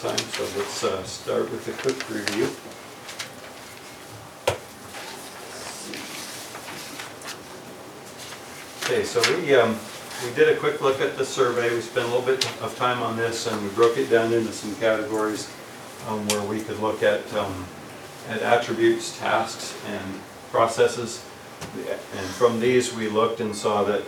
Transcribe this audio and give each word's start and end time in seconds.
time, 0.00 0.16
so 0.16 0.44
let's 0.56 0.84
uh, 0.84 1.02
start 1.02 1.50
with 1.50 1.66
a 1.66 1.72
quick 1.82 2.08
review. 2.08 2.48
Okay, 8.84 9.04
so 9.04 9.20
we, 9.36 9.56
um, 9.56 9.76
we 10.24 10.32
did 10.36 10.56
a 10.56 10.60
quick 10.60 10.80
look 10.80 11.00
at 11.00 11.18
the 11.18 11.24
survey, 11.24 11.74
we 11.74 11.80
spent 11.80 12.06
a 12.06 12.08
little 12.10 12.24
bit 12.24 12.46
of 12.62 12.76
time 12.76 13.02
on 13.02 13.16
this, 13.16 13.48
and 13.48 13.60
we 13.60 13.68
broke 13.70 13.96
it 13.98 14.08
down 14.08 14.32
into 14.32 14.52
some 14.52 14.72
categories 14.76 15.52
um, 16.06 16.28
where 16.28 16.42
we 16.44 16.60
could 16.60 16.78
look 16.78 17.02
at, 17.02 17.34
um, 17.34 17.66
at 18.28 18.40
attributes, 18.40 19.18
tasks, 19.18 19.76
and 19.88 20.20
processes. 20.52 21.24
And 21.76 22.26
from 22.36 22.60
these, 22.60 22.94
we 22.94 23.08
looked 23.08 23.40
and 23.40 23.54
saw 23.54 23.82
that 23.82 24.02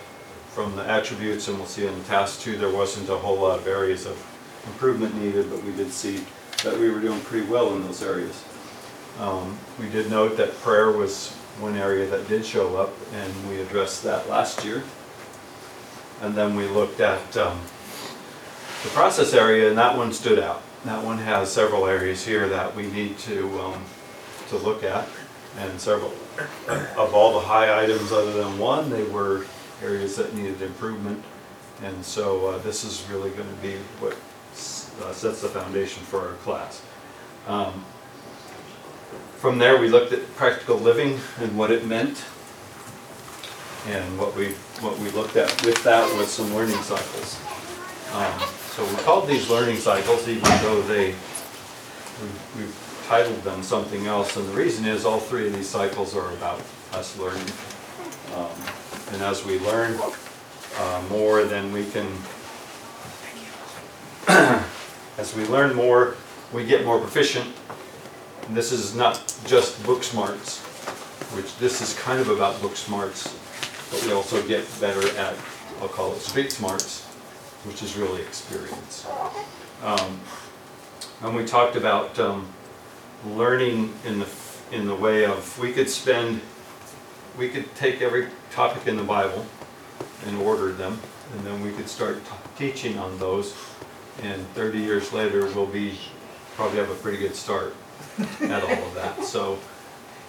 from 0.51 0.77
the 0.77 0.89
attributes, 0.89 1.49
and 1.49 1.59
we'll 1.59 1.67
see 1.67 1.85
in 1.85 2.05
task 2.05 2.43
two, 2.43 2.57
there 2.57 2.71
wasn't 2.71 3.09
a 3.09 3.17
whole 3.17 3.41
lot 3.41 3.59
of 3.59 3.67
areas 3.67 4.07
of 4.07 4.30
improvement 4.67 5.15
needed, 5.17 5.51
but 5.51 5.63
we 5.63 5.73
did 5.73 5.91
see 5.91 6.25
that 6.65 6.79
we 6.79 6.91
were 6.91 7.01
doing 7.01 7.21
pretty 7.21 7.47
well 7.47 7.75
in 7.75 7.83
those 7.85 8.03
areas. 8.03 8.45
Um, 9.19 9.59
We 9.79 9.89
did 9.89 10.11
note 10.11 10.37
that 10.37 10.55
prayer 10.61 10.93
was 10.93 11.33
one 11.59 11.75
area 11.75 12.07
that 12.07 12.29
did 12.29 12.45
show 12.45 12.77
up, 12.77 12.91
and 13.15 13.49
we 13.49 13.61
addressed 13.61 14.03
that 14.05 14.29
last 14.29 14.63
year. 14.65 14.83
And 16.21 16.35
then 16.35 16.55
we 16.55 16.67
looked 16.69 17.01
at 17.01 17.37
um, 17.37 17.59
the 18.83 18.91
process 18.91 19.33
area, 19.33 19.69
and 19.71 19.79
that 19.79 19.97
one 19.97 20.13
stood 20.13 20.39
out. 20.39 20.63
That 20.85 21.03
one 21.03 21.19
has 21.19 21.51
several 21.51 21.87
areas 21.87 22.27
here 22.27 22.47
that 22.49 22.77
we 22.77 22.91
need 22.91 23.19
to, 23.21 23.59
um, 23.61 23.85
to 24.49 24.59
look 24.59 24.85
at, 24.85 25.09
and 25.59 25.81
several, 25.81 26.13
of 26.69 27.15
all 27.15 27.41
the 27.41 27.47
high 27.47 27.83
items 27.83 28.13
other 28.13 28.33
than 28.33 28.59
one, 28.59 28.91
they 28.91 29.05
were 29.05 29.47
areas 29.83 30.17
that 30.17 30.35
needed 30.35 30.61
improvement. 30.61 31.25
And 31.83 32.05
so 32.05 32.49
uh, 32.49 32.59
this 32.59 32.85
is 32.85 33.09
really 33.11 33.31
going 33.31 33.49
to 33.49 33.63
be 33.63 33.77
what 33.99 34.15
uh, 35.03 35.13
sets 35.13 35.43
the 35.43 35.49
foundation 35.49 36.03
for 36.05 36.21
our 36.29 36.35
class. 36.45 36.83
Um, 37.47 37.85
From 39.39 39.59
there, 39.59 39.79
we 39.81 39.89
looked 39.89 40.13
at 40.13 40.21
practical 40.37 40.77
living 40.77 41.19
and 41.41 41.57
what 41.57 41.71
it 41.71 41.87
meant. 41.87 42.25
And 43.89 44.19
what 44.19 44.37
we, 44.37 44.49
what 44.85 44.99
we 44.99 45.09
looked 45.11 45.37
at 45.37 45.49
with 45.65 45.83
that 45.85 46.05
was 46.19 46.29
some 46.29 46.55
learning 46.55 46.83
cycles. 46.83 47.41
Um, 48.13 48.41
So 48.77 48.85
we 48.85 48.95
called 49.03 49.27
these 49.29 49.49
learning 49.51 49.77
cycles, 49.79 50.29
even 50.29 50.45
though 50.63 50.83
they, 50.83 51.15
we- 52.23 52.63
we've 52.63 52.77
titled 53.09 53.43
them 53.43 53.63
something 53.63 54.07
else. 54.07 54.37
And 54.37 54.47
the 54.49 54.53
reason 54.55 54.85
is, 54.85 55.05
all 55.05 55.19
three 55.19 55.47
of 55.49 55.55
these 55.55 55.69
cycles 55.69 56.15
are 56.15 56.31
about 56.33 56.61
us 56.93 57.17
learning. 57.19 57.51
Um, 58.37 58.53
And 59.13 59.23
as 59.23 59.45
we 59.45 59.59
learn 59.61 59.99
uh, 60.79 61.03
more, 61.11 61.43
then 61.45 61.73
we 61.73 61.85
can, 61.91 62.07
as 65.21 65.37
we 65.37 65.45
learn 65.45 65.77
more, 65.77 66.17
we 66.51 66.65
get 66.65 66.85
more 66.85 66.99
proficient. 66.99 67.47
And 68.47 68.57
this 68.57 68.73
is 68.73 68.97
not 68.97 69.23
just 69.45 69.85
book 69.85 70.03
smarts, 70.03 70.61
which 71.37 71.57
this 71.59 71.83
is 71.83 71.97
kind 71.99 72.21
of 72.21 72.31
about 72.31 72.61
book 72.63 72.75
smarts, 72.75 73.29
but 73.91 74.03
we 74.05 74.13
also 74.13 74.43
get 74.49 74.67
better 74.81 75.07
at, 75.19 75.35
I'll 75.83 75.89
call 75.89 76.13
it 76.15 76.21
street 76.21 76.51
smarts, 76.51 77.05
which 77.65 77.83
is 77.83 77.97
really 77.97 78.23
experience. 78.23 79.07
Um, 79.85 80.19
And 81.23 81.37
we 81.37 81.45
talked 81.45 81.77
about 81.77 82.19
um, 82.19 82.49
learning 83.27 83.93
in 84.07 84.21
the, 84.21 84.29
in 84.73 84.87
the 84.87 84.95
way 84.95 85.27
of, 85.27 85.59
we 85.59 85.71
could 85.71 85.91
spend, 85.91 86.41
we 87.37 87.51
could 87.51 87.75
take 87.75 88.01
every 88.01 88.29
topic 88.51 88.87
in 88.87 88.97
the 88.97 89.03
Bible 89.03 89.45
and 90.25 90.39
order 90.39 90.73
them, 90.73 90.99
and 91.35 91.47
then 91.47 91.63
we 91.63 91.73
could 91.73 91.91
start 91.91 92.25
t- 92.25 92.31
teaching 92.57 92.99
on 92.99 93.19
those. 93.19 93.55
And 94.23 94.47
30 94.49 94.79
years 94.79 95.13
later, 95.13 95.47
we'll 95.55 95.67
be, 95.67 95.99
probably 96.57 96.79
have 96.79 96.91
a 96.91 96.95
pretty 96.95 97.19
good 97.19 97.35
start 97.35 97.75
at 98.43 98.63
all 98.63 98.71
of 98.71 98.95
that. 98.95 99.25
So 99.25 99.59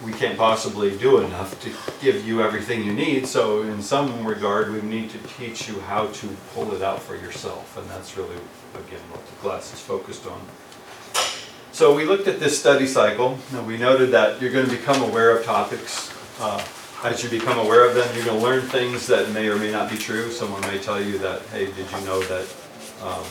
we 0.04 0.14
can't 0.14 0.38
possibly 0.38 0.98
do 0.98 1.20
enough 1.20 1.60
to 1.62 1.72
give 2.02 2.26
you 2.26 2.42
everything 2.42 2.84
you 2.84 2.94
need. 2.94 3.28
So 3.28 3.64
in 3.64 3.82
some 3.82 4.26
regard, 4.26 4.72
we 4.72 4.82
need 4.82 5.10
to 5.12 5.18
teach 5.38 5.68
you 5.68 5.80
how 5.82 6.08
to 6.08 6.28
pull 6.54 6.74
it 6.74 6.82
out 6.82 7.02
for 7.02 7.16
yourself. 7.16 7.78
And 7.78 7.90
that's 7.90 8.18
really, 8.18 8.38
again, 8.74 9.02
what 9.12 9.26
the 9.26 9.36
class 9.42 9.74
is 9.74 9.80
focused 9.80 10.26
on. 10.26 10.42
So 11.72 11.96
we 11.96 12.06
looked 12.06 12.28
at 12.28 12.40
this 12.40 12.60
study 12.60 12.86
cycle, 12.86 13.38
and 13.54 13.66
we 13.66 13.78
noted 13.78 14.12
that 14.12 14.42
you're 14.42 14.52
going 14.52 14.66
to 14.66 14.72
become 14.72 15.02
aware 15.02 15.36
of 15.38 15.46
topics. 15.46 16.14
Uh, 16.40 16.64
As 17.04 17.24
you 17.24 17.30
become 17.30 17.58
aware 17.58 17.88
of 17.88 17.96
them, 17.96 18.08
you're 18.16 18.26
going 18.26 18.38
to 18.38 18.44
learn 18.46 18.62
things 18.62 19.08
that 19.08 19.32
may 19.32 19.48
or 19.48 19.56
may 19.56 19.72
not 19.72 19.90
be 19.90 19.98
true. 19.98 20.30
Someone 20.30 20.62
may 20.62 20.78
tell 20.78 21.02
you 21.02 21.18
that, 21.18 21.42
hey, 21.48 21.66
did 21.66 21.90
you 21.90 22.06
know 22.06 22.22
that 22.22 22.46
um, 23.02 23.26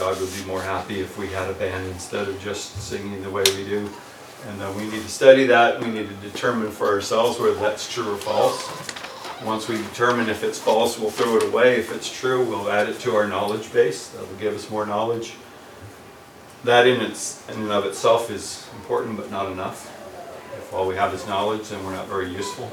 God 0.00 0.18
would 0.18 0.32
be 0.32 0.42
more 0.46 0.62
happy 0.62 1.00
if 1.00 1.18
we 1.18 1.26
had 1.26 1.50
a 1.50 1.52
band 1.52 1.86
instead 1.88 2.26
of 2.26 2.40
just 2.40 2.72
singing 2.80 3.22
the 3.22 3.28
way 3.28 3.42
we 3.54 3.64
do? 3.64 3.86
And 4.48 4.62
uh, 4.62 4.72
we 4.74 4.84
need 4.84 5.02
to 5.02 5.08
study 5.08 5.44
that. 5.48 5.78
We 5.78 5.90
need 5.90 6.08
to 6.08 6.14
determine 6.26 6.70
for 6.70 6.86
ourselves 6.86 7.38
whether 7.38 7.52
that's 7.56 7.92
true 7.92 8.14
or 8.14 8.16
false. 8.16 8.66
Once 9.44 9.68
we 9.68 9.76
determine 9.76 10.30
if 10.30 10.42
it's 10.42 10.58
false, 10.58 10.98
we'll 10.98 11.10
throw 11.10 11.36
it 11.36 11.42
away. 11.42 11.76
If 11.78 11.94
it's 11.94 12.10
true, 12.10 12.42
we'll 12.42 12.70
add 12.72 12.88
it 12.88 12.98
to 13.00 13.14
our 13.14 13.28
knowledge 13.28 13.70
base. 13.74 14.08
That'll 14.08 14.34
give 14.36 14.54
us 14.54 14.70
more 14.70 14.86
knowledge. 14.86 15.34
That 16.64 16.86
in 16.86 17.02
its, 17.02 17.46
in 17.50 17.60
and 17.60 17.70
of 17.70 17.84
itself 17.84 18.30
is 18.30 18.66
important, 18.76 19.18
but 19.18 19.30
not 19.30 19.52
enough. 19.52 19.86
If 20.56 20.72
all 20.72 20.86
we 20.86 20.96
have 20.96 21.12
is 21.12 21.26
knowledge, 21.26 21.68
then 21.68 21.84
we're 21.84 21.92
not 21.92 22.08
very 22.08 22.30
useful. 22.30 22.72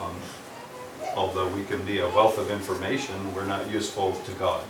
Um, 0.00 0.16
Although 1.14 1.48
we 1.48 1.64
can 1.64 1.84
be 1.84 1.98
a 1.98 2.08
wealth 2.08 2.38
of 2.38 2.50
information, 2.50 3.34
we're 3.34 3.44
not 3.44 3.70
useful 3.70 4.12
to 4.12 4.32
God. 4.32 4.64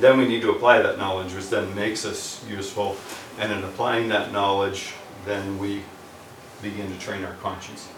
Then 0.00 0.18
we 0.18 0.26
need 0.26 0.42
to 0.42 0.50
apply 0.50 0.82
that 0.82 0.98
knowledge, 0.98 1.32
which 1.34 1.48
then 1.48 1.74
makes 1.74 2.04
us 2.04 2.44
useful. 2.48 2.96
And 3.38 3.52
in 3.52 3.62
applying 3.64 4.08
that 4.08 4.32
knowledge, 4.32 4.92
then 5.24 5.58
we 5.58 5.82
begin 6.62 6.90
to 6.92 6.98
train 6.98 7.24
our 7.24 7.34
conscience. 7.34 7.88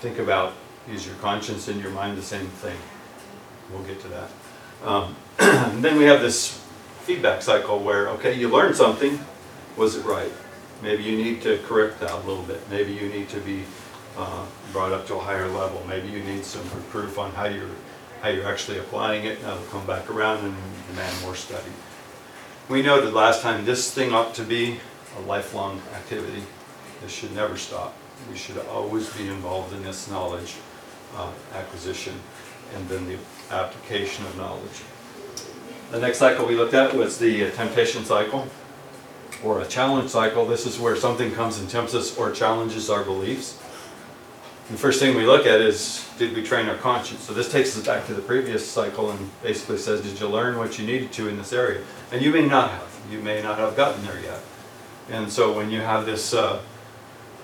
Think 0.00 0.18
about, 0.18 0.52
is 0.90 1.06
your 1.06 1.16
conscience 1.16 1.68
and 1.68 1.80
your 1.80 1.90
mind 1.90 2.16
the 2.16 2.22
same 2.22 2.46
thing? 2.46 2.76
We'll 3.72 3.82
get 3.82 4.00
to 4.00 4.08
that. 4.08 4.30
Um, 4.84 5.16
then 5.82 5.96
we 5.96 6.04
have 6.04 6.20
this 6.20 6.62
feedback 7.02 7.42
cycle 7.42 7.80
where, 7.80 8.08
okay, 8.10 8.34
you 8.34 8.48
learned 8.48 8.76
something, 8.76 9.18
was 9.76 9.96
it 9.96 10.04
right? 10.04 10.32
Maybe 10.82 11.02
you 11.02 11.16
need 11.16 11.40
to 11.42 11.58
correct 11.58 12.00
that 12.00 12.12
a 12.12 12.18
little 12.28 12.42
bit. 12.42 12.60
Maybe 12.70 12.92
you 12.92 13.08
need 13.08 13.28
to 13.30 13.40
be 13.40 13.64
uh, 14.16 14.44
brought 14.72 14.92
up 14.92 15.06
to 15.06 15.14
a 15.14 15.20
higher 15.20 15.48
level. 15.48 15.82
Maybe 15.88 16.08
you 16.08 16.20
need 16.20 16.44
some 16.44 16.64
proof 16.90 17.18
on 17.18 17.32
how 17.32 17.46
you're, 17.46 17.70
how 18.22 18.28
you're 18.28 18.46
actually 18.46 18.78
applying 18.78 19.24
it. 19.24 19.42
That'll 19.42 19.62
come 19.64 19.86
back 19.86 20.10
around 20.10 20.44
and 20.44 20.54
demand 20.88 21.22
more 21.22 21.34
study. 21.34 21.70
We 22.68 22.82
noted 22.82 23.12
last 23.14 23.42
time, 23.42 23.64
this 23.64 23.92
thing 23.92 24.12
ought 24.12 24.34
to 24.34 24.42
be 24.42 24.80
a 25.18 25.20
lifelong 25.22 25.80
activity. 25.94 26.42
This 27.02 27.12
should 27.12 27.34
never 27.34 27.56
stop. 27.56 27.94
We 28.30 28.36
should 28.36 28.58
always 28.66 29.08
be 29.14 29.28
involved 29.28 29.72
in 29.72 29.84
this 29.84 30.10
knowledge 30.10 30.54
uh, 31.16 31.30
acquisition 31.54 32.14
and 32.74 32.88
then 32.88 33.06
the 33.06 33.18
application 33.50 34.26
of 34.26 34.36
knowledge. 34.36 34.82
The 35.90 36.00
next 36.00 36.18
cycle 36.18 36.46
we 36.46 36.56
looked 36.56 36.74
at 36.74 36.94
was 36.94 37.18
the 37.18 37.50
temptation 37.52 38.04
cycle 38.04 38.48
or 39.44 39.60
a 39.60 39.66
challenge 39.66 40.10
cycle. 40.10 40.46
This 40.46 40.66
is 40.66 40.80
where 40.80 40.96
something 40.96 41.32
comes 41.32 41.58
and 41.58 41.70
tempts 41.70 41.94
us 41.94 42.16
or 42.18 42.32
challenges 42.32 42.90
our 42.90 43.04
beliefs. 43.04 43.58
The 44.70 44.76
first 44.76 44.98
thing 44.98 45.16
we 45.16 45.24
look 45.24 45.46
at 45.46 45.60
is, 45.60 46.08
did 46.18 46.34
we 46.34 46.42
train 46.42 46.68
our 46.68 46.76
conscience? 46.76 47.20
So 47.20 47.32
this 47.32 47.50
takes 47.52 47.78
us 47.78 47.86
back 47.86 48.04
to 48.06 48.14
the 48.14 48.22
previous 48.22 48.68
cycle 48.68 49.12
and 49.12 49.30
basically 49.40 49.78
says, 49.78 50.00
did 50.00 50.18
you 50.18 50.26
learn 50.26 50.58
what 50.58 50.76
you 50.76 50.84
needed 50.84 51.12
to 51.12 51.28
in 51.28 51.36
this 51.36 51.52
area? 51.52 51.84
And 52.10 52.20
you 52.20 52.32
may 52.32 52.46
not 52.46 52.70
have. 52.70 53.00
You 53.08 53.20
may 53.20 53.40
not 53.40 53.58
have 53.58 53.76
gotten 53.76 54.04
there 54.04 54.20
yet. 54.20 54.40
And 55.08 55.30
so 55.30 55.52
when 55.52 55.70
you 55.70 55.80
have 55.82 56.04
this, 56.04 56.34
uh, 56.34 56.60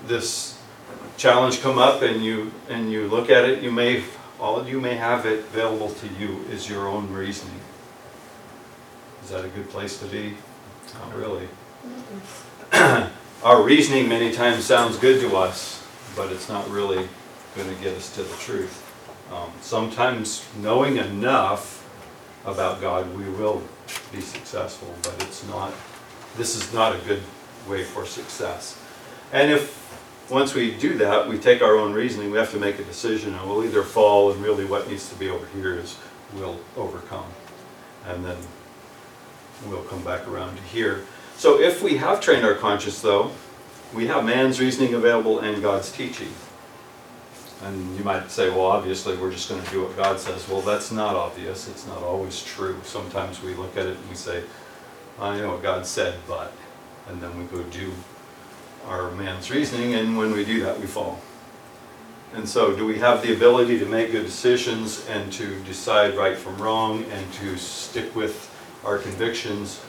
this 0.05 0.59
challenge 1.15 1.61
come 1.61 1.77
up 1.77 2.01
and 2.01 2.25
you, 2.25 2.51
and 2.67 2.91
you 2.91 3.07
look 3.07 3.29
at 3.29 3.45
it, 3.45 3.63
you 3.63 3.71
may, 3.71 4.03
all 4.37 4.67
you 4.67 4.81
may 4.81 4.95
have 4.95 5.25
it 5.25 5.39
available 5.45 5.91
to 5.91 6.07
you 6.19 6.43
is 6.51 6.69
your 6.69 6.89
own 6.89 7.09
reasoning. 7.09 7.61
Is 9.23 9.29
that 9.29 9.45
a 9.45 9.47
good 9.47 9.69
place 9.69 9.97
to 9.99 10.05
be? 10.07 10.35
Not 10.95 11.15
really. 11.15 11.47
Our 13.43 13.61
reasoning 13.61 14.09
many 14.09 14.33
times 14.33 14.65
sounds 14.65 14.97
good 14.97 15.21
to 15.21 15.37
us, 15.37 15.82
but 16.15 16.31
it's 16.31 16.49
not 16.49 16.69
really 16.69 17.07
going 17.55 17.69
to 17.69 17.81
get 17.81 17.95
us 17.95 18.13
to 18.15 18.23
the 18.23 18.35
truth. 18.37 18.79
Um, 19.31 19.51
Sometimes 19.61 20.45
knowing 20.61 20.97
enough 20.97 21.79
about 22.45 22.81
God, 22.81 23.15
we 23.17 23.23
will 23.29 23.61
be 24.11 24.21
successful, 24.21 24.93
but 25.01 25.15
it's 25.23 25.47
not, 25.47 25.73
this 26.37 26.55
is 26.55 26.73
not 26.73 26.95
a 26.95 26.99
good 26.99 27.21
way 27.67 27.83
for 27.83 28.05
success. 28.05 28.79
And 29.31 29.51
if, 29.51 29.81
once 30.29 30.53
we 30.53 30.71
do 30.75 30.97
that, 30.97 31.27
we 31.27 31.37
take 31.37 31.61
our 31.61 31.77
own 31.77 31.93
reasoning, 31.93 32.31
we 32.31 32.37
have 32.37 32.51
to 32.51 32.59
make 32.59 32.79
a 32.79 32.83
decision, 32.83 33.33
and 33.33 33.49
we'll 33.49 33.63
either 33.63 33.83
fall, 33.83 34.31
and 34.31 34.41
really 34.43 34.65
what 34.65 34.89
needs 34.89 35.09
to 35.09 35.15
be 35.15 35.29
over 35.29 35.45
here 35.55 35.75
is 35.75 35.97
we'll 36.35 36.59
overcome. 36.77 37.25
And 38.07 38.25
then 38.25 38.37
we'll 39.67 39.83
come 39.83 40.03
back 40.03 40.27
around 40.27 40.55
to 40.57 40.61
here. 40.63 41.05
So 41.37 41.59
if 41.59 41.81
we 41.81 41.97
have 41.97 42.21
trained 42.21 42.45
our 42.45 42.53
conscience, 42.53 43.01
though, 43.01 43.31
we 43.93 44.07
have 44.07 44.25
man's 44.25 44.59
reasoning 44.59 44.93
available 44.93 45.39
and 45.39 45.61
God's 45.61 45.91
teaching. 45.91 46.33
And 47.63 47.97
you 47.97 48.03
might 48.03 48.29
say, 48.29 48.49
well, 48.49 48.65
obviously, 48.65 49.15
we're 49.15 49.31
just 49.31 49.47
going 49.47 49.63
to 49.63 49.69
do 49.69 49.83
what 49.83 49.95
God 49.95 50.19
says. 50.19 50.47
Well, 50.49 50.61
that's 50.61 50.91
not 50.91 51.15
obvious. 51.15 51.69
It's 51.69 51.87
not 51.87 52.01
always 52.03 52.43
true. 52.43 52.77
Sometimes 52.83 53.41
we 53.41 53.53
look 53.53 53.77
at 53.77 53.85
it 53.85 53.95
and 53.95 54.09
we 54.09 54.15
say, 54.15 54.43
I 55.19 55.37
know 55.37 55.51
what 55.51 55.63
God 55.63 55.85
said, 55.85 56.15
but, 56.27 56.51
and 57.07 57.21
then 57.21 57.37
we 57.37 57.45
go 57.45 57.63
do 57.63 57.93
our 58.87 59.11
man's 59.11 59.49
reasoning, 59.49 59.93
and 59.93 60.17
when 60.17 60.31
we 60.31 60.43
do 60.43 60.61
that, 60.63 60.79
we 60.79 60.87
fall. 60.87 61.21
And 62.33 62.49
so, 62.49 62.75
do 62.75 62.85
we 62.85 62.97
have 62.99 63.21
the 63.21 63.33
ability 63.33 63.79
to 63.79 63.85
make 63.85 64.11
good 64.11 64.25
decisions 64.25 65.05
and 65.07 65.31
to 65.33 65.59
decide 65.63 66.17
right 66.17 66.35
from 66.35 66.57
wrong 66.57 67.05
and 67.05 67.33
to 67.33 67.57
stick 67.57 68.13
with 68.15 68.49
our 68.83 68.97
convictions, 68.97 69.79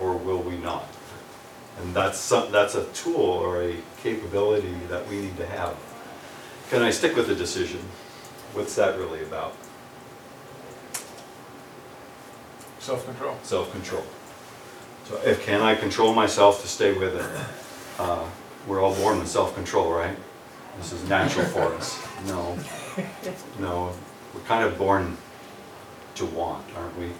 or 0.00 0.16
will 0.16 0.42
we 0.42 0.56
not? 0.56 0.89
And 1.82 1.94
that's 1.94 2.18
some, 2.18 2.52
that's 2.52 2.74
a 2.74 2.84
tool 2.92 3.16
or 3.16 3.62
a 3.62 3.76
capability 4.02 4.74
that 4.88 5.06
we 5.08 5.20
need 5.20 5.36
to 5.38 5.46
have. 5.46 5.76
Can 6.68 6.82
I 6.82 6.90
stick 6.90 7.16
with 7.16 7.26
the 7.26 7.34
decision? 7.34 7.80
What's 8.52 8.74
that 8.76 8.98
really 8.98 9.22
about? 9.22 9.54
Self-control. 12.78 13.36
Self-control. 13.42 14.04
So 15.04 15.20
if, 15.24 15.44
can 15.44 15.60
I 15.60 15.74
control 15.74 16.14
myself 16.14 16.62
to 16.62 16.68
stay 16.68 16.92
with 16.92 17.16
it? 17.16 17.26
Uh, 17.98 18.24
We're 18.66 18.82
all 18.82 18.94
born 18.94 19.18
with 19.18 19.28
self-control, 19.28 19.90
right? 19.90 20.16
This 20.78 20.92
is 20.92 21.08
natural 21.08 21.46
for 21.46 21.74
us. 21.74 21.98
No, 22.26 22.56
no, 23.58 23.92
we're 24.34 24.40
kind 24.42 24.64
of 24.64 24.78
born 24.78 25.16
to 26.14 26.26
want, 26.26 26.64
aren't 26.76 26.96
we? 26.98 27.10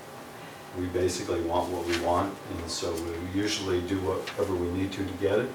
We 0.79 0.87
basically 0.87 1.41
want 1.43 1.71
what 1.71 1.85
we 1.87 1.99
want, 2.01 2.35
and 2.57 2.71
so 2.71 2.93
we 2.93 3.41
usually 3.41 3.81
do 3.83 3.99
whatever 4.01 4.55
we 4.55 4.71
need 4.71 4.93
to 4.93 5.05
to 5.05 5.13
get 5.15 5.39
it. 5.39 5.51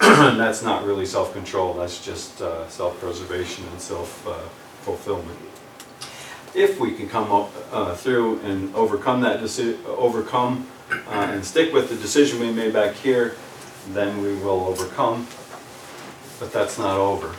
And 0.00 0.38
that's 0.38 0.62
not 0.62 0.84
really 0.84 1.06
self-control, 1.06 1.74
that's 1.74 2.04
just 2.04 2.40
uh, 2.40 2.68
self-preservation 2.68 3.64
and 3.68 3.80
self-fulfillment. 3.80 5.38
If 6.54 6.78
we 6.78 6.92
can 6.92 7.08
come 7.08 7.30
up, 7.32 7.50
uh, 7.72 7.94
through 7.94 8.40
and 8.40 8.74
overcome 8.74 9.20
that 9.22 9.40
deci, 9.40 9.82
overcome 9.86 10.66
uh, 10.90 11.30
and 11.32 11.44
stick 11.44 11.72
with 11.72 11.88
the 11.88 11.96
decision 11.96 12.40
we 12.40 12.52
made 12.52 12.72
back 12.72 12.94
here, 12.96 13.36
then 13.90 14.20
we 14.22 14.34
will 14.34 14.66
overcome. 14.66 15.26
But 16.38 16.52
that's 16.52 16.78
not 16.78 16.98
over. 16.98 17.34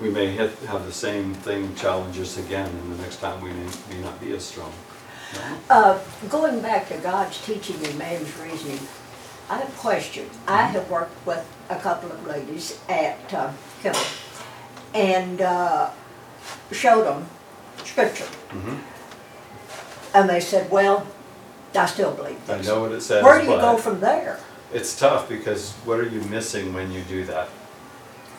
We 0.00 0.10
may 0.10 0.30
hit, 0.30 0.50
have 0.66 0.84
the 0.86 0.92
same 0.92 1.34
thing, 1.34 1.74
challenges 1.74 2.38
again, 2.38 2.68
and 2.68 2.92
the 2.92 3.02
next 3.02 3.20
time 3.20 3.40
we 3.40 3.50
may, 3.50 3.66
may 3.90 4.00
not 4.00 4.20
be 4.20 4.32
as 4.32 4.44
strong. 4.44 4.72
No? 5.34 5.58
Uh, 5.70 6.00
Going 6.28 6.60
back 6.60 6.88
to 6.88 6.96
God's 6.98 7.44
teaching 7.44 7.84
and 7.84 7.98
man's 7.98 8.36
reasoning, 8.38 8.80
I 9.50 9.58
have 9.58 9.68
a 9.68 9.72
question. 9.72 10.28
I 10.46 10.62
have 10.62 10.88
worked 10.90 11.26
with 11.26 11.44
a 11.68 11.76
couple 11.76 12.10
of 12.12 12.26
ladies 12.26 12.78
at 12.88 13.32
uh, 13.34 13.50
Kimball 13.82 14.00
and 14.94 15.40
uh, 15.40 15.90
showed 16.70 17.04
them 17.04 17.26
scripture. 17.84 18.28
Mhm. 18.50 18.78
And 20.14 20.28
they 20.28 20.40
said, 20.40 20.70
well, 20.70 21.06
I 21.74 21.86
still 21.86 22.12
believe 22.12 22.38
I 22.50 22.60
know 22.60 22.80
what 22.82 22.92
it 22.92 23.00
says, 23.00 23.24
Where 23.24 23.38
do 23.40 23.44
you 23.50 23.56
go 23.56 23.76
from 23.78 24.00
there? 24.00 24.38
it's 24.72 24.98
tough 24.98 25.28
because 25.28 25.72
what 25.86 25.98
are 25.98 26.08
you 26.08 26.20
missing 26.22 26.72
when 26.74 26.92
you 26.92 27.00
do 27.02 27.24
that? 27.26 27.48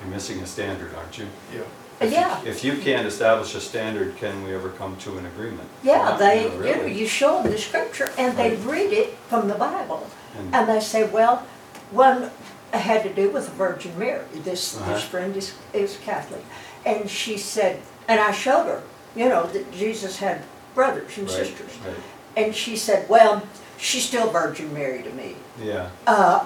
You're 0.02 0.12
missing 0.12 0.40
a 0.42 0.46
standard, 0.48 0.94
aren't 0.96 1.18
you? 1.18 1.28
Yeah. 1.54 1.62
If 2.04 2.12
you- 2.12 2.18
Yeah. 2.18 2.42
If 2.46 2.64
you 2.64 2.78
can't 2.78 3.08
establish 3.08 3.56
a 3.56 3.62
standard, 3.62 4.18
can 4.18 4.44
we 4.44 4.54
ever 4.54 4.70
come 4.70 4.96
to 4.98 5.18
an 5.18 5.26
agreement? 5.26 5.68
Yeah, 5.84 6.16
they, 6.18 6.44
you 6.44 6.50
know, 6.50 6.56
really. 6.58 6.94
you 6.94 7.08
show 7.08 7.42
them 7.42 7.52
the 7.52 7.58
scripture 7.58 8.12
and 8.18 8.38
they 8.38 8.52
Right. 8.52 8.66
read 8.66 8.94
it 8.94 9.16
from 9.30 9.48
the 9.48 9.56
Bible. 9.56 10.08
And- 10.38 10.54
And 10.56 10.70
they 10.70 10.80
say, 10.80 11.04
well, 11.04 11.44
one 11.92 12.32
had 12.72 13.04
to 13.04 13.10
do 13.10 13.30
with 13.30 13.46
the 13.46 13.52
Virgin 13.52 13.98
Mary. 13.98 14.24
This, 14.34 14.76
Uh-huh. 14.78 14.94
this 14.94 15.04
friend 15.04 15.36
is, 15.38 15.54
is 15.74 15.98
Catholic. 16.04 16.44
And 16.86 17.10
she 17.10 17.38
said, 17.38 17.80
and 18.08 18.20
I 18.20 18.32
showed 18.32 18.66
her, 18.66 18.82
you 19.16 19.30
know, 19.30 19.46
that 19.48 19.72
Jesus 19.72 20.18
had 20.20 20.42
brothers 20.76 21.18
and 21.18 21.28
Right, 21.28 21.38
sisters. 21.38 21.70
right. 21.86 21.96
And 22.36 22.56
she 22.56 22.76
said, 22.76 23.08
well, 23.08 23.44
she's 23.78 24.06
still 24.06 24.30
Virgin 24.32 24.74
Mary 24.74 25.04
to 25.04 25.10
me. 25.12 25.36
Yeah, 25.62 25.90
Uh, 26.08 26.40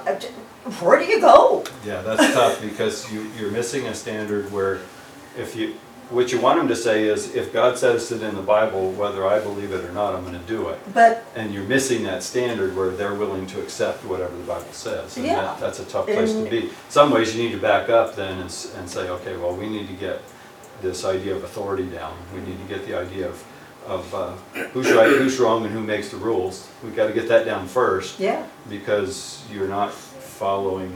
where 0.81 0.99
do 0.99 1.05
you 1.05 1.21
go? 1.21 1.63
yeah, 1.85 2.01
that's 2.01 2.33
tough 2.33 2.61
because 2.61 3.09
you, 3.09 3.31
you're 3.39 3.51
missing 3.51 3.87
a 3.87 3.95
standard 3.95 4.51
where 4.51 4.79
if 5.37 5.55
you, 5.55 5.75
what 6.09 6.31
you 6.31 6.39
want 6.39 6.57
them 6.57 6.67
to 6.69 6.75
say 6.75 7.03
is, 7.03 7.35
if 7.35 7.51
God 7.51 7.77
says 7.77 8.11
it 8.11 8.21
in 8.23 8.35
the 8.35 8.41
Bible, 8.41 8.91
whether 8.93 9.27
I 9.27 9.39
believe 9.39 9.71
it 9.73 9.83
or 9.83 9.91
not, 9.91 10.15
I'm 10.15 10.23
gonna 10.23 10.39
do 10.47 10.69
it. 10.69 10.79
But, 10.93 11.25
And 11.35 11.53
you're 11.53 11.63
missing 11.65 12.03
that 12.03 12.23
standard 12.23 12.75
where 12.75 12.89
they're 12.89 13.13
willing 13.15 13.45
to 13.47 13.61
accept 13.61 14.05
whatever 14.05 14.35
the 14.35 14.43
Bible 14.43 14.71
says. 14.71 15.17
And 15.17 15.25
Yeah. 15.25 15.35
that, 15.35 15.59
that's 15.59 15.79
a 15.79 15.85
tough 15.85 16.05
place 16.05 16.31
to 16.31 16.39
And- 16.39 16.49
be. 16.49 16.69
Some 16.89 17.11
ways 17.11 17.35
you 17.35 17.43
need 17.43 17.51
to 17.53 17.59
back 17.61 17.89
up 17.89 18.15
then 18.15 18.33
and, 18.39 18.45
s- 18.45 18.73
and 18.77 18.89
say, 18.89 19.09
okay, 19.09 19.35
well, 19.35 19.53
we 19.53 19.67
need 19.67 19.87
to 19.87 19.93
get 19.93 20.21
this 20.81 21.03
idea 21.03 21.35
of 21.35 21.43
authority 21.43 21.85
down. 21.87 22.13
We 22.33 22.39
need 22.39 22.57
to 22.65 22.73
get 22.73 22.87
the 22.87 22.95
idea 22.97 23.27
of, 23.27 23.43
of 23.87 24.15
uh, 24.15 24.31
who's 24.73 24.91
right, 24.91 25.09
who's 25.09 25.37
wrong, 25.39 25.65
and 25.65 25.73
who 25.73 25.81
makes 25.81 26.09
the 26.09 26.17
rules. 26.17 26.67
We've 26.83 26.95
got 26.95 27.07
to 27.07 27.13
get 27.13 27.27
that 27.29 27.45
down 27.45 27.67
first 27.67 28.19
yeah, 28.19 28.43
because 28.69 29.41
you're 29.51 29.67
not 29.67 29.91
following 29.93 30.91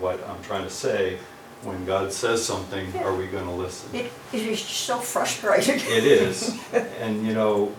what 0.00 0.18
I'm 0.28 0.42
trying 0.42 0.64
to 0.64 0.70
say. 0.70 1.18
When 1.62 1.84
God 1.84 2.12
says 2.12 2.44
something, 2.44 2.96
are 2.98 3.14
we 3.14 3.26
gonna 3.26 3.54
listen? 3.54 3.94
it, 3.94 4.10
it 4.32 4.42
is 4.46 4.60
so 4.60 4.98
frustrating. 4.98 5.74
It 5.86 6.04
is, 6.04 6.58
and 7.00 7.26
you 7.26 7.34
know, 7.34 7.72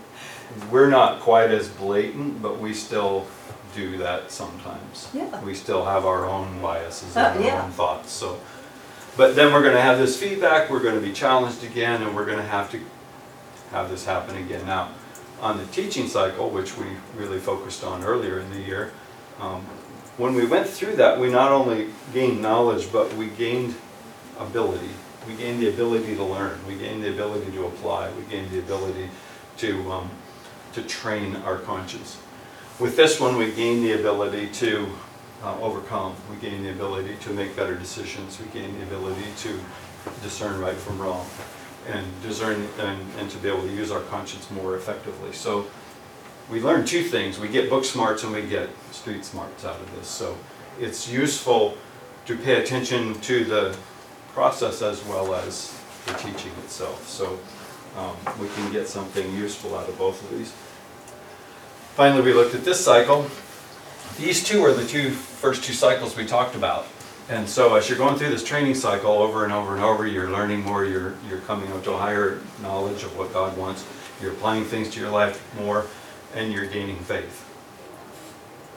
we're 0.70 0.90
not 0.90 1.20
quite 1.22 1.50
as 1.50 1.68
blatant, 1.68 2.42
but 2.42 2.60
we 2.60 2.74
still 2.74 3.26
do 3.74 3.98
that 3.98 4.32
sometimes. 4.32 5.10
Yeah. 5.14 5.42
We 5.44 5.56
still 5.56 5.86
have 5.86 6.06
our 6.06 6.26
own 6.26 6.62
biases 6.62 7.16
Uh, 7.18 7.32
and 7.34 7.40
our 7.40 7.46
yeah. 7.46 7.64
own 7.64 7.72
thoughts, 7.72 8.12
so. 8.12 8.40
But 9.18 9.36
then 9.36 9.52
we're 9.52 9.64
gonna 9.64 9.82
have 9.82 9.98
this 9.98 10.16
feedback, 10.18 10.70
we're 10.70 10.84
gonna 10.84 11.00
be 11.02 11.14
challenged 11.14 11.64
again, 11.64 12.02
and 12.04 12.16
we're 12.16 12.26
gonna 12.26 12.44
have 12.44 12.70
to 12.72 12.80
have 13.72 13.90
this 13.90 14.06
happen 14.06 14.38
again. 14.38 14.66
Now, 14.66 14.90
on 15.42 15.58
the 15.58 15.66
teaching 15.66 16.08
cycle, 16.08 16.50
which 16.50 16.78
we 16.78 16.86
really 17.18 17.40
focused 17.40 17.84
on 17.84 18.04
earlier 18.04 18.40
in 18.40 18.52
the 18.52 18.60
year, 18.60 18.92
um, 19.40 19.66
when 20.22 20.36
we 20.36 20.46
went 20.46 20.68
through 20.68 20.96
that, 20.98 21.20
we 21.20 21.32
not 21.32 21.52
only 21.52 21.88
gained 22.14 22.40
knowledge, 22.44 22.92
but 22.92 23.12
we 23.16 23.26
gained 23.26 23.74
ability. 24.38 24.92
We 25.28 25.34
gained 25.34 25.64
the 25.64 25.70
ability 25.70 26.16
to 26.16 26.24
learn, 26.24 26.60
we 26.68 26.76
gained 26.76 27.04
the 27.04 27.10
ability 27.10 27.52
to 27.54 27.66
apply, 27.66 28.12
we 28.12 28.22
gained 28.26 28.52
the 28.52 28.60
ability 28.60 29.10
to, 29.58 29.92
um, 29.92 30.12
to 30.74 30.84
train 30.84 31.38
our 31.38 31.58
conscience. 31.58 32.20
With 32.80 32.96
this 32.96 33.20
one, 33.20 33.36
we 33.36 33.52
gained 33.52 33.84
the 33.84 33.94
ability 33.94 34.50
to 34.50 34.90
uh, 35.42 35.60
overcome, 35.60 36.16
we 36.30 36.38
gained 36.38 36.66
the 36.66 36.72
ability 36.72 37.16
to 37.22 37.32
make 37.32 37.56
better 37.56 37.74
decisions, 37.74 38.40
we 38.40 38.46
gained 38.60 38.80
the 38.80 38.84
ability 38.84 39.26
to 39.38 39.60
discern 40.22 40.60
right 40.60 40.78
from 40.78 41.00
wrong, 41.00 41.26
and 41.88 42.06
discern, 42.22 42.68
and, 42.80 43.00
and 43.18 43.32
to 43.32 43.38
be 43.40 43.48
able 43.48 43.64
to 43.64 43.74
use 43.74 43.90
our 43.90 44.02
conscience 44.02 44.52
more 44.52 44.76
effectively. 44.76 45.34
So 45.34 45.66
we 46.52 46.60
learn 46.60 46.86
two 46.86 47.02
things, 47.02 47.40
we 47.40 47.48
get 47.48 47.70
book 47.70 47.86
smarts 47.86 48.24
and 48.24 48.34
we 48.34 48.42
get 48.42 48.70
street 48.92 49.24
smarts 49.24 49.64
out 49.64 49.80
of 49.80 49.96
this. 49.96 50.08
So 50.08 50.38
it's 50.80 51.10
useful 51.10 51.78
to 52.26 52.38
pay 52.38 52.62
attention 52.62 53.20
to 53.22 53.46
the 53.46 53.76
process 54.34 54.82
as 54.82 55.04
well 55.06 55.34
as 55.34 55.74
the 56.06 56.14
teaching 56.14 56.52
itself. 56.64 57.08
So 57.08 57.40
um, 57.98 58.16
we 58.40 58.50
can 58.50 58.72
get 58.72 58.88
something 58.88 59.34
useful 59.34 59.76
out 59.76 59.88
of 59.88 59.98
both 59.98 60.22
of 60.24 60.38
these. 60.38 60.52
Finally, 61.96 62.24
we 62.24 62.34
looked 62.34 62.54
at 62.54 62.66
this 62.66 62.84
cycle. 62.84 63.28
These 64.18 64.44
two 64.44 64.64
are 64.64 64.74
the 64.74 64.86
two, 64.86 65.12
first 65.12 65.64
two 65.64 65.74
cycles 65.74 66.18
we 66.18 66.26
talked 66.26 66.56
about. 66.56 66.86
And 67.30 67.48
so 67.48 67.76
as 67.76 67.88
you're 67.88 67.98
going 67.98 68.18
through 68.18 68.30
this 68.30 68.44
training 68.44 68.76
cycle 68.76 69.12
over 69.12 69.46
and 69.46 69.54
over 69.54 69.74
and 69.76 69.84
over, 69.84 70.06
you're 70.06 70.30
learning 70.30 70.64
more, 70.64 70.84
you're, 70.84 71.16
you're 71.30 71.40
coming 71.40 71.72
up 71.72 71.84
to 71.86 71.94
a 71.94 71.98
higher 71.98 72.42
knowledge 72.62 73.04
of 73.04 73.18
what 73.18 73.32
God 73.32 73.58
wants, 73.58 73.86
you're 74.22 74.34
applying 74.34 74.66
things 74.66 74.90
to 74.92 75.00
your 75.00 75.10
life 75.10 75.42
more, 75.58 75.86
and 76.36 76.52
you're 76.52 76.66
gaining 76.66 76.98
faith. 76.98 77.48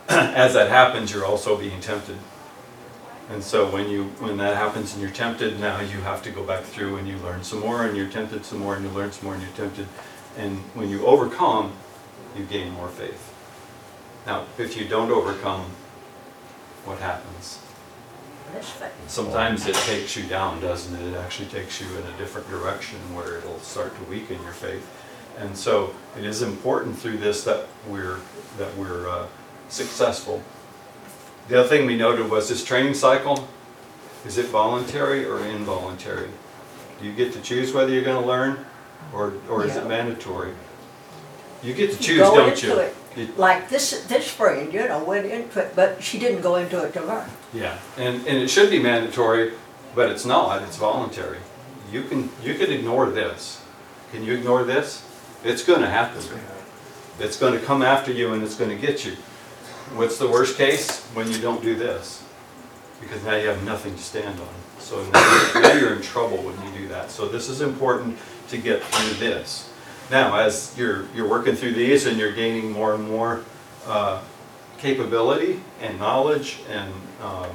As 0.08 0.54
that 0.54 0.68
happens, 0.68 1.12
you're 1.12 1.24
also 1.24 1.56
being 1.56 1.80
tempted. 1.80 2.18
And 3.30 3.42
so 3.42 3.70
when 3.70 3.88
you, 3.88 4.04
when 4.18 4.36
that 4.36 4.56
happens 4.56 4.92
and 4.92 5.00
you're 5.00 5.10
tempted, 5.10 5.58
now 5.58 5.80
you 5.80 6.00
have 6.02 6.22
to 6.24 6.30
go 6.30 6.42
back 6.42 6.64
through 6.64 6.96
and 6.96 7.08
you 7.08 7.16
learn 7.18 7.42
some 7.42 7.60
more, 7.60 7.84
and 7.84 7.96
you're 7.96 8.08
tempted 8.08 8.44
some 8.44 8.58
more, 8.58 8.74
and 8.74 8.84
you 8.84 8.90
learn 8.90 9.12
some 9.12 9.24
more, 9.24 9.34
and 9.34 9.42
you're 9.42 9.52
tempted. 9.52 9.86
And 10.36 10.58
when 10.74 10.90
you 10.90 11.06
overcome, 11.06 11.72
you 12.36 12.44
gain 12.44 12.72
more 12.72 12.88
faith. 12.88 13.32
Now, 14.26 14.44
if 14.58 14.76
you 14.76 14.86
don't 14.86 15.10
overcome, 15.10 15.70
what 16.84 16.98
happens? 16.98 17.60
Sometimes 19.06 19.66
it 19.66 19.74
takes 19.74 20.16
you 20.16 20.24
down, 20.24 20.60
doesn't 20.60 20.94
it? 20.94 21.12
It 21.12 21.16
actually 21.16 21.48
takes 21.48 21.80
you 21.80 21.86
in 21.96 22.06
a 22.06 22.16
different 22.18 22.48
direction 22.48 22.98
where 23.14 23.38
it'll 23.38 23.58
start 23.60 23.96
to 23.96 24.04
weaken 24.04 24.42
your 24.42 24.52
faith. 24.52 24.86
And 25.38 25.56
so 25.56 25.94
it 26.18 26.24
is 26.24 26.42
important 26.42 26.98
through 26.98 27.18
this 27.18 27.44
that 27.44 27.66
we're, 27.88 28.18
that 28.58 28.74
we're 28.76 29.08
uh, 29.08 29.26
successful. 29.68 30.42
The 31.48 31.60
other 31.60 31.68
thing 31.68 31.86
we 31.86 31.96
noted 31.96 32.30
was 32.30 32.48
this 32.48 32.64
training 32.64 32.94
cycle, 32.94 33.48
is 34.24 34.38
it 34.38 34.46
voluntary 34.46 35.24
or 35.26 35.40
involuntary? 35.44 36.28
Do 37.00 37.06
you 37.06 37.12
get 37.12 37.32
to 37.34 37.40
choose 37.42 37.72
whether 37.72 37.90
you're 37.92 38.04
gonna 38.04 38.24
learn, 38.26 38.64
or, 39.12 39.34
or 39.50 39.64
is 39.66 39.76
it 39.76 39.86
mandatory? 39.86 40.52
You 41.62 41.74
get 41.74 41.90
to 41.92 41.96
You 41.96 42.02
choose, 42.02 42.18
go 42.20 42.36
don't 42.36 42.50
into 42.52 42.66
you? 42.68 42.78
it. 42.78 42.94
You- 43.16 43.28
Like 43.36 43.68
this, 43.68 44.04
this 44.06 44.28
friend, 44.30 44.72
you 44.72 44.86
know, 44.88 45.04
went 45.04 45.26
into 45.26 45.60
it, 45.60 45.76
but 45.76 46.02
she 46.02 46.18
didn't 46.18 46.40
go 46.42 46.56
into 46.56 46.82
it 46.82 46.92
to 46.94 47.00
learn. 47.04 47.28
Yeah, 47.52 47.78
and, 47.98 48.16
and 48.26 48.38
it 48.38 48.48
should 48.48 48.70
be 48.70 48.78
mandatory, 48.82 49.52
but 49.94 50.08
it's 50.10 50.24
not, 50.24 50.62
it's 50.62 50.76
voluntary. 50.76 51.38
You 51.92 52.04
can, 52.04 52.30
you 52.42 52.54
can 52.54 52.72
ignore 52.72 53.06
this. 53.10 53.62
Can 54.12 54.24
you 54.24 54.34
ignore 54.34 54.64
this? 54.64 55.03
It's 55.44 55.62
gonna 55.62 55.90
happen. 55.90 56.22
It's 57.20 57.38
gonna 57.38 57.60
come 57.60 57.82
after 57.82 58.10
you 58.10 58.32
and 58.32 58.42
it's 58.42 58.56
gonna 58.56 58.76
get 58.76 59.04
you. 59.04 59.16
what's 59.94 60.18
the 60.18 60.26
worst 60.26 60.56
case? 60.56 61.02
When 61.12 61.30
you 61.30 61.38
don't 61.38 61.62
do 61.62 61.74
this. 61.74 62.24
Because 63.00 63.22
now 63.24 63.36
you 63.36 63.48
have 63.48 63.62
nothing 63.64 63.94
to 63.94 64.02
stand 64.02 64.40
on. 64.40 64.48
So 64.78 65.04
now 65.54 65.72
you're 65.74 65.94
in 65.94 66.02
trouble 66.02 66.38
when 66.38 66.54
you 66.64 66.78
do 66.80 66.88
that. 66.88 67.10
So 67.10 67.28
this 67.28 67.48
is 67.48 67.60
important 67.60 68.18
to 68.48 68.56
get 68.56 68.82
through 68.82 69.14
this. 69.18 69.70
Now, 70.10 70.38
as 70.38 70.74
you're, 70.76 71.06
you're 71.14 71.28
working 71.28 71.54
through 71.54 71.74
these 71.74 72.06
and 72.06 72.18
you're 72.18 72.32
gaining 72.32 72.70
more 72.70 72.94
and 72.94 73.08
more 73.08 73.42
uh, 73.86 74.22
capability 74.78 75.60
and 75.80 75.98
knowledge 75.98 76.60
and 76.70 76.92
um, 77.22 77.50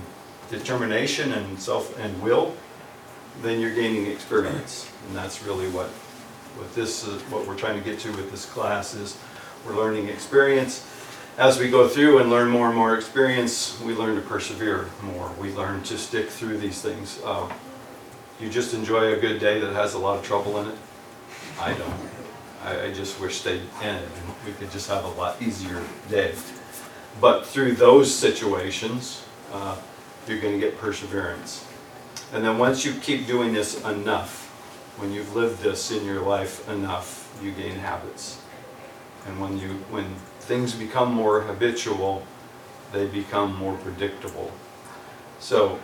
determination 0.49 1.31
and 1.33 1.59
self 1.59 1.97
and 1.99 2.21
will, 2.21 2.55
then 3.41 3.59
you're 3.59 3.73
gaining 3.73 4.07
experience. 4.07 4.91
And 5.07 5.15
that's 5.15 5.43
really 5.43 5.69
what, 5.69 5.89
what 6.55 6.73
this 6.75 7.07
is, 7.07 7.21
what 7.23 7.47
we're 7.47 7.55
trying 7.57 7.81
to 7.81 7.83
get 7.83 7.99
to 7.99 8.11
with 8.11 8.31
this 8.31 8.45
class 8.45 8.93
is 8.93 9.17
we're 9.65 9.75
learning 9.75 10.07
experience. 10.07 10.85
As 11.37 11.57
we 11.57 11.69
go 11.69 11.87
through 11.87 12.19
and 12.19 12.29
learn 12.29 12.49
more 12.49 12.67
and 12.67 12.75
more 12.75 12.95
experience, 12.95 13.79
we 13.81 13.93
learn 13.93 14.15
to 14.15 14.21
persevere 14.21 14.89
more. 15.01 15.31
We 15.39 15.53
learn 15.53 15.83
to 15.83 15.97
stick 15.97 16.29
through 16.29 16.57
these 16.57 16.81
things. 16.81 17.21
Um, 17.23 17.51
you 18.39 18.49
just 18.49 18.73
enjoy 18.73 19.13
a 19.13 19.19
good 19.19 19.39
day 19.39 19.59
that 19.59 19.73
has 19.73 19.93
a 19.93 19.99
lot 19.99 20.17
of 20.17 20.25
trouble 20.25 20.59
in 20.59 20.69
it? 20.69 20.77
I 21.59 21.73
don't. 21.73 22.09
I, 22.63 22.85
I 22.85 22.93
just 22.93 23.19
wish 23.19 23.41
they'd 23.41 23.61
end 23.81 24.05
and 24.05 24.35
we 24.45 24.53
could 24.53 24.71
just 24.71 24.89
have 24.89 25.05
a 25.05 25.09
lot 25.09 25.41
easier 25.41 25.81
day. 26.09 26.33
But 27.21 27.45
through 27.45 27.73
those 27.73 28.13
situations, 28.13 29.23
uh, 29.51 29.77
you're 30.27 30.39
gonna 30.39 30.59
get 30.59 30.77
perseverance. 30.77 31.65
And 32.33 32.43
then 32.43 32.57
once 32.57 32.85
you 32.85 32.93
keep 32.93 33.27
doing 33.27 33.53
this 33.53 33.83
enough, 33.83 34.38
when 34.99 35.13
you've 35.13 35.33
lived 35.33 35.61
this 35.61 35.91
in 35.91 36.05
your 36.05 36.19
life 36.19 36.67
enough, 36.69 37.39
you 37.41 37.51
gain 37.51 37.75
habits. 37.75 38.41
And 39.25 39.39
when 39.39 39.57
you, 39.57 39.69
when 39.89 40.13
things 40.41 40.75
become 40.75 41.13
more 41.13 41.41
habitual, 41.41 42.23
they 42.91 43.05
become 43.07 43.55
more 43.55 43.75
predictable. 43.77 44.51
So 45.39 45.79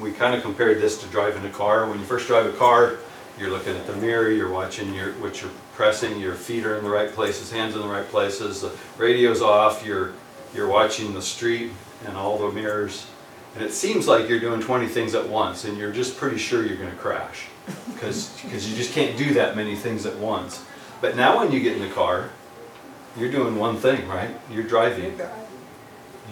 we 0.00 0.10
kind 0.10 0.34
of 0.34 0.42
compared 0.42 0.80
this 0.80 1.00
to 1.02 1.06
driving 1.08 1.44
a 1.44 1.50
car. 1.50 1.88
When 1.88 2.00
you 2.00 2.04
first 2.04 2.26
drive 2.26 2.46
a 2.46 2.56
car, 2.56 2.98
you're 3.38 3.50
looking 3.50 3.76
at 3.76 3.86
the 3.86 3.94
mirror, 3.96 4.30
you're 4.30 4.50
watching 4.50 4.94
your, 4.94 5.12
what 5.14 5.40
you're 5.40 5.50
pressing, 5.74 6.18
your 6.18 6.34
feet 6.34 6.66
are 6.66 6.76
in 6.76 6.84
the 6.84 6.90
right 6.90 7.12
places, 7.12 7.52
hands 7.52 7.76
in 7.76 7.82
the 7.82 7.88
right 7.88 8.08
places, 8.08 8.62
the 8.62 8.72
radio's 8.98 9.42
off, 9.42 9.86
you're, 9.86 10.12
you're 10.54 10.68
watching 10.68 11.14
the 11.14 11.22
street 11.22 11.70
and 12.06 12.16
all 12.16 12.36
the 12.38 12.50
mirrors. 12.52 13.06
And 13.54 13.64
it 13.64 13.72
seems 13.72 14.06
like 14.06 14.28
you're 14.28 14.40
doing 14.40 14.60
20 14.60 14.86
things 14.86 15.14
at 15.14 15.28
once 15.28 15.64
and 15.64 15.76
you're 15.76 15.92
just 15.92 16.16
pretty 16.16 16.38
sure 16.38 16.64
you're 16.64 16.76
gonna 16.76 16.92
crash. 16.92 17.46
Because, 17.92 18.30
you 18.44 18.76
just 18.76 18.92
can't 18.92 19.16
do 19.16 19.34
that 19.34 19.56
many 19.56 19.76
things 19.76 20.06
at 20.06 20.16
once. 20.16 20.64
But 21.00 21.16
now 21.16 21.38
when 21.38 21.52
you 21.52 21.60
get 21.60 21.76
in 21.76 21.82
the 21.82 21.94
car, 21.94 22.30
you're 23.16 23.30
doing 23.30 23.56
one 23.56 23.76
thing, 23.76 24.06
right? 24.08 24.30
You're 24.50 24.64
driving. 24.64 25.18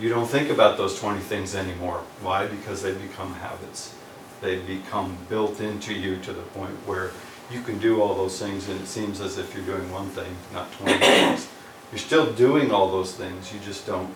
You 0.00 0.08
don't 0.08 0.26
think 0.26 0.50
about 0.50 0.76
those 0.76 0.98
20 0.98 1.20
things 1.20 1.54
anymore. 1.54 2.02
Why? 2.22 2.46
Because 2.46 2.82
they 2.82 2.92
become 2.92 3.34
habits. 3.34 3.94
They 4.40 4.60
become 4.60 5.16
built 5.28 5.60
into 5.60 5.92
you 5.92 6.18
to 6.18 6.32
the 6.32 6.42
point 6.42 6.74
where 6.86 7.10
you 7.50 7.62
can 7.62 7.78
do 7.78 8.00
all 8.00 8.14
those 8.14 8.38
things 8.38 8.68
and 8.68 8.80
it 8.80 8.86
seems 8.86 9.20
as 9.20 9.38
if 9.38 9.54
you're 9.54 9.64
doing 9.64 9.90
one 9.90 10.08
thing, 10.10 10.36
not 10.52 10.70
20 10.72 10.98
things. 10.98 11.48
You're 11.90 11.98
still 11.98 12.32
doing 12.32 12.70
all 12.70 12.90
those 12.90 13.14
things, 13.14 13.52
you 13.52 13.58
just 13.60 13.86
don't, 13.86 14.14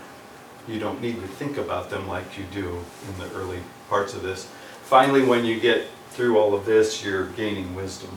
you 0.69 0.79
don't 0.79 1.01
need 1.01 1.21
to 1.21 1.27
think 1.27 1.57
about 1.57 1.91
them 1.91 2.07
like 2.09 2.39
you 2.39 2.45
do 2.53 2.85
in 3.09 3.19
the 3.19 3.35
early 3.35 3.61
parts 3.89 4.15
of 4.15 4.23
this. 4.23 4.49
Finally, 4.85 5.25
when 5.25 5.45
you 5.45 5.59
get 5.59 5.87
through 6.11 6.39
all 6.39 6.55
of 6.55 6.65
this, 6.65 7.05
you're 7.05 7.27
gaining 7.29 7.75
wisdom. 7.75 8.11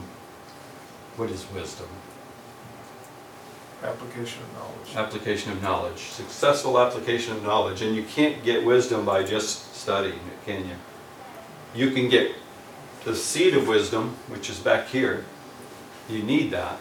What 1.16 1.30
is 1.30 1.50
wisdom? 1.52 1.88
Application 3.82 4.42
of 4.42 4.52
knowledge. 4.54 4.96
Application 4.96 5.52
of 5.52 5.62
knowledge, 5.62 5.98
successful 5.98 6.78
application 6.78 7.36
of 7.36 7.42
knowledge, 7.42 7.82
and 7.82 7.94
you 7.94 8.02
can't 8.02 8.42
get 8.42 8.64
wisdom 8.64 9.04
by 9.04 9.22
just 9.22 9.74
studying 9.74 10.14
it, 10.14 10.44
can 10.44 10.66
you? 10.66 10.76
You 11.74 11.90
can 11.90 12.08
get 12.08 12.32
the 13.04 13.14
seed 13.14 13.54
of 13.54 13.68
wisdom, 13.68 14.16
which 14.28 14.50
is 14.50 14.58
back 14.58 14.88
here. 14.88 15.24
You 16.08 16.22
need 16.22 16.50
that. 16.52 16.78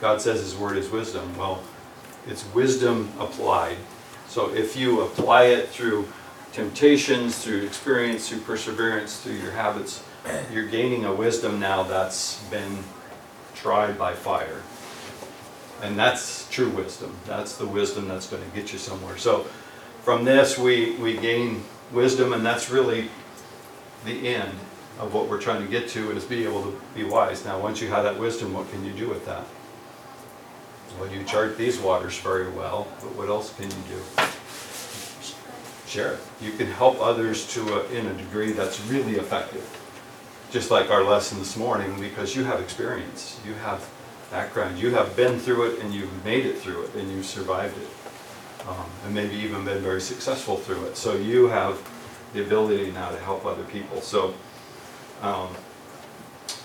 God 0.00 0.20
says 0.20 0.40
His 0.40 0.56
word 0.56 0.76
is 0.76 0.90
wisdom. 0.90 1.36
Well, 1.36 1.62
it's 2.26 2.44
wisdom 2.54 3.12
applied. 3.18 3.76
So 4.32 4.48
if 4.48 4.76
you 4.76 5.02
apply 5.02 5.44
it 5.48 5.68
through 5.68 6.08
temptations, 6.54 7.44
through 7.44 7.66
experience, 7.66 8.30
through 8.30 8.40
perseverance, 8.40 9.20
through 9.20 9.34
your 9.34 9.50
habits, 9.50 10.02
you're 10.50 10.68
gaining 10.68 11.04
a 11.04 11.14
wisdom 11.14 11.60
now 11.60 11.82
that's 11.82 12.42
been 12.44 12.78
tried 13.54 13.98
by 13.98 14.14
fire. 14.14 14.62
And 15.82 15.98
that's 15.98 16.48
true 16.48 16.70
wisdom. 16.70 17.14
That's 17.26 17.58
the 17.58 17.66
wisdom 17.66 18.08
that's 18.08 18.26
going 18.26 18.42
to 18.42 18.56
get 18.56 18.72
you 18.72 18.78
somewhere. 18.78 19.18
So 19.18 19.42
from 20.02 20.24
this, 20.24 20.56
we, 20.56 20.94
we 20.94 21.18
gain 21.18 21.62
wisdom, 21.92 22.32
and 22.32 22.42
that's 22.42 22.70
really 22.70 23.10
the 24.06 24.28
end 24.28 24.54
of 24.98 25.12
what 25.12 25.28
we're 25.28 25.42
trying 25.42 25.62
to 25.62 25.70
get 25.70 25.90
to 25.90 26.10
is 26.12 26.24
be 26.24 26.44
able 26.44 26.62
to 26.62 26.80
be 26.94 27.04
wise. 27.04 27.44
Now, 27.44 27.60
once 27.60 27.82
you 27.82 27.88
have 27.88 28.04
that 28.04 28.18
wisdom, 28.18 28.54
what 28.54 28.70
can 28.70 28.82
you 28.82 28.92
do 28.92 29.10
with 29.10 29.26
that? 29.26 29.44
Well, 30.98 31.10
you 31.10 31.24
chart 31.24 31.56
these 31.56 31.78
waters 31.78 32.18
very 32.18 32.48
well, 32.50 32.86
but 33.00 33.14
what 33.16 33.28
else 33.28 33.54
can 33.56 33.64
you 33.64 33.76
do? 33.88 34.24
Share 35.86 36.14
it. 36.14 36.20
You 36.40 36.52
can 36.52 36.66
help 36.68 37.00
others 37.00 37.46
to, 37.54 37.80
a- 37.80 37.86
in 37.90 38.06
a 38.06 38.14
degree 38.14 38.52
that's 38.52 38.80
really 38.86 39.16
effective. 39.16 39.66
Just 40.50 40.70
like 40.70 40.90
our 40.90 41.02
lesson 41.02 41.38
this 41.38 41.56
morning, 41.56 41.98
because 42.00 42.36
you 42.36 42.44
have 42.44 42.60
experience, 42.60 43.38
you 43.46 43.54
have 43.54 43.88
background, 44.30 44.78
you 44.78 44.94
have 44.94 45.14
been 45.16 45.38
through 45.38 45.70
it 45.70 45.80
and 45.80 45.92
you've 45.92 46.24
made 46.24 46.46
it 46.46 46.58
through 46.58 46.84
it 46.84 46.94
and 46.94 47.10
you've 47.10 47.26
survived 47.26 47.76
it. 47.78 47.88
Um, 48.68 48.86
And 49.04 49.14
maybe 49.14 49.34
even 49.36 49.64
been 49.64 49.82
very 49.82 50.00
successful 50.00 50.56
through 50.56 50.84
it. 50.86 50.96
So 50.96 51.14
you 51.16 51.48
have 51.48 51.80
the 52.32 52.42
ability 52.42 52.90
now 52.92 53.10
to 53.10 53.18
help 53.18 53.44
other 53.44 53.64
people. 53.64 54.00
So 54.00 54.34
um, 55.20 55.48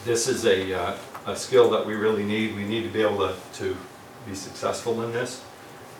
this 0.05 0.27
is 0.27 0.45
a, 0.45 0.73
uh, 0.73 0.97
a 1.25 1.35
skill 1.35 1.69
that 1.71 1.85
we 1.85 1.95
really 1.95 2.23
need. 2.23 2.55
We 2.55 2.63
need 2.65 2.83
to 2.83 2.89
be 2.89 3.01
able 3.01 3.17
to, 3.27 3.35
to 3.55 3.75
be 4.27 4.35
successful 4.35 5.01
in 5.03 5.13
this. 5.13 5.43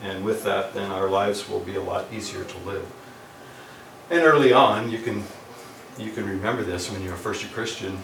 And 0.04 0.24
with 0.24 0.44
that, 0.44 0.74
then 0.74 0.92
our 0.92 1.10
lives 1.10 1.50
will 1.50 1.60
be 1.60 1.76
a 1.76 1.82
lot 1.82 2.06
easier 2.14 2.44
to 2.44 2.58
live. 2.60 2.86
And 4.10 4.22
early 4.22 4.54
on, 4.54 4.92
you 4.92 5.00
can, 5.00 5.24
you 5.98 6.12
can 6.12 6.28
remember 6.28 6.64
this 6.64 6.92
when 6.92 7.02
you 7.02 7.10
were 7.10 7.16
first 7.16 7.44
a 7.44 7.48
Christian. 7.48 7.98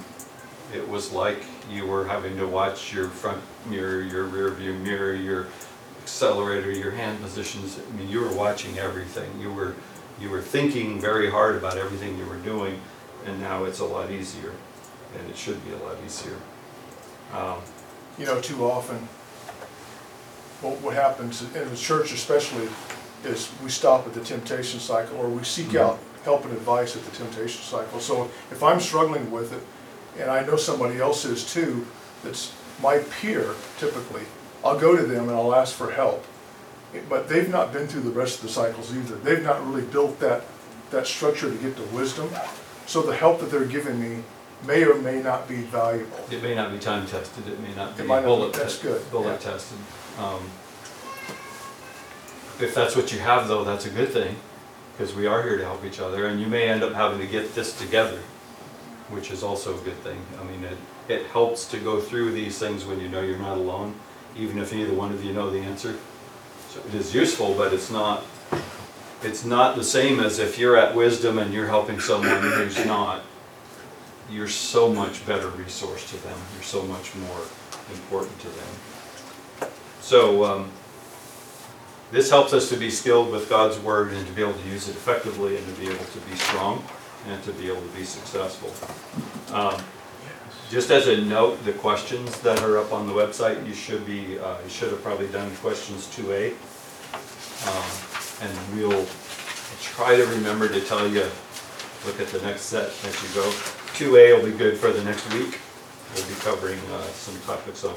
It 0.74 0.88
was 0.90 1.12
like 1.12 1.44
you 1.70 1.86
were 1.86 2.08
having 2.08 2.36
to 2.38 2.48
watch 2.48 2.94
your 2.94 3.10
front 3.10 3.42
mirror, 3.68 4.02
your 4.02 4.24
rear 4.24 4.50
view 4.50 4.74
mirror, 4.74 5.14
your 5.14 5.48
accelerator, 6.02 6.72
your 6.72 6.92
hand 6.92 7.22
positions. 7.22 7.80
I 7.80 7.96
mean, 7.96 8.10
you 8.10 8.22
were 8.22 8.34
watching 8.34 8.80
everything. 8.80 9.40
You 9.40 9.54
were, 9.54 9.76
you 10.20 10.30
were 10.30 10.42
thinking 10.42 11.00
very 11.00 11.30
hard 11.30 11.56
about 11.56 11.78
everything 11.78 12.18
you 12.18 12.26
were 12.26 12.38
doing, 12.38 12.82
and 13.26 13.40
now 13.40 13.66
it's 13.66 13.80
a 13.80 13.86
lot 13.86 14.12
easier, 14.12 14.52
and 15.18 15.30
it 15.30 15.38
should 15.38 15.64
be 15.64 15.72
a 15.74 15.78
lot 15.78 15.96
easier. 16.06 16.38
Um, 17.34 17.58
You 18.18 18.26
know, 18.26 18.42
too 18.42 18.66
often, 18.66 19.08
what, 20.64 20.82
what 20.82 20.94
happens 20.96 21.42
in 21.42 21.70
the 21.70 21.76
church 21.76 22.14
especially 22.14 22.68
is 23.24 23.52
we 23.64 23.70
stop 23.70 24.08
at 24.08 24.14
the 24.14 24.24
temptation 24.24 24.80
cycle 24.80 25.18
or 25.18 25.30
we 25.30 25.44
seek 25.44 25.68
mm-hmm. 25.68 25.78
out 25.78 26.00
help 26.24 26.46
and 26.46 26.54
advice 26.54 26.96
at 26.96 27.04
the 27.04 27.12
temptation 27.12 27.62
cycle. 27.62 28.00
So 28.00 28.26
if 28.50 28.64
I'm 28.64 28.80
struggling 28.80 29.30
with 29.30 29.54
it, 29.54 29.62
and 30.22 30.32
I 30.32 30.46
know 30.46 30.56
somebody 30.56 31.00
else 31.00 31.26
is 31.26 31.52
too, 31.52 31.86
that's 32.24 32.54
my 32.82 33.00
peer 33.20 33.54
typically, 33.78 34.24
I'll 34.64 34.80
go 34.80 34.96
to 34.96 35.04
them 35.04 35.28
and 35.28 35.32
I'll 35.32 35.54
ask 35.54 35.76
for 35.76 35.92
help. 35.92 36.26
But 37.10 37.28
they've 37.28 37.50
not 37.50 37.74
been 37.74 37.88
through 37.88 38.02
the 38.02 38.12
rest 38.12 38.38
of 38.38 38.44
the 38.44 38.50
cycles 38.50 38.96
either. 38.96 39.16
They've 39.16 39.44
not 39.44 39.66
really 39.66 39.82
built 39.82 40.20
that, 40.20 40.44
that 40.92 41.08
structure 41.08 41.50
to 41.50 41.58
get 41.58 41.76
to 41.76 41.84
wisdom. 41.84 42.30
So 42.86 43.02
the 43.02 43.16
help 43.16 43.40
that 43.40 43.50
they're 43.50 43.66
giving 43.66 44.00
me 44.00 44.24
may 44.66 44.86
or 44.86 44.96
may 44.96 45.22
not 45.22 45.48
be 45.48 45.56
valuable. 45.56 46.18
It 46.32 46.42
may 46.42 46.56
not 46.56 46.72
be 46.72 46.80
time 46.80 47.06
tested, 47.08 47.48
it 47.48 47.60
may 47.60 47.74
not 47.74 47.98
be 47.98 48.04
It 48.04 48.08
might 48.08 48.18
not 48.18 48.22
be- 48.22 48.28
bullet, 48.28 48.54
that's 48.54 48.78
te- 48.78 48.88
good, 48.88 49.02
yeah. 49.02 49.12
bullet 49.12 49.42
tested. 49.42 49.78
Um, 50.20 50.44
If 52.60 52.76
that's 52.76 52.96
what 52.96 53.12
you 53.12 53.20
have 53.20 53.48
though, 53.48 53.64
that's 53.64 53.88
a 53.88 53.90
good 53.90 54.10
thing, 54.10 54.36
because 54.92 55.16
we 55.16 55.26
are 55.26 55.42
here 55.42 55.58
to 55.58 55.66
help 55.66 55.84
each 55.84 56.00
other, 56.00 56.28
and 56.28 56.40
you 56.40 56.48
may 56.48 56.70
end 56.70 56.84
up 56.84 56.94
having 56.94 57.20
to 57.20 57.28
get 57.28 57.56
this 57.56 57.78
together, 57.78 58.20
which 59.10 59.32
is 59.32 59.44
also 59.44 59.74
a 59.76 59.82
good 59.82 59.98
thing. 60.04 60.20
I 60.40 60.44
mean, 60.44 60.64
it, 60.64 60.78
it 61.08 61.26
helps 61.28 61.66
to 61.72 61.80
go 61.80 62.00
through 62.00 62.32
these 62.32 62.60
things 62.60 62.86
when 62.86 63.00
you 63.02 63.10
know 63.10 63.22
you're 63.22 63.40
not 63.40 63.58
alone, 63.58 63.96
even 64.38 64.60
if 64.60 64.72
neither 64.72 64.94
one 64.94 65.12
of 65.12 65.24
you 65.24 65.34
know 65.34 65.50
the 65.50 65.60
answer. 65.60 65.96
So 66.70 66.80
it 66.88 66.94
is 66.94 67.14
useful, 67.14 67.56
but 67.56 67.74
it's 67.74 67.90
not, 67.90 68.24
it's 69.24 69.44
not 69.44 69.76
the 69.76 69.84
same 69.84 70.20
as 70.20 70.38
if 70.38 70.60
you're 70.60 70.78
at 70.78 70.96
wisdom 70.96 71.40
and 71.40 71.52
you're 71.54 71.68
helping 71.68 72.00
someone 72.00 72.40
who's 72.40 72.86
not. 72.86 73.24
You're 74.30 74.48
so 74.48 74.94
much 74.94 75.26
better 75.26 75.50
resource 75.50 76.10
to 76.12 76.18
them, 76.24 76.38
you're 76.54 76.64
so 76.64 76.84
much 76.84 77.16
more 77.16 77.42
important 77.92 78.40
to 78.42 78.48
them. 78.48 78.93
So, 80.04 80.44
um, 80.44 80.70
this 82.12 82.30
helps 82.30 82.52
us 82.52 82.68
to 82.70 82.76
be 82.76 82.90
skilled 82.90 83.32
with 83.32 83.48
God's 83.50 83.80
word 83.80 84.12
and 84.12 84.28
to 84.28 84.34
be 84.34 84.42
able 84.42 84.54
to 84.54 84.68
use 84.68 84.90
it 84.90 84.98
effectively 84.98 85.56
and 85.56 85.66
to 85.66 85.82
be 85.82 85.88
able 85.88 86.04
to 86.04 86.20
be 86.30 86.36
strong 86.36 86.84
and 87.30 87.42
to 87.46 87.54
be 87.54 87.68
able 87.68 87.82
to 87.82 87.96
be 87.96 88.04
successful. 88.04 88.70
Um, 89.56 89.82
Just 90.70 90.92
as 90.92 91.08
a 91.08 91.22
note, 91.22 91.64
the 91.64 91.72
questions 91.72 92.38
that 92.42 92.62
are 92.64 92.78
up 92.78 92.92
on 92.92 93.08
the 93.08 93.14
website, 93.14 93.66
you 93.66 93.74
should 93.74 94.06
be, 94.06 94.38
uh, 94.40 94.58
you 94.62 94.70
should 94.70 94.92
have 94.92 95.02
probably 95.02 95.28
done 95.28 95.50
questions 95.62 96.08
two 96.14 96.34
A. 96.34 96.52
Um, 97.70 97.92
And 98.42 98.52
we'll 98.76 99.08
try 99.82 100.18
to 100.18 100.26
remember 100.26 100.68
to 100.68 100.82
tell 100.82 101.08
you, 101.08 101.32
look 102.06 102.20
at 102.20 102.28
the 102.28 102.42
next 102.42 102.64
set 102.64 102.90
as 103.06 103.24
you 103.24 103.30
go. 103.34 103.50
Two 103.94 104.18
A 104.18 104.34
will 104.34 104.52
be 104.52 104.58
good 104.58 104.78
for 104.78 104.92
the 104.92 105.04
next 105.06 105.32
week. 105.34 105.60
We'll 106.14 106.28
be 106.28 106.36
covering 106.42 106.80
uh, 106.92 107.04
some 107.14 107.40
topics 107.48 107.86
on 107.86 107.96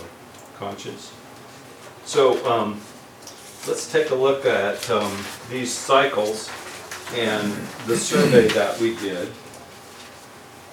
conscience. 0.56 1.10
So, 2.06 2.44
um, 2.50 2.80
let's 3.66 3.90
take 3.90 4.10
a 4.10 4.14
look 4.14 4.46
at 4.46 4.88
um, 4.90 5.12
these 5.50 5.72
cycles 5.72 6.48
and 7.14 7.52
the 7.86 7.96
survey 7.96 8.48
that 8.48 8.78
we 8.80 8.96
did. 8.96 9.28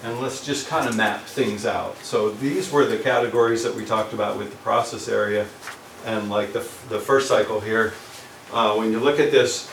And 0.04 0.20
let's 0.20 0.44
just 0.44 0.68
kind 0.68 0.88
of 0.88 0.96
map 0.96 1.24
things 1.24 1.66
out. 1.66 1.96
So 2.04 2.30
these 2.30 2.70
were 2.70 2.84
the 2.84 2.98
categories 2.98 3.62
that 3.64 3.74
we 3.74 3.84
talked 3.84 4.12
about 4.12 4.38
with 4.38 4.50
the 4.50 4.56
process 4.58 5.08
area. 5.08 5.46
And 6.04 6.30
like 6.30 6.52
the, 6.52 6.60
the 6.88 7.00
first 7.00 7.26
cycle 7.26 7.60
here, 7.60 7.94
uh, 8.52 8.74
when 8.76 8.92
you 8.92 9.00
look 9.00 9.18
at 9.18 9.30
this, 9.30 9.70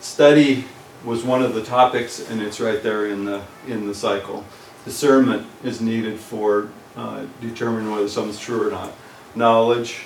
study 0.00 0.66
was 1.04 1.24
one 1.24 1.42
of 1.42 1.54
the 1.54 1.64
topics 1.64 2.28
and 2.28 2.42
it's 2.42 2.60
right 2.60 2.82
there 2.82 3.06
in 3.06 3.24
the, 3.24 3.42
in 3.66 3.86
the 3.86 3.94
cycle. 3.94 4.44
Discernment 4.84 5.46
is 5.64 5.80
needed 5.80 6.20
for 6.20 6.68
uh, 6.94 7.24
determining 7.40 7.90
whether 7.90 8.08
something's 8.08 8.38
true 8.38 8.68
or 8.68 8.70
not. 8.70 8.92
Knowledge 9.34 10.04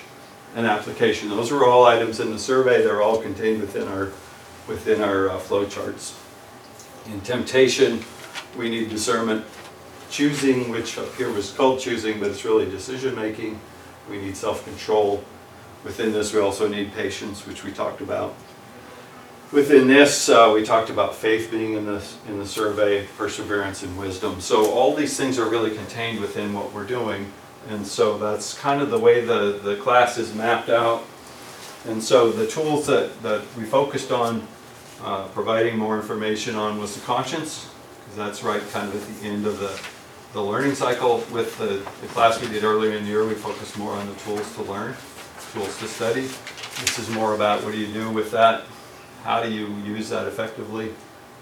and 0.54 0.66
application, 0.66 1.28
those 1.28 1.50
are 1.50 1.64
all 1.64 1.84
items 1.84 2.20
in 2.20 2.30
the 2.30 2.38
survey, 2.38 2.82
they're 2.82 3.02
all 3.02 3.20
contained 3.20 3.60
within 3.60 3.88
our, 3.88 4.12
within 4.68 5.02
our 5.02 5.30
uh, 5.30 5.38
flow 5.38 5.66
charts. 5.66 6.18
In 7.06 7.20
temptation, 7.20 8.04
we 8.56 8.68
need 8.70 8.88
discernment. 8.88 9.44
Choosing, 10.10 10.70
which 10.70 10.96
up 10.96 11.12
here 11.16 11.32
was 11.32 11.52
called 11.52 11.80
choosing, 11.80 12.20
but 12.20 12.30
it's 12.30 12.44
really 12.44 12.66
decision-making. 12.66 13.58
We 14.08 14.18
need 14.18 14.36
self-control. 14.36 15.24
Within 15.82 16.12
this, 16.12 16.32
we 16.32 16.40
also 16.40 16.68
need 16.68 16.92
patience, 16.92 17.46
which 17.46 17.64
we 17.64 17.72
talked 17.72 18.00
about. 18.00 18.34
Within 19.50 19.88
this, 19.88 20.28
uh, 20.28 20.52
we 20.54 20.62
talked 20.62 20.88
about 20.88 21.14
faith 21.14 21.50
being 21.50 21.74
in 21.74 21.84
the, 21.84 22.02
in 22.28 22.38
the 22.38 22.46
survey, 22.46 23.06
perseverance 23.18 23.82
and 23.82 23.98
wisdom. 23.98 24.40
So 24.40 24.70
all 24.70 24.94
these 24.94 25.16
things 25.16 25.38
are 25.38 25.48
really 25.48 25.74
contained 25.74 26.20
within 26.20 26.52
what 26.52 26.72
we're 26.72 26.86
doing. 26.86 27.32
And 27.68 27.86
so 27.86 28.18
that's 28.18 28.58
kind 28.58 28.82
of 28.82 28.90
the 28.90 28.98
way 28.98 29.24
the, 29.24 29.60
the 29.62 29.76
class 29.76 30.18
is 30.18 30.34
mapped 30.34 30.68
out. 30.68 31.04
And 31.86 32.02
so 32.02 32.30
the 32.30 32.46
tools 32.46 32.86
that, 32.86 33.22
that 33.22 33.42
we 33.56 33.64
focused 33.64 34.10
on 34.10 34.46
uh, 35.02 35.28
providing 35.28 35.76
more 35.76 35.96
information 35.96 36.54
on 36.54 36.78
was 36.78 36.94
the 36.94 37.00
conscience, 37.02 37.70
because 37.98 38.16
that's 38.16 38.42
right 38.42 38.62
kind 38.70 38.88
of 38.88 38.94
at 38.96 39.20
the 39.20 39.26
end 39.26 39.46
of 39.46 39.58
the, 39.58 39.78
the 40.32 40.42
learning 40.42 40.74
cycle. 40.74 41.24
With 41.30 41.56
the, 41.58 41.86
the 42.00 42.06
class 42.08 42.40
we 42.40 42.48
did 42.48 42.64
earlier 42.64 42.96
in 42.96 43.04
the 43.04 43.10
year, 43.10 43.26
we 43.26 43.34
focused 43.34 43.76
more 43.78 43.92
on 43.92 44.06
the 44.06 44.14
tools 44.14 44.54
to 44.56 44.62
learn, 44.62 44.94
tools 45.52 45.78
to 45.78 45.86
study. 45.86 46.22
This 46.80 46.98
is 46.98 47.10
more 47.10 47.34
about 47.34 47.62
what 47.62 47.72
do 47.72 47.78
you 47.78 47.92
do 47.92 48.10
with 48.10 48.30
that? 48.30 48.64
How 49.22 49.42
do 49.42 49.50
you 49.50 49.68
use 49.84 50.08
that 50.10 50.26
effectively? 50.26 50.92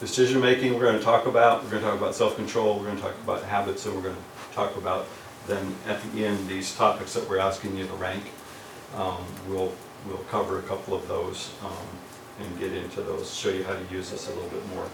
Decision 0.00 0.40
making, 0.40 0.74
we're 0.74 0.86
going 0.86 0.98
to 0.98 1.04
talk 1.04 1.26
about. 1.26 1.62
We're 1.62 1.70
going 1.70 1.82
to 1.82 1.88
talk 1.88 1.98
about 1.98 2.14
self 2.14 2.34
control. 2.34 2.78
We're 2.78 2.86
going 2.86 2.96
to 2.96 3.02
talk 3.02 3.14
about 3.22 3.42
habits, 3.44 3.86
and 3.86 3.94
we're 3.94 4.02
going 4.02 4.16
to 4.16 4.54
talk 4.54 4.76
about 4.76 5.06
then 5.46 5.74
at 5.86 6.00
the 6.12 6.26
end 6.26 6.48
these 6.48 6.74
topics 6.74 7.14
that 7.14 7.28
we're 7.28 7.38
asking 7.38 7.76
you 7.76 7.86
to 7.86 7.92
rank. 7.94 8.24
Um, 8.96 9.24
we'll 9.48 9.72
we'll 10.06 10.24
cover 10.30 10.58
a 10.58 10.62
couple 10.62 10.94
of 10.94 11.06
those 11.08 11.52
um, 11.64 11.86
and 12.40 12.58
get 12.58 12.72
into 12.72 13.02
those, 13.02 13.34
show 13.34 13.50
you 13.50 13.64
how 13.64 13.74
to 13.74 13.84
use 13.94 14.10
this 14.10 14.28
a 14.28 14.34
little 14.34 14.50
bit 14.50 14.66
more. 14.68 14.86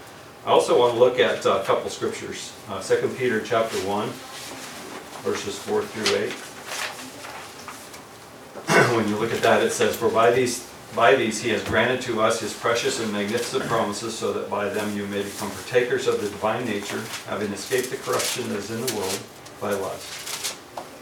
I 0.45 0.51
also 0.51 0.79
want 0.79 0.93
to 0.93 0.99
look 0.99 1.19
at 1.19 1.45
uh, 1.45 1.59
a 1.61 1.63
couple 1.63 1.89
scriptures. 1.89 2.53
Uh, 2.69 2.81
2 2.81 3.15
Peter 3.17 3.41
chapter 3.41 3.77
1, 3.85 4.07
verses 5.23 5.59
4 5.59 5.81
through 5.81 6.15
8. 6.15 6.31
when 8.95 9.07
you 9.09 9.17
look 9.17 9.33
at 9.33 9.41
that, 9.41 9.61
it 9.63 9.71
says, 9.71 9.95
For 9.95 10.09
by 10.09 10.31
these, 10.31 10.71
by 10.95 11.15
these 11.15 11.41
he 11.41 11.49
has 11.49 11.63
granted 11.63 12.01
to 12.03 12.21
us 12.21 12.39
his 12.39 12.53
precious 12.53 13.01
and 13.01 13.11
magnificent 13.11 13.65
promises, 13.65 14.17
so 14.17 14.31
that 14.33 14.49
by 14.49 14.69
them 14.69 14.95
you 14.95 15.05
may 15.07 15.23
become 15.23 15.51
partakers 15.51 16.07
of 16.07 16.21
the 16.21 16.29
divine 16.29 16.65
nature, 16.65 17.03
having 17.27 17.51
escaped 17.51 17.89
the 17.89 17.97
corruption 17.97 18.47
that 18.49 18.59
is 18.59 18.71
in 18.71 18.85
the 18.85 18.95
world 18.95 19.19
by 19.59 19.73
lust. 19.73 20.28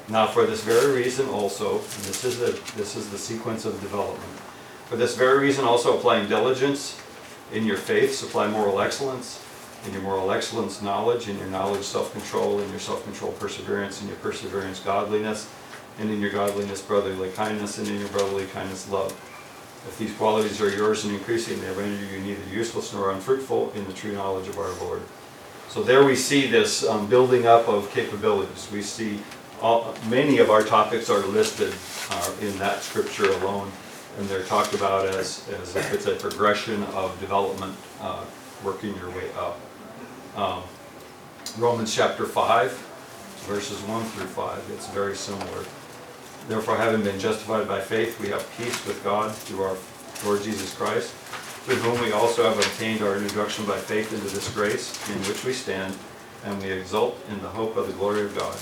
Now 0.09 0.25
for 0.25 0.45
this 0.45 0.63
very 0.63 0.95
reason 0.95 1.27
also, 1.27 1.79
this 1.79 2.23
is 2.23 2.39
the, 2.39 2.51
this 2.77 2.95
is 2.95 3.09
the 3.09 3.17
sequence 3.17 3.65
of 3.65 3.79
development. 3.81 4.23
For 4.87 4.95
this 4.95 5.17
very 5.17 5.39
reason 5.39 5.65
also 5.65 5.97
applying 5.97 6.29
diligence 6.29 6.99
in 7.51 7.65
your 7.65 7.75
faith, 7.75 8.15
supply 8.15 8.47
moral 8.47 8.79
excellence, 8.79 9.43
in 9.85 9.93
your 9.93 10.01
moral 10.01 10.31
excellence 10.31 10.81
knowledge, 10.81 11.27
in 11.27 11.37
your 11.37 11.47
knowledge 11.47 11.83
self-control, 11.83 12.59
in 12.61 12.69
your 12.69 12.79
self-control 12.79 13.33
perseverance, 13.33 14.01
in 14.01 14.07
your 14.07 14.17
perseverance 14.17 14.79
godliness, 14.79 15.49
and 15.99 16.09
in 16.09 16.21
your 16.21 16.31
godliness 16.31 16.81
brotherly 16.81 17.29
kindness, 17.31 17.77
and 17.77 17.87
in 17.87 17.99
your 17.99 18.09
brotherly 18.09 18.45
kindness 18.47 18.89
love. 18.89 19.11
If 19.87 19.97
these 19.97 20.13
qualities 20.15 20.61
are 20.61 20.69
yours 20.69 21.05
and 21.05 21.13
increasing, 21.13 21.59
they 21.61 21.71
render 21.71 22.03
you 22.05 22.19
neither 22.19 22.49
useless 22.49 22.93
nor 22.93 23.11
unfruitful 23.11 23.71
in 23.71 23.85
the 23.85 23.93
true 23.93 24.13
knowledge 24.13 24.47
of 24.47 24.57
our 24.57 24.71
Lord. 24.83 25.01
So 25.69 25.83
there 25.83 26.05
we 26.05 26.15
see 26.15 26.47
this 26.47 26.85
um, 26.85 27.07
building 27.07 27.45
up 27.45 27.67
of 27.67 27.91
capabilities. 27.91 28.69
We 28.71 28.81
see 28.81 29.19
all, 29.61 29.93
many 30.09 30.37
of 30.37 30.49
our 30.49 30.63
topics 30.63 31.09
are 31.09 31.19
listed 31.19 31.73
uh, 32.11 32.31
in 32.41 32.57
that 32.59 32.81
scripture 32.81 33.31
alone, 33.31 33.71
and 34.17 34.27
they're 34.27 34.43
talked 34.43 34.73
about 34.73 35.05
as, 35.07 35.47
as 35.61 35.75
if 35.75 35.93
it's 35.93 36.05
a 36.05 36.15
progression 36.15 36.83
of 36.83 37.19
development, 37.19 37.75
uh, 38.01 38.23
working 38.63 38.95
your 38.95 39.09
way 39.09 39.29
up. 39.37 39.59
Um, 40.35 40.63
Romans 41.57 41.93
chapter 41.93 42.25
5, 42.25 42.71
verses 43.47 43.81
1 43.83 44.03
through 44.03 44.27
5, 44.27 44.71
it's 44.73 44.87
very 44.89 45.15
similar. 45.15 45.65
Therefore, 46.47 46.77
having 46.77 47.03
been 47.03 47.19
justified 47.19 47.67
by 47.67 47.81
faith, 47.81 48.19
we 48.19 48.29
have 48.29 48.47
peace 48.57 48.85
with 48.85 49.03
God 49.03 49.33
through 49.33 49.63
our 49.63 49.77
Lord 50.23 50.43
Jesus 50.43 50.73
Christ, 50.75 51.13
with 51.67 51.81
whom 51.81 51.99
we 52.01 52.11
also 52.11 52.43
have 52.43 52.57
obtained 52.57 53.01
our 53.01 53.17
introduction 53.17 53.65
by 53.65 53.77
faith 53.77 54.13
into 54.13 54.33
this 54.33 54.53
grace 54.53 54.97
in 55.09 55.17
which 55.23 55.43
we 55.43 55.51
stand, 55.51 55.95
and 56.45 56.61
we 56.61 56.71
exult 56.71 57.19
in 57.29 57.41
the 57.41 57.49
hope 57.49 57.75
of 57.75 57.87
the 57.87 57.93
glory 57.93 58.21
of 58.21 58.35
God. 58.37 58.55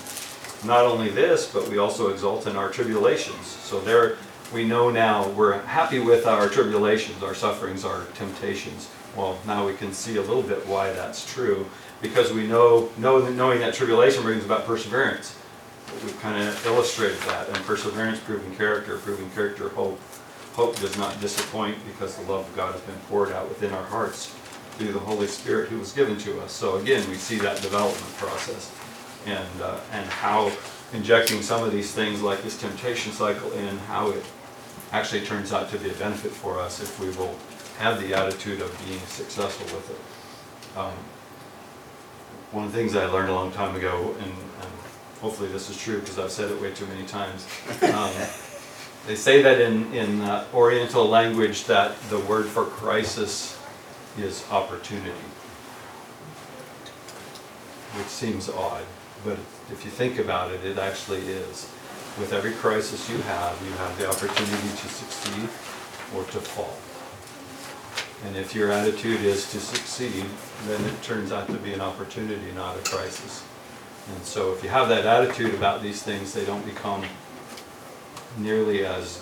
Not 0.64 0.86
only 0.86 1.10
this, 1.10 1.52
but 1.52 1.68
we 1.68 1.78
also 1.78 2.10
exult 2.12 2.48
in 2.48 2.56
our 2.56 2.70
tribulations. 2.70 3.46
So 3.46 3.80
there, 3.80 4.18
we 4.54 4.64
know 4.64 4.90
now 4.90 5.28
we're 5.30 5.60
happy 5.62 6.00
with 6.00 6.26
our 6.26 6.50
tribulations, 6.50 7.22
our 7.24 7.36
sufferings, 7.36 7.84
our 7.84 8.06
temptations. 8.16 8.90
Well, 9.16 9.38
now 9.46 9.66
we 9.66 9.76
can 9.76 9.94
see 9.94 10.18
a 10.18 10.22
little 10.22 10.44
bit 10.44 10.66
why 10.68 10.92
that's 10.92 11.32
true, 11.32 11.68
because 12.02 12.34
we 12.34 12.46
know, 12.48 12.90
know 12.98 13.28
knowing 13.30 13.60
that 13.60 13.74
tribulation 13.74 14.24
brings 14.24 14.44
about 14.44 14.66
perseverance. 14.66 15.38
We've 16.04 16.20
kind 16.22 16.42
of 16.48 16.66
illustrated 16.66 17.20
that, 17.20 17.48
and 17.48 17.58
perseverance 17.66 18.20
proving 18.20 18.56
character, 18.56 18.98
proving 18.98 19.30
character 19.32 19.70
hope. 19.70 20.00
Hope 20.54 20.78
does 20.80 20.98
not 20.98 21.20
disappoint 21.22 21.78
because 21.86 22.16
the 22.16 22.24
love 22.32 22.48
of 22.48 22.56
God 22.56 22.74
has 22.74 22.82
been 22.82 22.96
poured 23.10 23.32
out 23.32 23.48
within 23.50 23.74
our 23.74 23.84
hearts 23.84 24.34
through 24.78 24.92
the 24.92 25.00
Holy 25.00 25.28
Spirit 25.28 25.70
who 25.70 25.80
was 25.80 25.94
given 25.94 26.18
to 26.18 26.42
us. 26.42 26.52
So 26.52 26.78
again, 26.78 27.08
we 27.10 27.16
see 27.16 27.38
that 27.38 27.62
development 27.62 28.14
process 28.18 28.72
and, 29.26 29.62
uh, 29.62 29.80
and 29.92 30.06
how 30.10 30.52
injecting 30.94 31.42
some 31.42 31.64
of 31.64 31.72
these 31.72 31.92
things 31.94 32.22
like 32.22 32.42
this 32.44 32.60
temptation 32.60 33.12
cycle 33.12 33.52
in, 33.54 33.78
how 33.80 34.10
it 34.10 34.24
actually 34.92 35.22
turns 35.22 35.52
out 35.52 35.70
to 35.70 35.78
be 35.80 35.90
a 35.90 35.94
benefit 35.94 36.32
for 36.32 36.60
us 36.60 36.82
if 36.82 37.00
we 37.00 37.10
will 37.12 37.36
have 37.78 38.00
the 38.02 38.14
attitude 38.14 38.62
of 38.62 38.86
being 38.86 39.00
successful 39.02 39.66
with 39.76 39.90
it. 39.90 40.78
Um, 40.78 40.94
one 42.52 42.66
of 42.66 42.72
the 42.72 42.78
things 42.78 42.96
I 42.96 43.06
learned 43.08 43.30
a 43.30 43.34
long 43.34 43.52
time 43.52 43.76
ago, 43.76 44.16
and, 44.20 44.32
and 44.32 44.72
hopefully 45.20 45.50
this 45.50 45.70
is 45.70 45.78
true 45.78 46.00
because 46.00 46.18
I've 46.18 46.32
said 46.32 46.52
it 46.52 46.62
way 46.62 46.72
too 46.72 46.86
many 46.86 47.06
times. 47.06 47.46
Um, 47.82 48.12
they 49.08 49.16
say 49.16 49.42
that 49.42 49.60
in, 49.60 49.94
in 49.94 50.22
uh, 50.22 50.46
Oriental 50.54 51.06
language 51.06 51.66
that 51.66 52.00
the 52.10 52.20
word 52.20 52.46
for 52.46 52.66
crisis 52.66 53.60
is 54.18 54.46
opportunity, 54.50 55.12
which 57.96 58.08
seems 58.08 58.50
odd, 58.50 58.84
but 59.26 59.38
if 59.72 59.84
you 59.84 59.92
think 59.92 60.20
about 60.20 60.52
it, 60.52 60.64
it 60.64 60.78
actually 60.78 61.22
is. 61.28 61.70
With 62.20 62.32
every 62.32 62.54
crisis 62.54 63.10
you 63.10 63.18
have, 63.18 63.62
you 63.66 63.72
have 63.72 63.98
the 63.98 64.08
opportunity 64.08 64.70
to 64.70 64.88
succeed 64.88 65.50
or 66.16 66.24
to 66.24 66.40
fall. 66.40 66.78
And 68.26 68.38
if 68.38 68.56
your 68.56 68.72
attitude 68.72 69.22
is 69.22 69.52
to 69.52 69.60
succeed, 69.60 70.26
then 70.68 70.84
it 70.86 71.02
turns 71.02 71.32
out 71.32 71.48
to 71.48 71.58
be 71.58 71.74
an 71.74 71.82
opportunity, 71.82 72.52
not 72.54 72.78
a 72.78 72.82
crisis. 72.82 73.44
And 74.14 74.24
so 74.24 74.54
if 74.54 74.64
you 74.64 74.70
have 74.70 74.88
that 74.90 75.06
attitude 75.06 75.54
about 75.56 75.82
these 75.82 76.02
things, 76.02 76.34
they 76.34 76.46
don't 76.46 76.66
become 76.66 77.04
nearly 78.38 78.86
as 78.86 79.22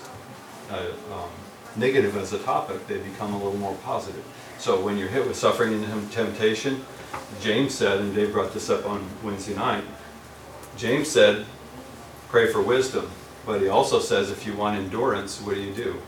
uh, 0.70 0.92
um, 1.12 1.30
negative 1.76 2.16
as 2.18 2.34
a 2.34 2.40
topic, 2.40 2.86
they 2.88 2.98
become 2.98 3.34
a 3.34 3.38
little 3.38 3.58
more 3.58 3.76
positive. 3.84 4.24
So 4.60 4.80
when 4.80 4.98
you're 4.98 5.10
hit 5.10 5.28
with 5.28 5.36
suffering 5.36 5.84
and 5.84 6.12
temptation, 6.12 6.86
James 7.42 7.74
said, 7.74 8.00
and 8.00 8.16
Dave 8.16 8.32
brought 8.32 8.54
this 8.54 8.70
up 8.70 8.86
on 8.86 9.08
Wednesday 9.24 9.56
night, 9.56 9.84
James 10.78 11.10
said, 11.10 11.46
pray 12.30 12.52
for 12.52 12.62
wisdom. 12.62 13.10
But 13.46 13.62
he 13.62 13.68
also 13.68 14.00
says, 14.00 14.32
if 14.32 14.46
you 14.46 14.56
want 14.56 14.78
endurance, 14.78 15.42
what 15.42 15.56
do 15.56 15.62
you 15.62 15.74
do? 15.74 16.02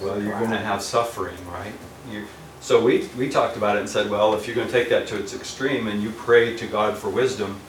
Well, 0.00 0.22
you're 0.22 0.38
going 0.38 0.50
to 0.50 0.58
have 0.58 0.82
suffering, 0.82 1.36
right? 1.52 1.74
You, 2.10 2.26
so 2.60 2.82
we, 2.82 3.08
we 3.18 3.28
talked 3.28 3.56
about 3.56 3.76
it 3.76 3.80
and 3.80 3.88
said, 3.88 4.08
well, 4.08 4.34
if 4.34 4.46
you're 4.46 4.56
going 4.56 4.66
to 4.66 4.72
take 4.72 4.88
that 4.88 5.06
to 5.08 5.18
its 5.18 5.34
extreme 5.34 5.86
and 5.88 6.02
you 6.02 6.10
pray 6.10 6.56
to 6.56 6.66
God 6.66 6.96
for 6.96 7.10
wisdom, 7.10 7.60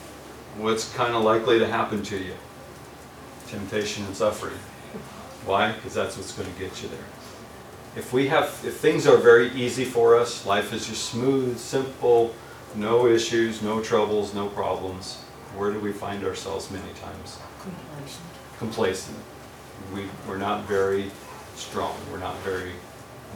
what's 0.57 0.93
kind 0.93 1.13
of 1.13 1.23
likely 1.23 1.59
to 1.59 1.67
happen 1.67 2.01
to 2.03 2.17
you? 2.17 2.33
Temptation 3.49 4.05
and 4.05 4.15
suffering. 4.15 4.57
Why? 5.45 5.73
Because 5.73 5.93
that's 5.93 6.15
what's 6.15 6.31
going 6.31 6.51
to 6.51 6.59
get 6.59 6.81
you 6.81 6.89
there. 6.89 6.99
If 7.97 8.13
we 8.13 8.27
have, 8.27 8.45
if 8.63 8.77
things 8.77 9.07
are 9.07 9.17
very 9.17 9.51
easy 9.53 9.83
for 9.83 10.15
us, 10.15 10.45
life 10.45 10.71
is 10.71 10.85
just 10.85 11.09
smooth, 11.09 11.57
simple, 11.57 12.33
no 12.75 13.07
issues, 13.07 13.63
no 13.63 13.81
troubles, 13.81 14.35
no 14.35 14.47
problems, 14.49 15.23
where 15.55 15.71
do 15.71 15.79
we 15.79 15.91
find 15.91 16.23
ourselves 16.23 16.69
many 16.69 16.93
times? 17.01 17.39
Complacent. 18.59 19.17
We, 19.95 20.03
we're 20.27 20.37
not 20.37 20.65
very 20.65 21.09
strong, 21.55 21.95
we're 22.11 22.19
not 22.19 22.37
very 22.39 22.73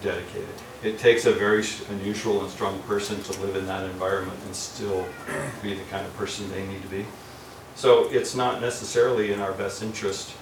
dedicated. 0.04 0.50
It 0.84 1.00
takes 1.00 1.26
a 1.26 1.32
very 1.32 1.64
unusual 1.90 2.42
and 2.42 2.50
strong 2.52 2.80
person 2.84 3.22
to 3.24 3.42
live 3.42 3.56
in 3.56 3.66
that 3.66 3.84
environment 3.84 4.38
and 4.46 4.56
still 4.56 5.06
be 5.64 5.74
the 5.74 5.84
kind 5.86 6.06
of 6.06 6.16
person 6.18 6.50
they 6.52 6.66
need 6.68 6.84
to 6.84 6.88
be. 6.88 7.06
So 7.76 8.10
it's 8.12 8.36
not 8.36 8.62
necessarily 8.62 9.32
in 9.32 9.40
our 9.40 9.54
best 9.54 9.82
interest, 9.82 10.34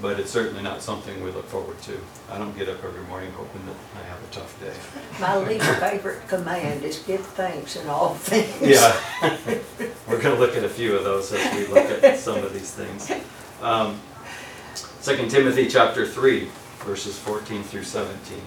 but 0.00 0.18
it's 0.18 0.30
certainly 0.30 0.62
not 0.62 0.80
something 0.82 1.22
we 1.22 1.30
look 1.30 1.46
forward 1.46 1.80
to. 1.82 1.98
I 2.30 2.38
don't 2.38 2.56
get 2.56 2.68
up 2.68 2.82
every 2.82 3.02
morning 3.02 3.30
hoping 3.32 3.60
that 3.66 3.76
I 4.00 4.06
have 4.06 4.22
a 4.22 4.26
tough 4.32 4.58
day. 4.60 4.72
My 5.20 5.36
least 5.36 5.66
favorite 5.78 6.26
command 6.28 6.84
is 6.84 6.98
give 7.00 7.24
thanks 7.26 7.76
in 7.76 7.86
all 7.88 8.14
things. 8.14 8.60
Yeah, 8.62 8.98
we're 10.08 10.20
gonna 10.22 10.38
look 10.38 10.56
at 10.56 10.64
a 10.64 10.68
few 10.68 10.96
of 10.96 11.04
those 11.04 11.32
as 11.32 11.54
we 11.54 11.66
look 11.66 12.02
at 12.02 12.18
some 12.18 12.38
of 12.38 12.52
these 12.52 12.72
things. 12.72 13.10
Um, 13.62 14.00
Second 14.74 15.30
Timothy 15.30 15.66
chapter 15.68 16.06
three, 16.06 16.48
verses 16.80 17.18
fourteen 17.18 17.62
through 17.62 17.84
seventeen. 17.84 18.42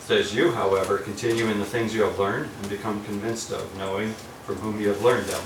Says, 0.00 0.34
"You, 0.34 0.50
however, 0.52 0.98
continue 0.98 1.46
in 1.46 1.58
the 1.58 1.64
things 1.64 1.94
you 1.94 2.02
have 2.02 2.18
learned 2.18 2.50
and 2.60 2.68
become 2.68 3.02
convinced 3.04 3.50
of, 3.52 3.76
knowing 3.78 4.12
from 4.46 4.56
whom 4.56 4.80
you 4.80 4.88
have 4.88 5.02
learned 5.02 5.26
them, 5.26 5.42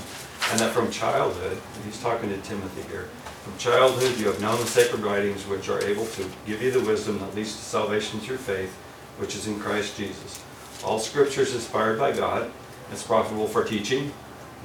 and 0.51 0.59
that 0.59 0.73
from 0.73 0.91
childhood," 0.91 1.53
and 1.75 1.85
he's 1.85 1.99
talking 2.01 2.29
to 2.29 2.37
Timothy 2.37 2.81
here, 2.91 3.07
"from 3.43 3.57
childhood 3.57 4.17
you 4.17 4.27
have 4.27 4.41
known 4.41 4.59
the 4.59 4.65
sacred 4.65 5.01
writings 5.01 5.45
which 5.47 5.69
are 5.69 5.81
able 5.83 6.05
to 6.05 6.29
give 6.45 6.61
you 6.61 6.71
the 6.71 6.81
wisdom 6.81 7.19
that 7.19 7.35
leads 7.35 7.55
to 7.55 7.61
salvation 7.61 8.19
through 8.19 8.37
faith, 8.37 8.73
which 9.17 9.35
is 9.35 9.47
in 9.47 9.59
Christ 9.59 9.97
Jesus. 9.97 10.43
All 10.83 10.99
scripture 10.99 11.41
is 11.41 11.53
inspired 11.53 11.99
by 11.99 12.11
God, 12.11 12.51
it's 12.91 13.03
profitable 13.03 13.47
for 13.47 13.63
teaching, 13.63 14.11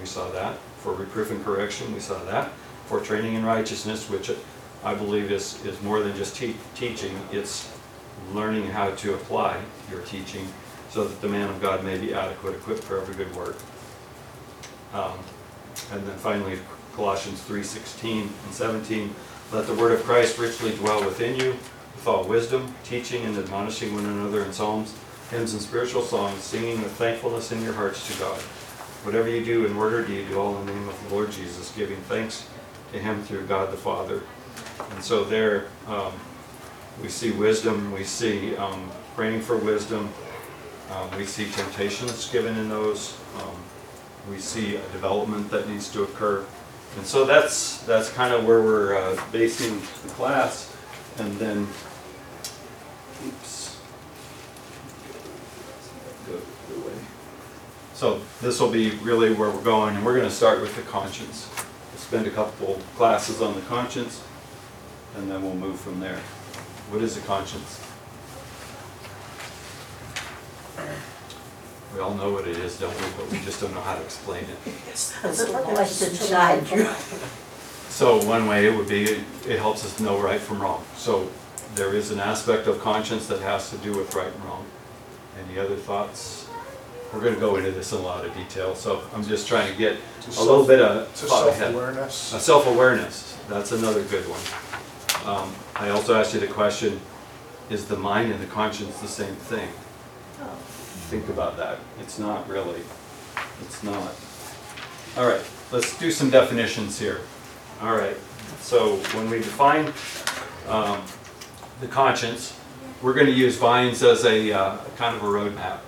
we 0.00 0.06
saw 0.06 0.30
that, 0.30 0.56
for 0.78 0.92
reproof 0.94 1.30
and 1.30 1.44
correction, 1.44 1.92
we 1.94 2.00
saw 2.00 2.22
that, 2.24 2.50
for 2.86 3.00
training 3.00 3.34
in 3.34 3.44
righteousness, 3.44 4.08
which 4.08 4.30
I 4.84 4.94
believe 4.94 5.30
is, 5.30 5.64
is 5.64 5.80
more 5.82 6.00
than 6.00 6.14
just 6.16 6.36
te- 6.36 6.56
teaching, 6.74 7.18
it's 7.32 7.70
learning 8.32 8.66
how 8.66 8.90
to 8.90 9.14
apply 9.14 9.60
your 9.90 10.00
teaching 10.02 10.46
so 10.90 11.04
that 11.04 11.20
the 11.20 11.28
man 11.28 11.48
of 11.48 11.60
God 11.60 11.84
may 11.84 11.98
be 11.98 12.14
adequate, 12.14 12.54
equipped 12.54 12.84
for 12.84 13.00
every 13.00 13.14
good 13.14 13.34
work. 13.34 13.56
Um, 14.92 15.18
And 15.92 16.06
then 16.06 16.16
finally, 16.18 16.58
Colossians 16.94 17.40
3:16 17.40 18.28
and 18.44 18.54
17, 18.54 19.14
let 19.52 19.66
the 19.66 19.74
word 19.74 19.92
of 19.92 20.04
Christ 20.04 20.38
richly 20.38 20.72
dwell 20.76 21.04
within 21.04 21.38
you 21.38 21.50
with 21.94 22.06
all 22.06 22.24
wisdom, 22.24 22.74
teaching 22.84 23.24
and 23.24 23.36
admonishing 23.36 23.94
one 23.94 24.04
another 24.04 24.42
in 24.44 24.52
psalms, 24.52 24.94
hymns 25.30 25.52
and 25.52 25.62
spiritual 25.62 26.02
songs, 26.02 26.42
singing 26.42 26.82
with 26.82 26.92
thankfulness 26.92 27.50
in 27.52 27.62
your 27.62 27.72
hearts 27.72 28.06
to 28.06 28.18
God. 28.20 28.38
Whatever 29.04 29.28
you 29.28 29.44
do 29.44 29.66
in 29.66 29.76
word 29.76 29.94
or 29.94 30.04
deed, 30.04 30.28
do 30.28 30.38
all 30.38 30.56
in 30.58 30.66
the 30.66 30.72
name 30.72 30.88
of 30.88 31.08
the 31.08 31.14
Lord 31.14 31.30
Jesus, 31.30 31.72
giving 31.76 31.96
thanks 32.08 32.46
to 32.92 32.98
him 32.98 33.22
through 33.22 33.46
God 33.46 33.72
the 33.72 33.76
Father. 33.76 34.22
And 34.90 35.02
so 35.02 35.24
there, 35.24 35.66
um, 35.86 36.12
we 37.02 37.08
see 37.08 37.32
wisdom, 37.32 37.92
we 37.92 38.04
see 38.04 38.56
um, 38.56 38.90
praying 39.16 39.42
for 39.42 39.56
wisdom, 39.56 40.08
um, 40.90 41.10
we 41.16 41.24
see 41.24 41.50
temptations 41.50 42.30
given 42.30 42.56
in 42.56 42.68
those, 42.68 43.18
um, 43.38 43.56
we 44.30 44.38
see 44.38 44.76
a 44.76 44.88
development 44.90 45.50
that 45.50 45.68
needs 45.68 45.90
to 45.92 46.02
occur. 46.04 46.44
And 46.96 47.06
so 47.06 47.24
that's, 47.24 47.78
that's 47.82 48.10
kind 48.10 48.32
of 48.32 48.46
where 48.46 48.62
we're 48.62 48.96
uh, 48.96 49.20
basing 49.32 49.80
the 50.02 50.08
class. 50.14 50.74
And 51.18 51.36
then, 51.38 51.66
oops. 53.26 53.80
Go 56.26 56.40
the 56.72 56.80
way. 56.80 56.92
So 57.94 58.20
this 58.40 58.60
will 58.60 58.70
be 58.70 58.90
really 59.02 59.32
where 59.34 59.50
we're 59.50 59.62
going, 59.62 59.96
and 59.96 60.04
we're 60.04 60.16
going 60.16 60.28
to 60.28 60.34
start 60.34 60.60
with 60.60 60.74
the 60.76 60.82
conscience. 60.82 61.48
We'll 61.92 62.00
spend 62.00 62.26
a 62.26 62.30
couple 62.30 62.80
classes 62.96 63.42
on 63.42 63.54
the 63.54 63.60
conscience, 63.62 64.22
and 65.16 65.30
then 65.30 65.42
we'll 65.42 65.54
move 65.54 65.80
from 65.80 66.00
there. 66.00 66.18
What 66.90 67.02
is 67.02 67.16
a 67.16 67.20
conscience? 67.22 67.80
We 71.94 72.00
all 72.00 72.14
know 72.14 72.32
what 72.32 72.46
it 72.48 72.56
is, 72.56 72.78
don't 72.78 72.94
we? 72.94 73.06
But 73.16 73.30
we 73.30 73.38
just 73.40 73.60
don't 73.60 73.72
know 73.74 73.80
how 73.80 73.94
to 73.94 74.02
explain 74.02 74.44
it. 74.44 74.72
It's 74.88 75.14
a 75.24 75.46
place 75.46 76.02
inside 76.02 76.68
you. 76.70 76.86
So 77.88 78.24
one 78.26 78.48
way 78.48 78.66
it 78.66 78.76
would 78.76 78.88
be, 78.88 79.04
it 79.46 79.58
helps 79.60 79.84
us 79.84 80.00
know 80.00 80.18
right 80.20 80.40
from 80.40 80.60
wrong. 80.60 80.84
So 80.96 81.30
there 81.76 81.94
is 81.94 82.10
an 82.10 82.18
aspect 82.18 82.66
of 82.66 82.80
conscience 82.80 83.28
that 83.28 83.40
has 83.42 83.70
to 83.70 83.76
do 83.78 83.96
with 83.96 84.12
right 84.14 84.26
and 84.32 84.44
wrong. 84.44 84.64
Any 85.48 85.58
other 85.58 85.76
thoughts? 85.76 86.48
We're 87.12 87.20
gonna 87.22 87.36
go 87.36 87.54
into 87.56 87.70
this 87.70 87.92
in 87.92 87.98
a 87.98 88.02
lot 88.02 88.24
of 88.24 88.34
detail, 88.34 88.74
so 88.74 89.02
I'm 89.14 89.22
just 89.24 89.46
trying 89.46 89.70
to 89.70 89.78
get 89.78 89.98
To 90.22 90.40
a 90.40 90.42
little 90.42 90.66
bit 90.66 90.80
of 90.80 91.06
To 91.14 91.26
thought 91.26 91.48
ahead. 91.48 91.58
self-awareness. 91.72 92.34
Uh, 92.34 92.38
Self-awareness, 92.40 93.38
that's 93.48 93.70
another 93.70 94.02
good 94.02 94.24
one. 94.28 95.32
Um, 95.36 95.54
I 95.76 95.90
also 95.90 96.16
asked 96.16 96.34
you 96.34 96.40
the 96.40 96.48
question, 96.48 97.00
is 97.70 97.86
the 97.86 97.96
mind 97.96 98.32
and 98.32 98.42
the 98.42 98.46
conscience 98.48 98.98
the 98.98 99.06
same 99.06 99.36
thing? 99.36 99.68
Think 101.10 101.28
about 101.28 101.56
that. 101.58 101.78
It's 102.00 102.18
not 102.18 102.48
really. 102.48 102.80
It's 103.62 103.82
not. 103.82 104.14
All 105.16 105.26
right, 105.26 105.42
let's 105.70 105.96
do 105.98 106.10
some 106.10 106.30
definitions 106.30 106.98
here. 106.98 107.20
All 107.80 107.94
right, 107.94 108.16
so 108.60 108.96
when 109.16 109.30
we 109.30 109.38
define 109.38 109.92
um, 110.68 111.02
the 111.80 111.86
conscience, 111.86 112.58
we're 113.02 113.14
going 113.14 113.26
to 113.26 113.32
use 113.32 113.56
Vines 113.56 114.02
as 114.02 114.24
a 114.24 114.52
uh, 114.52 114.78
kind 114.96 115.14
of 115.14 115.22
a 115.22 115.26
roadmap. 115.26 115.78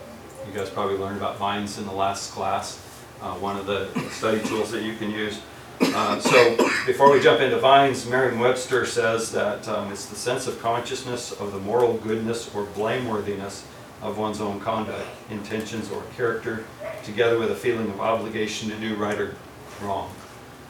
You 0.46 0.52
guys 0.52 0.70
probably 0.70 0.96
learned 0.96 1.16
about 1.16 1.38
Vines 1.38 1.78
in 1.78 1.86
the 1.86 1.92
last 1.92 2.32
class, 2.32 2.78
uh, 3.20 3.34
one 3.34 3.56
of 3.56 3.66
the 3.66 3.88
study 4.10 4.40
tools 4.46 4.70
that 4.70 4.82
you 4.82 4.94
can 4.96 5.10
use. 5.10 5.40
Uh, 5.80 6.20
So 6.20 6.56
before 6.86 7.10
we 7.10 7.20
jump 7.20 7.40
into 7.40 7.58
Vines, 7.58 8.06
Merriam-Webster 8.08 8.86
says 8.86 9.32
that 9.32 9.66
um, 9.66 9.90
it's 9.90 10.06
the 10.06 10.16
sense 10.16 10.46
of 10.46 10.60
consciousness 10.60 11.32
of 11.32 11.52
the 11.52 11.58
moral 11.58 11.94
goodness 11.94 12.54
or 12.54 12.66
blameworthiness 12.66 13.62
of 14.02 14.18
one's 14.18 14.40
own 14.40 14.60
conduct, 14.60 15.06
intentions, 15.30 15.90
or 15.90 16.02
character, 16.16 16.64
together 17.04 17.38
with 17.38 17.50
a 17.50 17.54
feeling 17.54 17.88
of 17.90 18.00
obligation 18.00 18.68
to 18.70 18.76
do 18.76 18.94
right 18.94 19.18
or 19.18 19.34
wrong. 19.82 20.12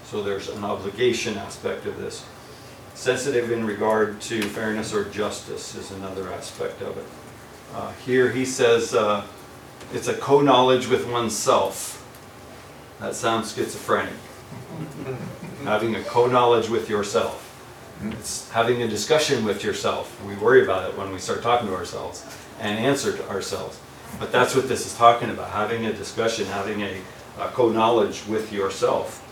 So 0.05 0.23
there's 0.23 0.49
an 0.49 0.65
obligation 0.65 1.37
aspect 1.37 1.87
of 1.87 1.99
this. 1.99 2.25
Sensitive 2.95 3.51
in 3.51 3.67
regard 3.67 4.21
to 4.23 4.43
fairness 4.43 4.95
or 4.95 5.05
justice 5.05 5.75
is 5.75 5.91
another 5.91 6.33
aspect 6.33 6.81
of 6.81 6.97
it. 6.97 7.05
Uh, 7.75 7.93
Here, 8.07 8.31
he 8.31 8.45
says, 8.45 8.95
uh, 8.95 9.27
it's 9.93 10.09
a 10.09 10.15
co-knowledge 10.15 10.87
with 10.87 11.07
oneself. 11.09 12.05
That 13.01 13.15
sounds 13.15 13.55
schizophrenic. 13.55 14.15
Having 15.65 15.97
a 15.97 16.03
co-knowledge 16.05 16.69
with 16.69 16.89
yourself. 16.89 17.43
It's 18.05 18.51
having 18.51 18.83
a 18.83 18.89
discussion 18.89 19.45
with 19.45 19.65
yourself. 19.65 20.23
We 20.25 20.35
worry 20.37 20.63
about 20.63 20.91
it 20.91 20.99
when 20.99 21.13
we 21.13 21.19
start 21.19 21.43
talking 21.43 21.69
to 21.69 21.75
ourselves 21.75 22.25
and 22.61 22.79
answer 22.79 23.17
to 23.17 23.29
ourselves. 23.29 23.81
But 24.19 24.33
that's 24.33 24.55
what 24.55 24.69
this 24.69 24.87
is 24.87 24.95
talking 24.95 25.31
about, 25.31 25.51
having 25.51 25.87
a 25.87 25.93
discussion, 25.93 26.47
having 26.47 26.83
a, 26.83 27.01
a 27.39 27.49
co-knowledge 27.49 28.27
with 28.27 28.53
yourself. 28.53 29.23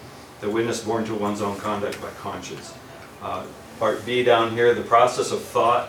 The 0.41 0.51
witness 0.51 0.83
born 0.83 1.05
to 1.07 1.15
one's 1.15 1.43
own 1.43 1.59
conduct 1.59 2.01
by 2.01 2.11
conscience. 2.21 2.75
Uh, 3.23 3.45
Part 3.79 4.07
B 4.07 4.23
down 4.23 4.53
here, 4.53 4.73
the 4.73 4.83
process 4.83 5.33
of 5.33 5.43
thought, 5.43 5.89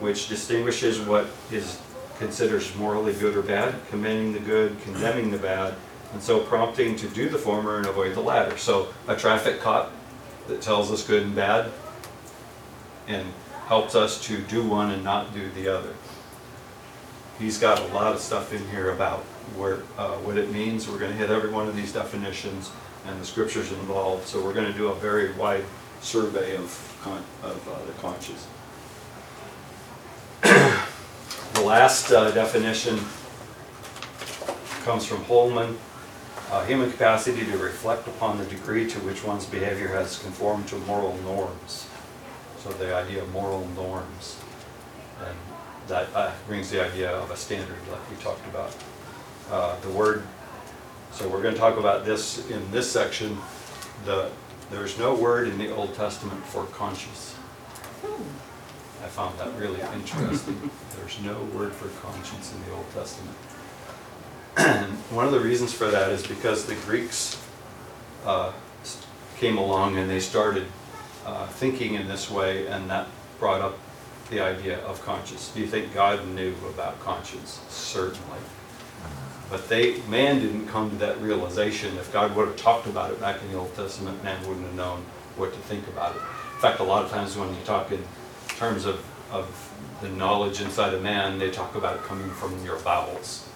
which 0.00 0.28
distinguishes 0.28 0.98
what 0.98 1.26
is 1.52 1.78
considers 2.18 2.74
morally 2.76 3.12
good 3.12 3.36
or 3.36 3.42
bad, 3.42 3.74
commending 3.90 4.32
the 4.32 4.40
good, 4.40 4.80
condemning 4.82 5.30
the 5.30 5.38
bad, 5.38 5.74
and 6.12 6.22
so 6.22 6.40
prompting 6.40 6.96
to 6.96 7.06
do 7.08 7.28
the 7.28 7.38
former 7.38 7.76
and 7.76 7.86
avoid 7.86 8.14
the 8.14 8.20
latter. 8.20 8.56
So 8.56 8.88
a 9.06 9.14
traffic 9.14 9.60
cop 9.60 9.92
that 10.48 10.62
tells 10.62 10.90
us 10.90 11.06
good 11.06 11.22
and 11.22 11.36
bad 11.36 11.70
and 13.08 13.26
helps 13.66 13.94
us 13.94 14.22
to 14.26 14.38
do 14.38 14.62
one 14.66 14.90
and 14.90 15.02
not 15.02 15.34
do 15.34 15.50
the 15.50 15.68
other. 15.68 15.94
He's 17.38 17.58
got 17.58 17.80
a 17.80 17.86
lot 17.94 18.12
of 18.12 18.20
stuff 18.20 18.52
in 18.52 18.66
here 18.68 18.90
about 18.90 19.20
where, 19.56 19.78
uh, 19.96 20.16
what 20.18 20.36
it 20.36 20.52
means. 20.52 20.88
We're 20.88 20.98
gonna 20.98 21.12
hit 21.12 21.30
every 21.30 21.50
one 21.50 21.66
of 21.68 21.74
these 21.74 21.92
definitions 21.92 22.70
and 23.06 23.20
the 23.20 23.24
scriptures 23.24 23.72
involved, 23.72 24.26
so 24.26 24.42
we're 24.42 24.52
gonna 24.52 24.72
do 24.72 24.88
a 24.88 24.94
very 24.94 25.32
wide 25.32 25.64
survey 26.00 26.56
of 26.56 26.98
con, 27.02 27.22
of 27.42 27.68
uh, 27.68 27.84
the 27.86 27.92
conscience. 28.00 28.46
The 31.54 31.64
last 31.64 32.12
uh, 32.12 32.30
definition 32.30 33.00
comes 34.84 35.04
from 35.04 35.24
Holman. 35.24 35.76
Uh, 36.52 36.64
Human 36.66 36.88
capacity 36.90 37.44
to 37.44 37.58
reflect 37.58 38.06
upon 38.06 38.38
the 38.38 38.44
degree 38.44 38.88
to 38.88 38.98
which 39.00 39.24
one's 39.24 39.44
behavior 39.44 39.88
has 39.88 40.20
conformed 40.20 40.68
to 40.68 40.76
moral 40.76 41.16
norms. 41.24 41.87
So 42.68 42.74
the 42.74 42.94
idea 42.94 43.22
of 43.22 43.32
moral 43.32 43.66
norms. 43.68 44.38
And 45.24 45.36
that 45.88 46.08
uh, 46.14 46.32
brings 46.46 46.70
the 46.70 46.84
idea 46.84 47.10
of 47.10 47.30
a 47.30 47.36
standard 47.36 47.78
like 47.90 48.10
we 48.10 48.16
talked 48.16 48.46
about. 48.48 48.76
Uh, 49.50 49.80
The 49.80 49.88
word, 49.88 50.22
so 51.12 51.26
we're 51.28 51.40
going 51.40 51.54
to 51.54 51.60
talk 51.60 51.78
about 51.78 52.04
this 52.04 52.46
in 52.50 52.70
this 52.70 52.90
section. 52.90 53.38
The, 54.04 54.30
there's 54.70 54.98
no 54.98 55.14
word 55.14 55.48
in 55.48 55.56
the 55.56 55.74
Old 55.74 55.94
Testament 55.94 56.44
for 56.44 56.64
conscious. 56.66 57.34
I 58.04 59.08
found 59.08 59.38
that 59.38 59.54
really 59.56 59.80
interesting. 59.94 60.70
There's 60.96 61.18
no 61.22 61.40
word 61.56 61.72
for 61.72 61.88
conscience 62.06 62.52
in 62.52 62.62
the 62.66 62.76
Old 62.76 62.90
Testament. 62.92 63.36
And 64.58 64.92
one 65.16 65.24
of 65.24 65.32
the 65.32 65.40
reasons 65.40 65.72
for 65.72 65.86
that 65.90 66.10
is 66.10 66.26
because 66.26 66.66
the 66.66 66.74
Greeks 66.74 67.42
uh, 68.26 68.52
came 69.38 69.56
along 69.56 69.96
and 69.96 70.10
they 70.10 70.20
started 70.20 70.66
uh, 71.28 71.46
thinking 71.46 71.94
in 71.94 72.08
this 72.08 72.30
way, 72.30 72.66
and 72.68 72.88
that 72.88 73.06
brought 73.38 73.60
up 73.60 73.78
the 74.30 74.40
idea 74.40 74.78
of 74.80 75.02
conscience. 75.04 75.50
Do 75.54 75.60
you 75.60 75.66
think 75.66 75.92
God 75.92 76.26
knew 76.28 76.54
about 76.68 76.98
conscience? 77.00 77.60
Certainly. 77.68 78.38
But 79.50 79.68
they, 79.68 80.00
man 80.08 80.40
didn't 80.40 80.66
come 80.68 80.90
to 80.90 80.96
that 80.96 81.20
realization. 81.20 81.96
If 81.96 82.12
God 82.12 82.34
would 82.34 82.48
have 82.48 82.56
talked 82.56 82.86
about 82.86 83.10
it 83.10 83.20
back 83.20 83.40
in 83.42 83.52
the 83.52 83.58
Old 83.58 83.74
Testament, 83.74 84.22
man 84.24 84.40
wouldn't 84.46 84.66
have 84.66 84.74
known 84.74 85.04
what 85.36 85.52
to 85.52 85.58
think 85.60 85.86
about 85.88 86.16
it. 86.16 86.22
In 86.54 86.60
fact, 86.60 86.80
a 86.80 86.82
lot 86.82 87.04
of 87.04 87.10
times 87.10 87.36
when 87.36 87.48
you 87.50 87.60
talk 87.64 87.92
in 87.92 88.02
terms 88.48 88.84
of, 88.84 89.04
of 89.30 89.46
the 90.00 90.08
knowledge 90.08 90.60
inside 90.60 90.92
of 90.92 91.02
man, 91.02 91.38
they 91.38 91.50
talk 91.50 91.74
about 91.74 91.96
it 91.96 92.02
coming 92.02 92.30
from 92.30 92.62
your 92.64 92.78
bowels, 92.80 93.46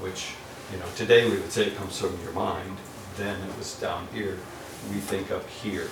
which, 0.00 0.32
you 0.72 0.78
know, 0.78 0.86
today 0.96 1.28
we 1.28 1.36
would 1.36 1.52
say 1.52 1.66
it 1.66 1.76
comes 1.76 1.98
from 2.00 2.18
your 2.22 2.32
mind. 2.32 2.76
Then 3.16 3.36
it 3.48 3.56
was 3.58 3.78
down 3.80 4.08
here. 4.12 4.38
We 4.90 5.00
think 5.00 5.30
up 5.30 5.48
here. 5.48 5.88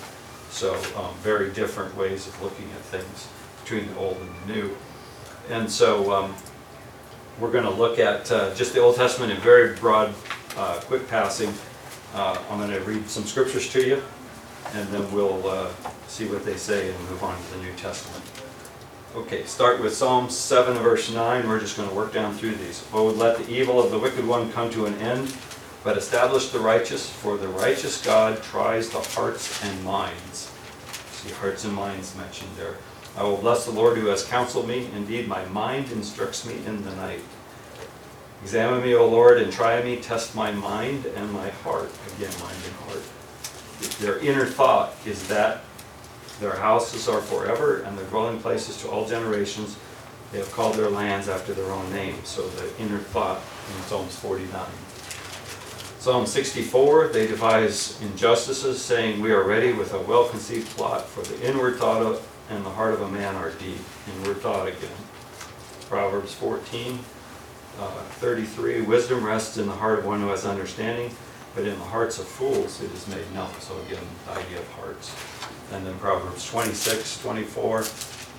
So, 0.54 0.72
um, 0.96 1.12
very 1.16 1.50
different 1.50 1.96
ways 1.96 2.28
of 2.28 2.40
looking 2.40 2.66
at 2.76 2.80
things 2.82 3.26
between 3.64 3.92
the 3.92 3.98
old 3.98 4.18
and 4.18 4.30
the 4.30 4.54
new. 4.54 4.76
And 5.50 5.68
so, 5.68 6.12
um, 6.12 6.32
we're 7.40 7.50
going 7.50 7.64
to 7.64 7.70
look 7.70 7.98
at 7.98 8.30
uh, 8.30 8.54
just 8.54 8.72
the 8.72 8.78
Old 8.78 8.94
Testament 8.94 9.32
in 9.32 9.38
very 9.38 9.74
broad, 9.74 10.14
uh, 10.56 10.78
quick 10.84 11.08
passing. 11.08 11.52
Uh, 12.14 12.40
I'm 12.48 12.58
going 12.58 12.70
to 12.70 12.78
read 12.82 13.10
some 13.10 13.24
scriptures 13.24 13.68
to 13.72 13.84
you, 13.84 14.00
and 14.74 14.88
then 14.90 15.12
we'll 15.12 15.44
uh, 15.48 15.70
see 16.06 16.28
what 16.28 16.44
they 16.44 16.56
say 16.56 16.88
and 16.88 16.98
move 17.10 17.24
on 17.24 17.36
to 17.36 17.56
the 17.56 17.64
New 17.64 17.72
Testament. 17.72 18.24
Okay, 19.16 19.42
start 19.46 19.82
with 19.82 19.92
Psalm 19.92 20.30
7, 20.30 20.78
verse 20.78 21.12
9. 21.12 21.48
We're 21.48 21.58
just 21.58 21.76
going 21.76 21.88
to 21.88 21.94
work 21.96 22.12
down 22.12 22.32
through 22.32 22.54
these. 22.54 22.86
Oh, 22.92 23.06
let 23.06 23.38
the 23.38 23.52
evil 23.52 23.82
of 23.82 23.90
the 23.90 23.98
wicked 23.98 24.24
one 24.24 24.52
come 24.52 24.70
to 24.70 24.86
an 24.86 24.94
end, 25.00 25.36
but 25.84 25.98
establish 25.98 26.48
the 26.48 26.58
righteous, 26.58 27.08
for 27.08 27.36
the 27.36 27.46
righteous 27.46 28.02
God 28.02 28.42
tries 28.42 28.88
the 28.88 29.00
hearts 29.00 29.62
and 29.62 29.84
minds. 29.84 30.50
See, 31.12 31.30
hearts 31.34 31.64
and 31.64 31.74
minds 31.74 32.16
mentioned 32.16 32.50
there. 32.56 32.76
I 33.16 33.22
will 33.22 33.36
bless 33.36 33.66
the 33.66 33.70
Lord 33.70 33.98
who 33.98 34.06
has 34.06 34.24
counseled 34.24 34.66
me. 34.66 34.88
Indeed, 34.96 35.28
my 35.28 35.44
mind 35.46 35.92
instructs 35.92 36.46
me 36.46 36.56
in 36.66 36.82
the 36.84 36.96
night. 36.96 37.20
Examine 38.42 38.82
me, 38.82 38.94
O 38.94 39.06
Lord, 39.06 39.40
and 39.40 39.52
try 39.52 39.82
me. 39.82 39.98
Test 39.98 40.34
my 40.34 40.50
mind 40.50 41.06
and 41.06 41.30
my 41.32 41.50
heart. 41.50 41.90
Again, 42.16 42.32
mind 42.40 42.56
and 42.64 42.74
heart. 42.86 43.02
Their 44.00 44.18
inner 44.18 44.46
thought 44.46 44.94
is 45.06 45.28
that 45.28 45.60
their 46.40 46.56
houses 46.56 47.08
are 47.08 47.20
forever 47.20 47.82
and 47.82 47.96
their 47.96 48.06
dwelling 48.06 48.40
places 48.40 48.80
to 48.82 48.90
all 48.90 49.06
generations. 49.06 49.76
They 50.32 50.38
have 50.38 50.50
called 50.50 50.74
their 50.74 50.90
lands 50.90 51.28
after 51.28 51.52
their 51.52 51.70
own 51.70 51.92
name. 51.92 52.16
So 52.24 52.48
the 52.48 52.82
inner 52.82 52.98
thought 52.98 53.40
in 53.76 53.82
Psalms 53.84 54.16
49. 54.16 54.66
Psalm 56.04 56.26
64, 56.26 57.08
they 57.08 57.26
devise 57.26 57.98
injustices, 58.02 58.78
saying, 58.84 59.22
We 59.22 59.32
are 59.32 59.42
ready 59.42 59.72
with 59.72 59.94
a 59.94 60.00
well-conceived 60.00 60.68
plot, 60.76 61.08
for 61.08 61.22
the 61.22 61.48
inward 61.48 61.76
thought 61.76 62.02
of, 62.02 62.28
and 62.50 62.62
the 62.62 62.68
heart 62.68 62.92
of 62.92 63.00
a 63.00 63.08
man 63.08 63.34
are 63.36 63.52
deep. 63.52 63.78
Inward 64.14 64.36
thought 64.42 64.68
again. 64.68 64.98
Proverbs 65.88 66.34
14, 66.34 66.98
uh, 67.80 67.86
33, 68.20 68.82
Wisdom 68.82 69.24
rests 69.24 69.56
in 69.56 69.66
the 69.66 69.72
heart 69.72 69.98
of 69.98 70.04
one 70.04 70.20
who 70.20 70.28
has 70.28 70.44
understanding, 70.44 71.10
but 71.54 71.64
in 71.64 71.78
the 71.78 71.86
hearts 71.86 72.18
of 72.18 72.26
fools 72.26 72.82
it 72.82 72.92
is 72.92 73.08
made 73.08 73.32
known. 73.32 73.48
So 73.60 73.74
again, 73.86 74.04
the 74.26 74.32
idea 74.32 74.58
of 74.58 74.68
hearts. 74.72 75.10
And 75.72 75.86
then 75.86 75.96
Proverbs 76.00 76.46
26, 76.50 77.22
24, 77.22 77.84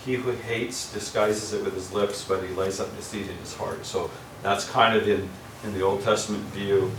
He 0.05 0.13
who 0.13 0.29
hates 0.33 0.93
disguises 0.93 1.51
it 1.53 1.65
with 1.65 1.73
his 1.73 1.91
lips, 1.91 2.25
but 2.25 2.43
he 2.43 2.53
lays 2.53 2.79
up 2.79 2.95
deceit 2.95 3.27
in 3.27 3.37
his 3.37 3.55
heart. 3.55 3.87
So 3.87 4.11
that's 4.43 4.69
kind 4.69 4.95
of 4.95 5.09
in, 5.09 5.27
in 5.63 5.73
the 5.73 5.81
Old 5.81 6.03
Testament 6.03 6.43
view, 6.53 6.91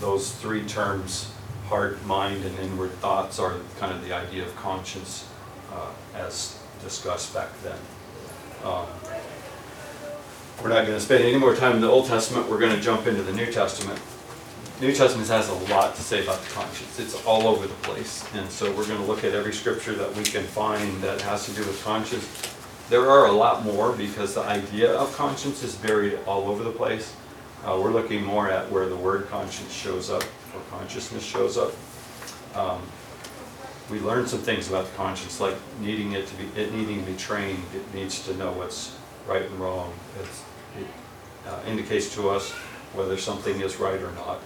those 0.00 0.32
three 0.32 0.64
terms, 0.64 1.32
heart, 1.68 2.04
mind, 2.06 2.44
and 2.44 2.58
inward 2.58 2.92
thoughts, 2.94 3.38
are 3.38 3.56
kind 3.78 3.92
of 3.92 4.04
the 4.04 4.14
idea 4.14 4.44
of 4.44 4.54
conscience 4.56 5.28
uh, 5.72 5.90
as 6.14 6.58
discussed 6.82 7.34
back 7.34 7.50
then. 7.62 7.78
Um, 8.64 8.86
We're 10.62 10.70
not 10.70 10.86
going 10.86 10.98
to 10.98 11.00
spend 11.00 11.24
any 11.24 11.36
more 11.36 11.54
time 11.54 11.76
in 11.76 11.80
the 11.80 11.88
Old 11.88 12.06
Testament, 12.06 12.48
we're 12.48 12.58
going 12.58 12.74
to 12.74 12.80
jump 12.80 13.06
into 13.06 13.22
the 13.22 13.32
New 13.32 13.52
Testament. 13.52 14.00
New 14.80 14.92
Testament 14.92 15.28
has 15.28 15.48
a 15.48 15.54
lot 15.72 15.94
to 15.94 16.02
say 16.02 16.22
about 16.22 16.42
the 16.42 16.50
conscience, 16.50 16.98
it's 16.98 17.24
all 17.24 17.46
over 17.46 17.66
the 17.66 17.74
place, 17.74 18.24
and 18.34 18.50
so 18.50 18.70
we're 18.72 18.86
going 18.86 19.00
to 19.00 19.06
look 19.06 19.24
at 19.24 19.32
every 19.32 19.52
scripture 19.52 19.94
that 19.94 20.14
we 20.14 20.24
can 20.24 20.44
find 20.44 21.02
that 21.02 21.20
has 21.22 21.46
to 21.46 21.52
do 21.52 21.60
with 21.60 21.82
conscience. 21.82 22.26
There 22.88 23.08
are 23.10 23.26
a 23.26 23.32
lot 23.32 23.64
more 23.64 23.92
because 23.92 24.34
the 24.34 24.42
idea 24.42 24.92
of 24.92 25.14
conscience 25.16 25.62
is 25.62 25.74
buried 25.74 26.18
all 26.26 26.48
over 26.48 26.62
the 26.62 26.70
place. 26.70 27.14
Uh, 27.66 27.76
we're 27.82 27.90
looking 27.90 28.22
more 28.22 28.48
at 28.48 28.70
where 28.70 28.88
the 28.88 28.94
word 28.94 29.28
conscience 29.28 29.72
shows 29.72 30.08
up, 30.08 30.22
or 30.54 30.60
consciousness 30.70 31.24
shows 31.24 31.58
up. 31.58 31.72
Um, 32.54 32.80
we 33.90 33.98
learned 33.98 34.28
some 34.28 34.38
things 34.38 34.68
about 34.68 34.86
the 34.86 34.96
conscience, 34.96 35.40
like 35.40 35.56
needing 35.80 36.12
it 36.12 36.28
to 36.28 36.34
be, 36.36 36.44
it 36.60 36.72
needing 36.72 37.04
to 37.04 37.10
be 37.10 37.16
trained. 37.16 37.64
It 37.74 37.92
needs 37.92 38.24
to 38.26 38.36
know 38.36 38.52
what's 38.52 38.96
right 39.26 39.42
and 39.42 39.58
wrong. 39.58 39.92
It's, 40.20 40.44
it 40.78 40.86
uh, 41.48 41.58
indicates 41.66 42.14
to 42.14 42.28
us 42.28 42.52
whether 42.94 43.18
something 43.18 43.60
is 43.60 43.78
right 43.78 44.00
or 44.00 44.12
not. 44.12 44.38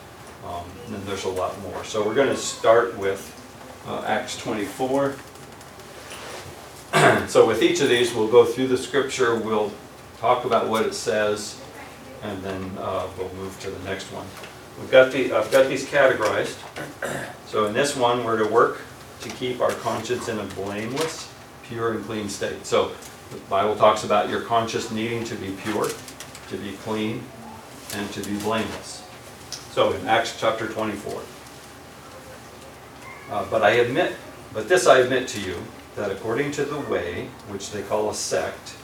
Um, 0.46 0.64
and 0.86 1.02
there's 1.04 1.24
a 1.24 1.28
lot 1.28 1.60
more. 1.60 1.84
So 1.84 2.02
we're 2.06 2.14
going 2.14 2.28
to 2.28 2.36
start 2.36 2.96
with 2.96 3.20
uh, 3.86 4.02
Acts 4.06 4.38
24. 4.38 5.14
so 7.28 7.46
with 7.46 7.62
each 7.62 7.82
of 7.82 7.90
these, 7.90 8.14
we'll 8.14 8.30
go 8.30 8.46
through 8.46 8.68
the 8.68 8.78
scripture. 8.78 9.36
We'll 9.36 9.72
talk 10.18 10.46
about 10.46 10.70
what 10.70 10.86
it 10.86 10.94
says, 10.94 11.59
and 12.22 12.42
then 12.42 12.78
uh, 12.78 13.06
we'll 13.16 13.32
move 13.34 13.58
to 13.60 13.70
the 13.70 13.84
next 13.84 14.12
one. 14.12 14.26
We've 14.78 14.90
got 14.90 15.12
the, 15.12 15.32
I've 15.32 15.50
got 15.50 15.68
these 15.68 15.86
categorized. 15.86 16.56
So 17.46 17.66
in 17.66 17.72
this 17.72 17.96
one, 17.96 18.24
we're 18.24 18.42
to 18.42 18.48
work 18.48 18.80
to 19.20 19.28
keep 19.28 19.60
our 19.60 19.72
conscience 19.72 20.28
in 20.28 20.38
a 20.38 20.44
blameless, 20.44 21.32
pure, 21.64 21.92
and 21.92 22.04
clean 22.04 22.28
state. 22.28 22.64
So 22.64 22.92
the 23.30 23.38
Bible 23.48 23.76
talks 23.76 24.04
about 24.04 24.28
your 24.28 24.42
conscience 24.42 24.90
needing 24.90 25.24
to 25.24 25.34
be 25.34 25.52
pure, 25.62 25.88
to 26.48 26.56
be 26.56 26.72
clean, 26.84 27.22
and 27.94 28.10
to 28.12 28.22
be 28.22 28.38
blameless. 28.38 29.04
So 29.72 29.92
in 29.92 30.06
Acts 30.06 30.38
chapter 30.40 30.66
24. 30.66 31.20
Uh, 33.30 33.46
but 33.50 33.62
I 33.62 33.70
admit, 33.70 34.16
but 34.52 34.68
this 34.68 34.86
I 34.86 34.98
admit 34.98 35.28
to 35.28 35.40
you, 35.40 35.56
that 35.96 36.10
according 36.10 36.52
to 36.52 36.64
the 36.64 36.80
way, 36.80 37.28
which 37.48 37.70
they 37.70 37.82
call 37.82 38.10
a 38.10 38.14
sect, 38.14 38.76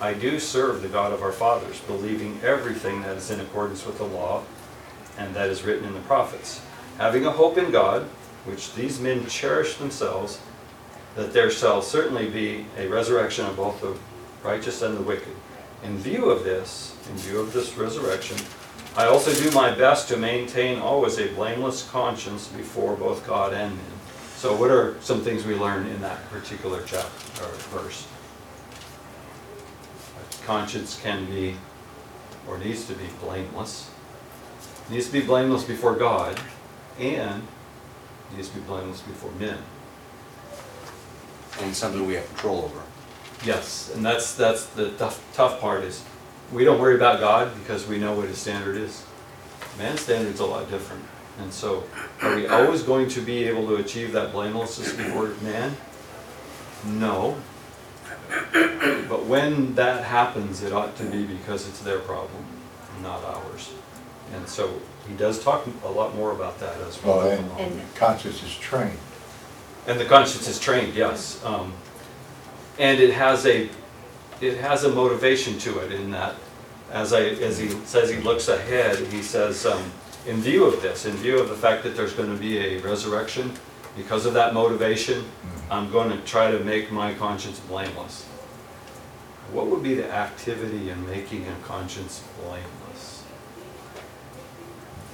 I 0.00 0.14
do 0.14 0.38
serve 0.38 0.82
the 0.82 0.88
God 0.88 1.12
of 1.12 1.22
our 1.22 1.32
fathers, 1.32 1.80
believing 1.80 2.40
everything 2.44 3.02
that 3.02 3.16
is 3.16 3.32
in 3.32 3.40
accordance 3.40 3.84
with 3.84 3.98
the 3.98 4.04
law 4.04 4.44
and 5.18 5.34
that 5.34 5.50
is 5.50 5.64
written 5.64 5.84
in 5.86 5.94
the 5.94 6.00
prophets, 6.00 6.60
having 6.98 7.26
a 7.26 7.32
hope 7.32 7.58
in 7.58 7.72
God, 7.72 8.02
which 8.44 8.74
these 8.74 9.00
men 9.00 9.26
cherish 9.26 9.74
themselves, 9.74 10.40
that 11.16 11.32
there 11.32 11.50
shall 11.50 11.82
certainly 11.82 12.30
be 12.30 12.64
a 12.76 12.86
resurrection 12.86 13.44
of 13.46 13.56
both 13.56 13.80
the 13.80 13.96
righteous 14.44 14.82
and 14.82 14.96
the 14.96 15.02
wicked. 15.02 15.34
In 15.82 15.98
view 15.98 16.30
of 16.30 16.44
this, 16.44 16.96
in 17.10 17.16
view 17.16 17.40
of 17.40 17.52
this 17.52 17.76
resurrection, 17.76 18.36
I 18.96 19.06
also 19.06 19.34
do 19.34 19.50
my 19.50 19.74
best 19.74 20.08
to 20.08 20.16
maintain 20.16 20.78
always 20.78 21.18
a 21.18 21.26
blameless 21.34 21.88
conscience 21.90 22.46
before 22.46 22.94
both 22.94 23.26
God 23.26 23.52
and 23.52 23.74
men. 23.74 23.84
So 24.36 24.54
what 24.54 24.70
are 24.70 24.96
some 25.00 25.22
things 25.22 25.44
we 25.44 25.56
learn 25.56 25.86
in 25.88 26.00
that 26.02 26.24
particular 26.30 26.82
chapter 26.86 27.44
or 27.44 27.50
verse? 27.80 28.06
Conscience 30.48 30.98
can 31.02 31.26
be 31.26 31.56
or 32.48 32.56
needs 32.56 32.86
to 32.86 32.94
be 32.94 33.04
blameless. 33.20 33.90
Needs 34.88 35.04
to 35.08 35.12
be 35.12 35.20
blameless 35.20 35.62
before 35.62 35.94
God 35.94 36.40
and 36.98 37.42
needs 38.34 38.48
to 38.48 38.54
be 38.54 38.62
blameless 38.62 39.02
before 39.02 39.30
men. 39.32 39.58
and 41.60 41.74
something 41.76 42.06
we 42.06 42.14
have 42.14 42.26
control 42.28 42.64
over. 42.64 42.80
Yes, 43.44 43.92
and 43.94 44.02
that's, 44.02 44.34
that's 44.34 44.64
the 44.68 44.92
tough, 44.92 45.22
tough 45.34 45.60
part 45.60 45.84
is, 45.84 46.02
we 46.50 46.64
don't 46.64 46.80
worry 46.80 46.94
about 46.94 47.20
God 47.20 47.52
because 47.60 47.86
we 47.86 47.98
know 47.98 48.14
what 48.14 48.28
his 48.28 48.38
standard 48.38 48.78
is. 48.78 49.04
Man's 49.76 50.00
standard's 50.00 50.40
a 50.40 50.46
lot 50.46 50.70
different. 50.70 51.04
And 51.40 51.52
so, 51.52 51.84
are 52.22 52.34
we 52.34 52.46
always 52.46 52.82
going 52.82 53.08
to 53.10 53.20
be 53.20 53.44
able 53.44 53.66
to 53.68 53.76
achieve 53.76 54.12
that 54.12 54.32
blamelessness 54.32 54.94
before 54.94 55.28
man? 55.42 55.76
No. 56.86 57.36
But 59.08 59.24
when 59.26 59.74
that 59.74 60.04
happens, 60.04 60.62
it 60.62 60.72
ought 60.72 60.96
to 60.98 61.04
be 61.04 61.24
because 61.24 61.66
it's 61.68 61.80
their 61.80 61.98
problem, 61.98 62.44
not 63.02 63.24
ours. 63.24 63.72
And 64.34 64.46
so, 64.48 64.80
he 65.08 65.14
does 65.14 65.42
talk 65.42 65.66
a 65.84 65.88
lot 65.88 66.14
more 66.14 66.32
about 66.32 66.60
that 66.60 66.78
as 66.82 67.02
well. 67.02 67.18
Well, 67.18 67.30
and 67.30 67.50
And- 67.58 67.94
conscience 67.94 68.42
is 68.42 68.54
trained. 68.56 68.98
And 69.86 69.98
the 69.98 70.04
conscience 70.04 70.46
is 70.48 70.60
trained, 70.60 70.94
yes. 70.94 71.40
Um, 71.44 71.72
and 72.78 73.00
it 73.00 73.14
has 73.14 73.46
a, 73.46 73.70
it 74.42 74.58
has 74.58 74.84
a 74.84 74.90
motivation 74.90 75.58
to 75.60 75.78
it 75.78 75.92
in 75.92 76.10
that, 76.10 76.34
as 76.92 77.12
I, 77.14 77.22
as 77.22 77.56
he 77.58 77.70
says 77.86 78.10
he 78.10 78.18
looks 78.18 78.48
ahead, 78.48 78.98
he 79.08 79.22
says, 79.22 79.64
um, 79.64 79.82
in 80.26 80.42
view 80.42 80.64
of 80.66 80.82
this, 80.82 81.06
in 81.06 81.12
view 81.16 81.38
of 81.38 81.48
the 81.48 81.54
fact 81.54 81.82
that 81.84 81.96
there's 81.96 82.12
going 82.12 82.30
to 82.30 82.38
be 82.38 82.58
a 82.58 82.78
resurrection, 82.80 83.52
because 83.98 84.26
of 84.26 84.34
that 84.34 84.54
motivation, 84.54 85.24
I'm 85.70 85.90
going 85.90 86.10
to 86.10 86.18
try 86.24 86.50
to 86.52 86.60
make 86.60 86.90
my 86.92 87.12
conscience 87.14 87.58
blameless. 87.60 88.24
what 89.52 89.66
would 89.66 89.82
be 89.82 89.94
the 89.94 90.10
activity 90.10 90.90
in 90.90 91.06
making 91.06 91.46
a 91.46 91.54
conscience 91.66 92.22
blameless? 92.40 93.24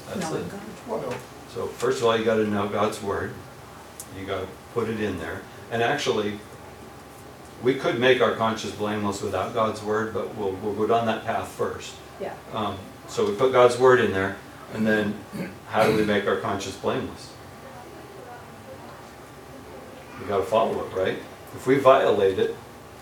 That's 0.09 0.31
Knowing 0.31 0.44
it. 0.44 0.53
Well, 0.87 1.14
So 1.55 1.66
first 1.66 2.01
of 2.01 2.05
all, 2.05 2.16
you 2.16 2.25
gotta 2.25 2.47
know 2.47 2.68
God's 2.68 3.03
word. 3.03 3.33
You 4.18 4.27
gotta 4.27 4.47
put 4.75 4.88
it 4.88 5.01
in 5.01 5.18
there. 5.18 5.40
And 5.70 5.83
actually, 5.83 6.38
we 7.62 7.75
could 7.75 7.99
make 7.99 8.20
our 8.20 8.35
conscience 8.35 8.75
blameless 8.75 9.23
without 9.23 9.55
God's 9.55 9.83
word, 9.83 10.12
but 10.12 10.35
we'll, 10.35 10.53
we'll 10.62 10.75
go 10.75 10.87
down 10.87 11.07
that 11.07 11.25
path 11.25 11.49
first. 11.49 11.94
Yeah, 12.20 12.35
Um, 12.53 12.77
so 13.09 13.25
we 13.25 13.35
put 13.35 13.53
God's 13.53 13.79
word 13.79 14.01
in 14.01 14.12
there, 14.12 14.37
and 14.75 14.87
then 14.87 15.14
how 15.68 15.85
do 15.87 15.97
we 15.97 16.05
make 16.05 16.27
our 16.27 16.37
conscience 16.37 16.77
blameless? 16.77 17.31
We 20.24 20.28
gotta 20.28 20.44
follow 20.44 20.87
it, 20.87 20.94
right? 20.94 21.18
If 21.54 21.66
we 21.66 21.76
violate 21.78 22.38
it, 22.38 22.56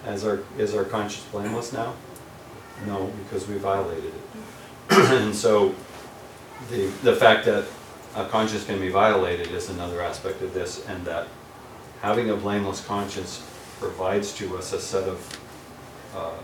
as 0.05 0.25
our, 0.25 0.41
is 0.59 0.75
our 0.75 0.83
conscience 0.83 1.25
blameless 1.31 1.73
now? 1.73 1.95
No, 2.85 3.13
because 3.23 3.47
we 3.47 3.59
violated 3.59 4.13
it. 4.13 4.23
And 5.13 5.35
so, 5.35 5.73
the, 6.69 6.87
the 7.05 7.15
fact 7.15 7.45
that 7.47 7.65
a 8.17 8.27
conscience 8.27 8.65
can 8.67 8.81
be 8.81 8.89
violated 8.89 9.53
is 9.53 9.71
another 9.71 10.03
aspect 10.03 10.43
of 10.43 10.53
this, 10.53 10.85
and 10.89 11.05
that 11.05 11.29
having 12.01 12.31
a 12.31 12.37
blameless 12.37 12.85
conscience 12.85 13.49
provides 13.79 14.35
to 14.39 14.57
us 14.57 14.73
a 14.73 14.81
set 14.81 15.09
of 15.09 15.41
uh, 16.17 16.35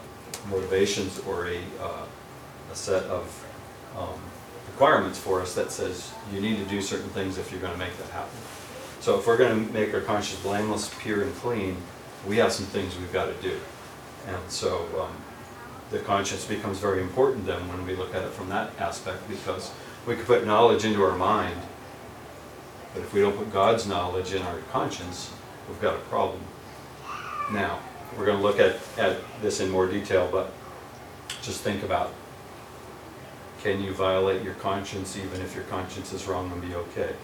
motivations 0.48 1.18
or 1.20 1.48
a, 1.48 1.58
uh, 1.82 2.06
a 2.70 2.74
set 2.76 3.02
of 3.04 3.44
um, 3.96 4.20
requirements 4.68 5.18
for 5.18 5.42
us 5.42 5.56
that 5.56 5.72
says 5.72 6.12
you 6.32 6.40
need 6.40 6.56
to 6.56 6.64
do 6.66 6.80
certain 6.80 7.08
things 7.10 7.36
if 7.36 7.50
you're 7.50 7.60
gonna 7.60 7.76
make 7.76 7.96
that 7.98 8.10
happen. 8.10 8.38
So 9.00 9.18
if 9.18 9.26
we're 9.26 9.36
gonna 9.36 9.54
make 9.54 9.94
our 9.94 10.00
conscience 10.00 10.40
blameless, 10.42 10.92
pure 11.00 11.22
and 11.22 11.34
clean, 11.36 11.76
we 12.26 12.36
have 12.38 12.52
some 12.52 12.66
things 12.66 12.96
we've 12.98 13.12
gotta 13.12 13.34
do. 13.34 13.58
And 14.26 14.38
so, 14.48 14.86
um, 15.00 15.16
the 15.90 16.00
conscience 16.00 16.44
becomes 16.44 16.78
very 16.78 17.00
important 17.00 17.46
then 17.46 17.66
when 17.68 17.86
we 17.86 17.94
look 17.94 18.14
at 18.14 18.22
it 18.22 18.32
from 18.32 18.48
that 18.50 18.78
aspect, 18.78 19.26
because 19.28 19.70
we 20.06 20.16
can 20.16 20.24
put 20.24 20.46
knowledge 20.46 20.84
into 20.84 21.02
our 21.02 21.16
mind, 21.16 21.56
but 22.92 23.02
if 23.02 23.14
we 23.14 23.20
don't 23.20 23.36
put 23.36 23.52
God's 23.52 23.86
knowledge 23.86 24.32
in 24.32 24.42
our 24.42 24.58
conscience, 24.72 25.32
we've 25.68 25.80
got 25.80 25.94
a 25.94 26.00
problem. 26.10 26.40
Now, 27.52 27.78
we're 28.16 28.26
gonna 28.26 28.42
look 28.42 28.58
at, 28.58 28.76
at 28.98 29.18
this 29.40 29.60
in 29.60 29.70
more 29.70 29.86
detail, 29.86 30.28
but 30.30 30.52
just 31.40 31.60
think 31.60 31.82
about, 31.82 32.12
can 33.62 33.80
you 33.82 33.92
violate 33.92 34.42
your 34.42 34.54
conscience 34.54 35.16
even 35.16 35.40
if 35.40 35.54
your 35.54 35.64
conscience 35.64 36.12
is 36.12 36.26
wrong 36.26 36.50
and 36.52 36.60
be 36.60 36.74
okay? 36.74 37.14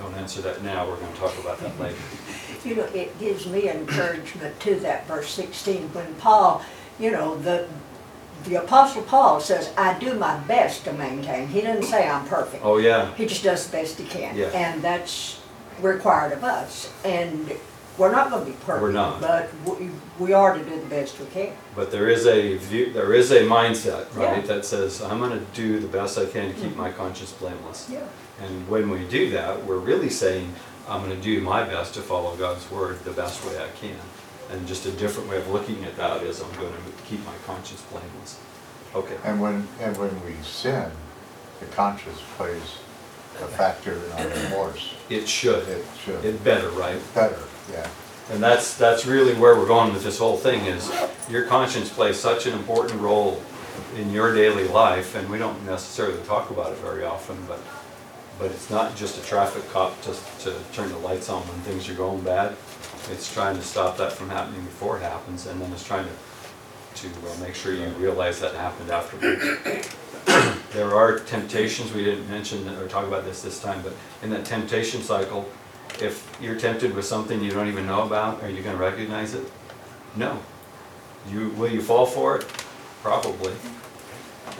Don't 0.00 0.14
answer 0.14 0.40
that 0.42 0.62
now, 0.62 0.88
we're 0.88 0.96
gonna 0.96 1.16
talk 1.16 1.38
about 1.38 1.58
that 1.60 1.78
later. 1.78 1.96
you 2.64 2.74
know, 2.74 2.84
it 2.84 3.18
gives 3.20 3.46
me 3.46 3.68
encouragement 3.68 4.58
to 4.60 4.74
that 4.80 5.06
verse 5.06 5.30
sixteen, 5.30 5.88
when 5.92 6.14
Paul, 6.14 6.62
you 6.98 7.10
know, 7.10 7.36
the, 7.38 7.68
the 8.44 8.56
apostle 8.56 9.02
Paul 9.02 9.40
says, 9.40 9.70
I 9.76 9.98
do 9.98 10.14
my 10.14 10.38
best 10.40 10.84
to 10.84 10.92
maintain. 10.94 11.48
He 11.48 11.60
doesn't 11.60 11.84
say 11.84 12.08
I'm 12.08 12.26
perfect. 12.26 12.64
Oh, 12.64 12.78
yeah, 12.78 13.14
He 13.14 13.26
just 13.26 13.44
does 13.44 13.66
the 13.66 13.72
best 13.72 13.98
he 13.98 14.06
can. 14.06 14.36
Yeah. 14.36 14.46
And 14.48 14.82
that's 14.82 15.40
required 15.82 16.32
of 16.32 16.42
us. 16.44 16.90
And 17.04 17.52
we're 17.98 18.12
not 18.12 18.30
gonna 18.30 18.46
be 18.46 18.52
perfect. 18.52 18.82
We're 18.82 18.92
not. 18.92 19.20
But 19.20 19.50
we, 19.66 19.90
we 20.18 20.32
are 20.32 20.54
to 20.56 20.64
do 20.64 20.80
the 20.80 20.86
best 20.86 21.18
we 21.20 21.26
can. 21.26 21.52
but 21.76 21.90
there 21.90 22.08
is 22.08 22.26
a 22.26 22.56
view, 22.56 22.92
there 22.92 23.12
is 23.12 23.30
a 23.32 23.40
mindset, 23.40 24.06
Yeah. 24.16 24.32
right, 24.32 24.46
that 24.46 24.64
says, 24.64 25.02
I'm 25.02 25.18
gonna 25.18 25.44
do 25.52 25.78
the 25.80 25.88
best 25.88 26.16
I 26.16 26.24
can 26.24 26.48
to 26.48 26.54
keep 26.54 26.70
mm-hmm. 26.70 26.78
my 26.80 26.90
conscience 26.92 27.32
blameless. 27.32 27.88
Yeah. 27.92 28.00
And 28.42 28.68
when 28.68 28.88
we 28.90 29.04
do 29.08 29.30
that, 29.30 29.64
we're 29.64 29.78
really 29.78 30.10
saying, 30.10 30.52
I'm 30.88 31.02
gonna 31.02 31.16
do 31.20 31.40
my 31.40 31.62
best 31.64 31.94
to 31.94 32.00
follow 32.00 32.36
God's 32.36 32.68
word 32.70 32.98
the 33.04 33.12
best 33.12 33.44
way 33.44 33.58
I 33.58 33.68
can. 33.80 33.96
And 34.50 34.66
just 34.66 34.86
a 34.86 34.90
different 34.92 35.28
way 35.28 35.36
of 35.36 35.48
looking 35.48 35.84
at 35.84 35.96
that 35.96 36.22
is 36.22 36.40
I'm 36.42 36.52
gonna 36.52 36.76
keep 37.06 37.24
my 37.24 37.34
conscience 37.46 37.82
blameless. 37.90 38.38
Okay, 38.94 39.16
And 39.24 39.40
when, 39.40 39.68
and 39.80 39.96
when 39.96 40.10
we 40.24 40.34
sin, 40.42 40.90
the 41.60 41.66
conscience 41.66 42.18
plays 42.36 42.78
a 43.40 43.46
factor 43.46 43.92
in 43.92 44.12
our 44.12 44.28
remorse. 44.44 44.94
it 45.08 45.28
should, 45.28 45.66
It 45.68 45.84
should, 46.04 46.24
it 46.24 46.42
better, 46.42 46.68
right? 46.70 46.98
better, 47.14 47.38
yeah. 47.70 47.88
And 48.32 48.42
that's, 48.42 48.76
that's 48.76 49.06
really 49.06 49.34
where 49.34 49.56
we're 49.56 49.66
going 49.66 49.92
with 49.92 50.02
this 50.02 50.18
whole 50.18 50.36
thing 50.36 50.64
is 50.66 50.90
your 51.28 51.44
conscience 51.46 51.88
plays 51.88 52.18
such 52.18 52.46
an 52.46 52.52
important 52.54 53.00
role 53.00 53.42
in 53.96 54.10
your 54.12 54.34
daily 54.34 54.66
life, 54.68 55.14
and 55.14 55.28
we 55.30 55.38
don't 55.38 55.64
necessarily 55.64 56.20
talk 56.24 56.50
about 56.50 56.72
it 56.72 56.78
very 56.78 57.04
often, 57.04 57.36
but, 57.46 57.60
but 58.40 58.50
it's 58.50 58.70
not 58.70 58.96
just 58.96 59.22
a 59.22 59.26
traffic 59.26 59.68
cop 59.70 60.02
just 60.02 60.40
to 60.40 60.56
turn 60.72 60.88
the 60.88 60.98
lights 60.98 61.28
on 61.28 61.42
when 61.42 61.60
things 61.60 61.88
are 61.90 61.94
going 61.94 62.22
bad. 62.22 62.56
It's 63.12 63.32
trying 63.32 63.54
to 63.56 63.62
stop 63.62 63.98
that 63.98 64.12
from 64.12 64.30
happening 64.30 64.62
before 64.62 64.96
it 64.96 65.02
happens, 65.02 65.46
and 65.46 65.60
then 65.60 65.70
it's 65.72 65.84
trying 65.84 66.06
to, 66.06 67.02
to 67.02 67.08
uh, 67.08 67.40
make 67.40 67.54
sure 67.54 67.74
you 67.74 67.86
realize 67.90 68.40
that 68.40 68.54
happened 68.54 68.90
afterwards. 68.90 69.86
There 70.72 70.94
are 70.94 71.18
temptations, 71.18 71.92
we 71.92 72.04
didn't 72.04 72.30
mention 72.30 72.68
or 72.76 72.86
talk 72.86 73.04
about 73.04 73.24
this 73.24 73.42
this 73.42 73.60
time, 73.60 73.82
but 73.82 73.92
in 74.22 74.30
that 74.30 74.44
temptation 74.44 75.02
cycle, 75.02 75.48
if 76.00 76.24
you're 76.40 76.54
tempted 76.54 76.94
with 76.94 77.04
something 77.04 77.42
you 77.42 77.50
don't 77.50 77.66
even 77.66 77.86
know 77.86 78.02
about, 78.02 78.40
are 78.44 78.48
you 78.48 78.62
gonna 78.62 78.76
recognize 78.76 79.34
it? 79.34 79.50
No. 80.14 80.38
You, 81.28 81.48
will 81.50 81.72
you 81.72 81.82
fall 81.82 82.06
for 82.06 82.36
it? 82.36 82.44
Probably. 83.02 83.52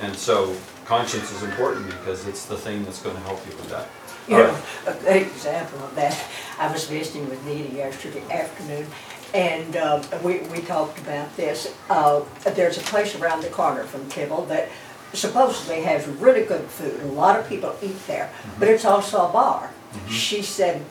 And 0.00 0.16
so 0.16 0.56
conscience 0.90 1.30
is 1.30 1.44
important 1.44 1.86
because 1.86 2.26
it's 2.26 2.46
the 2.46 2.56
thing 2.56 2.84
that's 2.84 3.00
gonna 3.00 3.20
help 3.20 3.38
you 3.48 3.56
with 3.56 3.70
that. 3.70 3.86
You 4.26 4.34
All 4.34 4.42
know, 4.42 4.52
right. 4.52 4.96
a 4.96 5.04
good 5.04 5.22
example 5.22 5.78
of 5.84 5.94
that, 5.94 6.20
I 6.58 6.66
was 6.72 6.86
visiting 6.86 7.28
with 7.30 7.40
Nita 7.46 7.72
yesterday 7.72 8.24
afternoon, 8.28 8.88
and 9.32 9.76
um, 9.76 10.02
we, 10.24 10.40
we 10.52 10.62
talked 10.62 10.98
about 10.98 11.36
this. 11.36 11.72
Uh, 11.88 12.24
There's 12.42 12.76
a 12.76 12.80
place 12.80 13.14
around 13.14 13.44
the 13.44 13.50
corner 13.50 13.84
from 13.84 14.08
Kibble 14.10 14.46
that 14.46 14.68
supposedly 15.12 15.82
has 15.82 16.08
really 16.08 16.44
good 16.44 16.64
food, 16.64 17.00
a 17.02 17.06
lot 17.06 17.38
of 17.38 17.48
people 17.48 17.72
eat 17.80 18.04
there, 18.08 18.28
but 18.58 18.66
it's 18.66 18.84
also 18.84 19.28
a 19.28 19.32
bar. 19.32 19.70
She 20.08 20.42
said, 20.42 20.84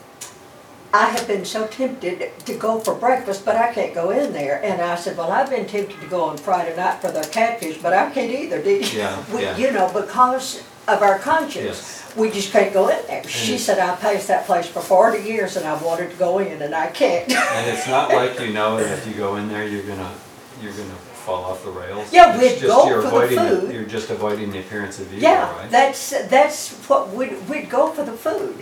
I 0.92 1.06
have 1.10 1.26
been 1.28 1.44
so 1.44 1.66
tempted 1.68 2.32
to 2.46 2.54
go 2.56 2.80
for 2.80 2.94
breakfast, 2.94 3.44
but 3.44 3.54
I 3.56 3.72
can't 3.72 3.94
go 3.94 4.10
in 4.10 4.32
there. 4.32 4.60
And 4.64 4.80
I 4.82 4.96
said, 4.96 5.16
well, 5.16 5.30
I've 5.30 5.48
been 5.48 5.66
tempted 5.66 6.00
to 6.00 6.06
go 6.08 6.24
on 6.24 6.36
Friday 6.36 6.74
night 6.76 7.00
for 7.00 7.12
the 7.12 7.22
catfish, 7.30 7.78
but 7.78 7.92
I 7.92 8.10
can't 8.10 8.30
either, 8.32 8.60
did 8.60 8.92
you? 8.92 8.98
Yeah, 8.98 9.24
We- 9.34 9.42
yeah. 9.42 9.56
You 9.56 9.70
know, 9.70 9.90
because 9.92 10.62
of 10.88 11.02
our 11.02 11.18
conscience, 11.20 11.64
Yes. 11.64 12.16
we 12.16 12.30
just 12.32 12.50
can't 12.52 12.72
go 12.72 12.88
in 12.88 12.98
there. 13.06 13.22
She 13.28 13.56
said, 13.56 13.78
I 13.78 13.94
paced 13.96 14.26
that 14.28 14.46
place 14.46 14.66
for 14.66 14.80
forty 14.80 15.22
years 15.22 15.56
and 15.56 15.64
I 15.66 15.80
wanted 15.80 16.10
to 16.10 16.16
go 16.16 16.38
in 16.40 16.60
and 16.60 16.74
I 16.74 16.88
can't. 16.88 17.30
And 17.30 17.70
it's 17.70 17.86
not 17.86 18.08
like 18.12 18.40
you 18.40 18.52
know 18.52 18.76
that 18.78 18.98
if 18.98 19.06
you 19.06 19.14
go 19.14 19.36
in 19.36 19.48
there, 19.48 19.64
you're 19.68 19.84
gonna, 19.84 20.12
you're 20.60 20.72
gonna 20.72 20.88
fall 21.24 21.44
off 21.44 21.62
the 21.64 21.70
rails. 21.70 22.12
Yeah, 22.12 22.32
It's 22.34 22.42
we'd 22.42 22.48
just 22.60 22.62
go 22.66 22.88
you're 22.88 23.02
for 23.02 23.26
the 23.28 23.36
avoiding 23.36 23.60
food. 23.60 23.72
You're 23.74 23.84
just 23.84 24.10
avoiding 24.10 24.50
the 24.50 24.58
appearance 24.58 24.98
of 24.98 25.06
evil, 25.12 25.22
Yeah, 25.22 25.52
right? 25.56 25.70
that's, 25.70 26.10
that's 26.28 26.72
what, 26.88 27.10
we'd, 27.10 27.36
we'd 27.48 27.68
go 27.70 27.92
for 27.92 28.02
the 28.04 28.12
food, 28.14 28.56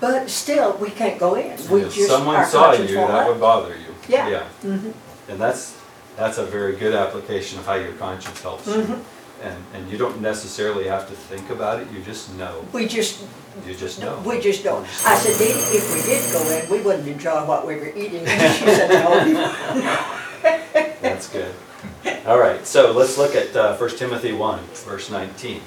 but 0.00 0.28
still, 0.30 0.76
we 0.78 0.90
can't 0.90 1.18
go 1.18 1.34
in. 1.34 1.56
We 1.70 1.82
If 1.82 1.94
just, 1.94 2.08
someone 2.08 2.36
our 2.36 2.46
saw 2.46 2.66
conscience 2.68 2.90
you, 2.90 2.98
won't 2.98 3.10
that 3.12 3.18
let 3.18 3.28
would 3.28 3.40
bother 3.40 3.76
you. 3.76 3.94
Yeah. 4.08 4.28
Yeah. 4.28 4.44
Mhm. 4.62 4.92
And 5.28 5.38
that's, 5.40 5.76
that's 6.16 6.38
a 6.38 6.44
very 6.44 6.76
good 6.76 6.94
application 6.94 7.58
of 7.58 7.66
how 7.66 7.74
your 7.74 7.92
conscience 7.94 8.40
helps 8.42 8.66
you. 8.66 8.74
Mhm. 8.74 9.00
And, 9.42 9.56
and 9.74 9.90
you 9.90 9.96
don't 9.98 10.20
necessarily 10.20 10.88
have 10.88 11.06
to 11.08 11.14
think 11.14 11.48
about 11.50 11.80
it, 11.80 11.86
you 11.92 12.00
just 12.02 12.34
know. 12.34 12.64
We 12.72 12.86
just, 12.88 13.22
You 13.66 13.74
just 13.74 14.00
know. 14.00 14.20
we 14.26 14.40
just 14.40 14.64
don't. 14.64 14.82
I 15.06 15.14
said, 15.16 15.38
Dee, 15.38 15.52
if 15.76 15.94
we 15.94 16.02
did 16.02 16.32
go 16.32 16.40
in, 16.50 16.68
we 16.70 16.84
wouldn't 16.84 17.06
enjoy 17.06 17.44
what 17.44 17.64
we 17.66 17.76
were 17.76 17.88
eating. 17.94 18.26
And 18.26 18.52
she 18.56 18.64
said, 18.64 18.88
no, 18.90 19.94
That's 21.02 21.28
good. 21.28 21.54
All 22.26 22.38
right, 22.38 22.66
so 22.66 22.90
let's 22.92 23.16
look 23.16 23.34
at 23.36 23.54
uh, 23.56 23.76
1 23.76 23.90
Timothy 23.96 24.32
1, 24.32 24.58
verse 24.86 25.10
19. 25.10 25.60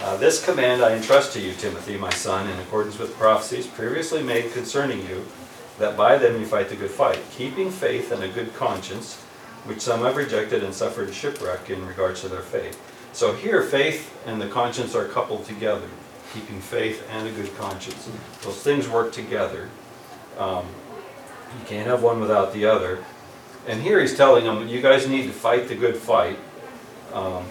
Uh, 0.00 0.16
This 0.16 0.44
command 0.44 0.82
I 0.82 0.94
entrust 0.94 1.32
to 1.34 1.40
you, 1.40 1.52
Timothy, 1.52 1.96
my 1.96 2.10
son, 2.10 2.48
in 2.48 2.58
accordance 2.60 2.98
with 2.98 3.16
prophecies 3.16 3.66
previously 3.66 4.22
made 4.22 4.52
concerning 4.52 5.06
you, 5.08 5.24
that 5.78 5.96
by 5.96 6.18
them 6.18 6.38
you 6.38 6.46
fight 6.46 6.68
the 6.68 6.76
good 6.76 6.90
fight, 6.90 7.20
keeping 7.30 7.70
faith 7.70 8.12
and 8.12 8.22
a 8.22 8.28
good 8.28 8.54
conscience, 8.54 9.16
which 9.64 9.80
some 9.80 10.00
have 10.00 10.16
rejected 10.16 10.62
and 10.64 10.74
suffered 10.74 11.12
shipwreck 11.14 11.70
in 11.70 11.86
regards 11.86 12.20
to 12.20 12.28
their 12.28 12.42
faith. 12.42 12.80
So 13.12 13.32
here, 13.34 13.62
faith 13.62 14.10
and 14.26 14.40
the 14.40 14.48
conscience 14.48 14.94
are 14.94 15.06
coupled 15.06 15.44
together, 15.44 15.86
keeping 16.32 16.60
faith 16.60 17.06
and 17.10 17.28
a 17.28 17.30
good 17.30 17.54
conscience. 17.56 18.08
Those 18.42 18.60
things 18.62 18.88
work 18.88 19.12
together. 19.12 19.68
Um, 20.38 20.66
You 21.58 21.66
can't 21.66 21.86
have 21.86 22.02
one 22.02 22.18
without 22.18 22.54
the 22.54 22.64
other. 22.64 23.04
And 23.68 23.82
here 23.82 24.00
he's 24.00 24.16
telling 24.16 24.44
them, 24.44 24.66
you 24.68 24.80
guys 24.80 25.06
need 25.06 25.24
to 25.24 25.32
fight 25.32 25.68
the 25.68 25.74
good 25.74 25.96
fight. 25.96 26.38
Um, 27.12 27.44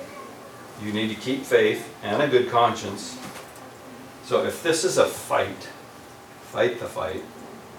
you 0.83 0.91
need 0.91 1.09
to 1.09 1.15
keep 1.15 1.43
faith 1.43 1.93
and 2.03 2.21
a 2.21 2.27
good 2.27 2.49
conscience. 2.49 3.17
So 4.25 4.43
if 4.45 4.63
this 4.63 4.83
is 4.83 4.97
a 4.97 5.05
fight, 5.05 5.69
fight 6.43 6.79
the 6.79 6.85
fight, 6.85 7.21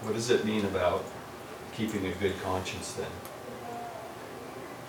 what 0.02 0.14
does 0.14 0.30
it 0.30 0.44
mean 0.44 0.64
about 0.64 1.04
keeping 1.72 2.06
a 2.06 2.12
good 2.12 2.40
conscience 2.42 2.92
then? 2.92 3.06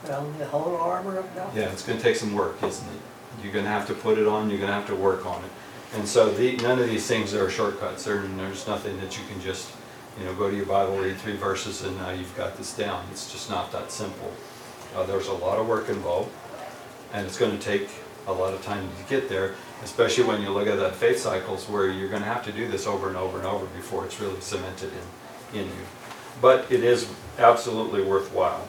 Well, 0.06 0.30
the 0.38 0.46
whole 0.46 0.76
armor 0.76 1.18
of 1.18 1.36
God. 1.36 1.56
Yeah, 1.56 1.72
it's 1.72 1.86
gonna 1.86 2.00
take 2.00 2.16
some 2.16 2.34
work, 2.34 2.62
isn't 2.62 2.86
it? 2.88 3.44
You're 3.44 3.54
gonna 3.54 3.70
have 3.70 3.88
to 3.88 3.94
put 3.94 4.18
it 4.18 4.28
on, 4.28 4.50
you're 4.50 4.60
gonna 4.60 4.74
have 4.74 4.88
to 4.88 4.96
work 4.96 5.26
on 5.26 5.44
it. 5.44 5.50
And 5.96 6.08
so 6.08 6.30
the, 6.32 6.58
none 6.58 6.80
of 6.80 6.90
these 6.90 7.08
things 7.08 7.34
are 7.34 7.50
shortcuts, 7.50 8.04
there, 8.04 8.22
there's 8.22 8.68
nothing 8.68 9.00
that 9.00 9.18
you 9.18 9.24
can 9.30 9.40
just, 9.42 9.72
you 10.20 10.26
know, 10.26 10.34
go 10.34 10.50
to 10.50 10.56
your 10.56 10.66
Bible, 10.66 10.98
read 10.98 11.18
three 11.18 11.36
verses, 11.36 11.84
and 11.84 11.96
now 11.98 12.10
you've 12.10 12.36
got 12.36 12.58
this 12.58 12.76
down. 12.76 13.06
It's 13.12 13.32
just 13.32 13.50
not 13.50 13.72
that 13.72 13.92
simple. 13.92 14.32
Uh, 14.96 15.04
There's 15.04 15.28
a 15.28 15.34
lot 15.34 15.58
of 15.60 15.68
work 15.68 15.90
involved, 15.90 16.32
and 17.14 17.26
it's 17.26 17.38
gonna 17.38 17.58
take 17.58 17.90
a 18.28 18.32
lot 18.32 18.54
of 18.54 18.64
time 18.64 18.88
to 18.98 19.10
get 19.10 19.30
there, 19.30 19.56
especially 19.84 20.24
when 20.24 20.42
you 20.42 20.50
look 20.50 20.68
at 20.68 20.78
the 20.78 20.92
faith 20.92 21.20
cycles 21.20 21.68
where 21.70 21.90
you're 21.90 22.10
gonna 22.10 22.26
have 22.26 22.44
to 22.46 22.52
do 22.52 22.68
this 22.68 22.88
over 22.88 23.08
and 23.08 23.18
over 23.18 23.38
and 23.38 23.46
over 23.48 23.66
before 23.68 24.06
it's 24.06 24.20
really 24.20 24.40
cemented 24.42 24.92
in, 25.54 25.60
in 25.62 25.66
you. 25.68 25.86
But 26.42 26.72
it 26.72 26.84
is 26.84 27.10
absolutely 27.38 28.02
worthwhile. 28.02 28.68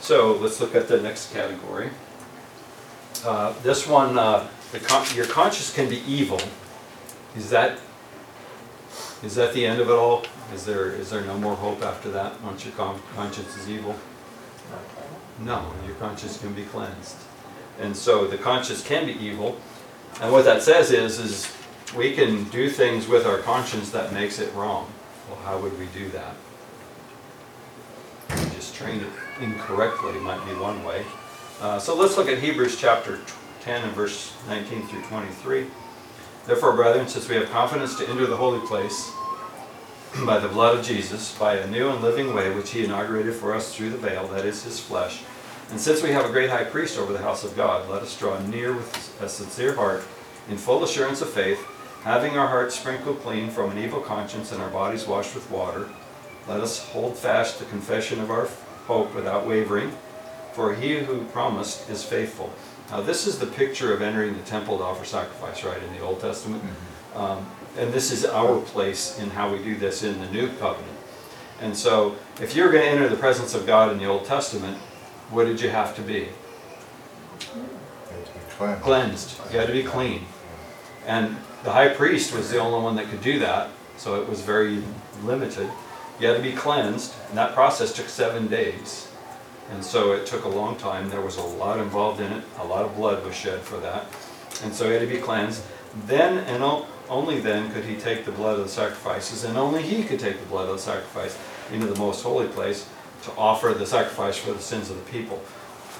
So 0.00 0.32
let's 0.34 0.60
look 0.60 0.74
at 0.74 0.88
the 0.88 1.00
next 1.00 1.32
category. 1.32 1.90
Uh, 3.24 3.52
This 3.62 3.86
one, 3.86 4.18
uh, 4.18 4.48
the 4.72 4.80
con- 4.80 5.06
your 5.14 5.26
conscience 5.26 5.72
can 5.72 5.88
be 5.88 6.02
evil. 6.06 6.40
Is 7.36 7.50
that, 7.50 7.78
is 9.22 9.36
that 9.36 9.54
the 9.54 9.64
end 9.64 9.80
of 9.80 9.88
it 9.88 9.92
all? 9.94 10.24
Is 10.52 10.64
there, 10.66 10.90
is 10.90 11.10
there 11.10 11.22
no 11.22 11.38
more 11.38 11.54
hope 11.54 11.82
after 11.82 12.10
that, 12.10 12.40
once 12.42 12.64
your 12.64 12.74
con- 12.74 13.00
conscience 13.14 13.56
is 13.56 13.68
evil? 13.70 13.94
No, 15.38 15.72
your 15.86 15.94
conscience 15.96 16.38
can 16.38 16.52
be 16.52 16.64
cleansed. 16.64 17.16
And 17.80 17.96
so 17.96 18.26
the 18.26 18.38
conscience 18.38 18.82
can 18.82 19.06
be 19.06 19.12
evil. 19.12 19.56
And 20.20 20.32
what 20.32 20.44
that 20.44 20.62
says 20.62 20.90
is, 20.90 21.18
is 21.18 21.52
we 21.96 22.14
can 22.14 22.44
do 22.44 22.68
things 22.68 23.08
with 23.08 23.26
our 23.26 23.38
conscience 23.38 23.90
that 23.90 24.12
makes 24.12 24.38
it 24.38 24.52
wrong. 24.54 24.90
Well, 25.28 25.38
how 25.40 25.58
would 25.58 25.78
we 25.78 25.86
do 25.86 26.08
that? 26.10 26.34
We 28.30 28.50
Just 28.56 28.74
train 28.74 29.00
it 29.00 29.42
incorrectly 29.42 30.12
might 30.20 30.44
be 30.46 30.54
one 30.54 30.84
way. 30.84 31.04
Uh, 31.60 31.78
So 31.78 31.94
let's 31.94 32.16
look 32.16 32.28
at 32.28 32.38
Hebrews 32.38 32.78
chapter 32.78 33.20
10 33.60 33.84
and 33.84 33.92
verse 33.92 34.32
19 34.48 34.86
through 34.88 35.02
23. 35.02 35.66
Therefore, 36.46 36.74
brethren, 36.74 37.06
since 37.06 37.28
we 37.28 37.36
have 37.36 37.48
confidence 37.50 37.96
to 37.98 38.08
enter 38.08 38.26
the 38.26 38.36
holy 38.36 38.64
place 38.66 39.10
by 40.26 40.38
the 40.38 40.48
blood 40.48 40.76
of 40.76 40.84
Jesus, 40.84 41.36
by 41.38 41.56
a 41.56 41.66
new 41.68 41.88
and 41.88 42.02
living 42.02 42.34
way 42.34 42.52
which 42.54 42.70
he 42.70 42.84
inaugurated 42.84 43.34
for 43.34 43.54
us 43.54 43.74
through 43.74 43.90
the 43.90 43.96
veil, 43.96 44.26
that 44.28 44.44
is 44.44 44.64
his 44.64 44.80
flesh, 44.80 45.22
and 45.70 45.80
since 45.80 46.02
we 46.02 46.10
have 46.10 46.26
a 46.26 46.32
great 46.32 46.50
high 46.50 46.64
priest 46.64 46.98
over 46.98 47.12
the 47.12 47.18
house 47.18 47.44
of 47.44 47.56
God, 47.56 47.88
let 47.88 48.02
us 48.02 48.18
draw 48.18 48.38
near 48.40 48.74
with 48.74 49.22
a 49.22 49.28
sincere 49.28 49.74
heart, 49.74 50.02
in 50.48 50.56
full 50.56 50.84
assurance 50.84 51.22
of 51.22 51.30
faith, 51.30 51.64
having 52.02 52.36
our 52.36 52.48
hearts 52.48 52.78
sprinkled 52.78 53.20
clean 53.20 53.48
from 53.48 53.70
an 53.70 53.78
evil 53.78 54.00
conscience 54.00 54.52
and 54.52 54.60
our 54.60 54.70
bodies 54.70 55.06
washed 55.06 55.34
with 55.34 55.50
water. 55.50 55.88
Let 56.48 56.60
us 56.60 56.84
hold 56.90 57.16
fast 57.16 57.58
the 57.58 57.64
confession 57.66 58.20
of 58.20 58.30
our 58.30 58.48
hope 58.86 59.14
without 59.14 59.46
wavering, 59.46 59.92
for 60.52 60.74
he 60.74 60.98
who 60.98 61.24
promised 61.26 61.88
is 61.88 62.02
faithful. 62.02 62.52
Now, 62.90 63.00
this 63.00 63.26
is 63.26 63.38
the 63.38 63.46
picture 63.46 63.94
of 63.94 64.02
entering 64.02 64.36
the 64.36 64.42
temple 64.42 64.78
to 64.78 64.84
offer 64.84 65.04
sacrifice, 65.04 65.64
right, 65.64 65.82
in 65.82 65.92
the 65.94 66.00
Old 66.00 66.20
Testament. 66.20 66.62
Um, 67.14 67.46
And 67.78 67.90
this 67.90 68.10
is 68.12 68.26
our 68.26 68.60
place 68.60 69.18
in 69.18 69.30
how 69.30 69.50
we 69.50 69.58
do 69.58 69.74
this 69.74 70.02
in 70.02 70.20
the 70.20 70.26
New 70.26 70.48
Covenant. 70.58 70.98
And 71.62 71.74
so, 71.74 72.16
if 72.38 72.54
you're 72.54 72.70
going 72.70 72.84
to 72.84 72.90
enter 72.90 73.08
the 73.08 73.16
presence 73.16 73.54
of 73.54 73.66
God 73.66 73.90
in 73.92 73.96
the 73.96 74.04
Old 74.04 74.26
Testament, 74.26 74.76
what 75.30 75.44
did 75.44 75.60
you 75.60 75.70
have 75.70 75.94
to 75.96 76.02
be? 76.02 76.28
It's 77.38 78.30
be 78.30 78.40
cleansed. 78.50 78.82
Cleansed. 78.82 79.52
You 79.52 79.58
had 79.58 79.66
to 79.66 79.72
be 79.72 79.82
clean. 79.82 80.26
And 81.06 81.36
the 81.64 81.72
high 81.72 81.88
priest 81.88 82.34
was 82.34 82.50
the 82.50 82.58
only 82.58 82.82
one 82.82 82.96
that 82.96 83.08
could 83.08 83.22
do 83.22 83.38
that, 83.40 83.70
so 83.96 84.20
it 84.20 84.28
was 84.28 84.40
very 84.40 84.82
limited. 85.24 85.70
You 86.20 86.28
had 86.28 86.36
to 86.36 86.42
be 86.42 86.52
cleansed, 86.52 87.14
and 87.28 87.38
that 87.38 87.54
process 87.54 87.92
took 87.92 88.08
seven 88.08 88.46
days. 88.48 89.08
And 89.70 89.84
so 89.84 90.12
it 90.12 90.26
took 90.26 90.44
a 90.44 90.48
long 90.48 90.76
time. 90.76 91.08
There 91.08 91.20
was 91.20 91.36
a 91.36 91.42
lot 91.42 91.78
involved 91.78 92.20
in 92.20 92.30
it. 92.30 92.44
A 92.58 92.64
lot 92.64 92.84
of 92.84 92.94
blood 92.96 93.24
was 93.24 93.34
shed 93.34 93.60
for 93.60 93.78
that. 93.78 94.06
And 94.62 94.74
so 94.74 94.86
he 94.86 94.92
had 94.92 95.00
to 95.00 95.06
be 95.06 95.18
cleansed. 95.18 95.62
Then 96.06 96.38
and 96.38 96.62
o- 96.62 96.86
only 97.08 97.40
then 97.40 97.70
could 97.72 97.84
he 97.84 97.96
take 97.96 98.24
the 98.24 98.32
blood 98.32 98.58
of 98.58 98.64
the 98.64 98.70
sacrifices, 98.70 99.44
and 99.44 99.56
only 99.56 99.82
he 99.82 100.04
could 100.04 100.20
take 100.20 100.38
the 100.40 100.46
blood 100.46 100.68
of 100.68 100.76
the 100.76 100.82
sacrifice 100.82 101.38
into 101.72 101.86
the 101.86 101.98
most 101.98 102.22
holy 102.22 102.48
place 102.48 102.88
to 103.22 103.32
offer 103.36 103.74
the 103.74 103.86
sacrifice 103.86 104.36
for 104.36 104.52
the 104.52 104.60
sins 104.60 104.90
of 104.90 104.96
the 104.96 105.10
people. 105.10 105.42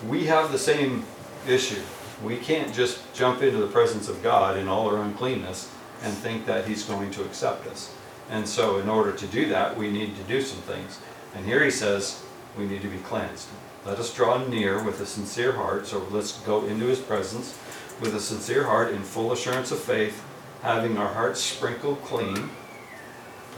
We 0.07 0.27
have 0.27 0.53
the 0.53 0.59
same 0.59 1.05
issue. 1.47 1.81
We 2.23 2.37
can't 2.37 2.73
just 2.75 3.01
jump 3.15 3.43
into 3.43 3.59
the 3.59 3.67
presence 3.67 4.09
of 4.09 4.23
God 4.23 4.57
in 4.57 4.69
all 4.69 4.89
our 4.89 5.03
uncleanness 5.03 5.71
and 6.03 6.13
think 6.13 6.47
that 6.47 6.67
he's 6.67 6.85
going 6.85 7.11
to 7.13 7.25
accept 7.25 7.67
us. 7.67 7.95
And 8.31 8.49
so 8.49 8.79
in 8.79 8.89
order 8.89 9.13
to 9.13 9.27
do 9.27 9.49
that, 9.49 9.77
we 9.77 9.91
need 9.91 10.17
to 10.17 10.23
do 10.25 10.41
some 10.41 10.61
things. 10.63 10.99
And 11.35 11.45
here 11.45 11.65
he 11.65 11.71
says, 11.71 12.23
we 12.59 12.67
need 12.67 12.83
to 12.83 12.89
be 12.89 12.99
cleansed. 12.99 13.49
Let 13.85 13.99
us 13.99 14.15
draw 14.15 14.39
near 14.47 14.83
with 14.83 15.01
a 15.01 15.07
sincere 15.07 15.53
heart, 15.53 15.87
so 15.87 16.07
let's 16.11 16.39
go 16.41 16.67
into 16.67 16.87
his 16.87 17.01
presence 17.01 17.59
with 18.01 18.15
a 18.15 18.21
sincere 18.21 18.65
heart 18.65 18.93
in 18.93 19.03
full 19.03 19.33
assurance 19.33 19.73
of 19.73 19.81
faith, 19.81 20.25
having 20.63 20.97
our 20.99 21.13
hearts 21.13 21.41
sprinkled 21.41 22.03
clean. 22.03 22.51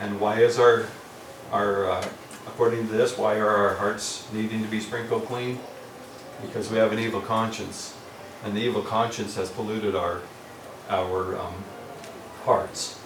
And 0.01 0.21
why 0.21 0.41
is 0.41 0.59
our, 0.59 0.87
our, 1.53 1.91
uh, 1.91 2.09
according 2.47 2.87
to 2.89 2.93
this, 2.93 3.17
why 3.19 3.37
are 3.37 3.49
our 3.49 3.75
hearts 3.75 4.27
needing 4.33 4.63
to 4.63 4.69
be 4.69 4.81
sprinkled 4.81 5.27
clean? 5.27 5.59
Because 6.43 6.71
we 6.71 6.79
have 6.79 6.93
an 6.93 6.99
evil 6.99 7.21
conscience, 7.21 7.97
and 8.45 8.57
the 8.57 8.61
evil 8.61 8.83
conscience 8.83 9.37
has 9.37 9.51
polluted 9.51 9.95
our, 9.95 10.21
our 10.89 11.39
um, 11.39 11.55
hearts. 12.45 13.01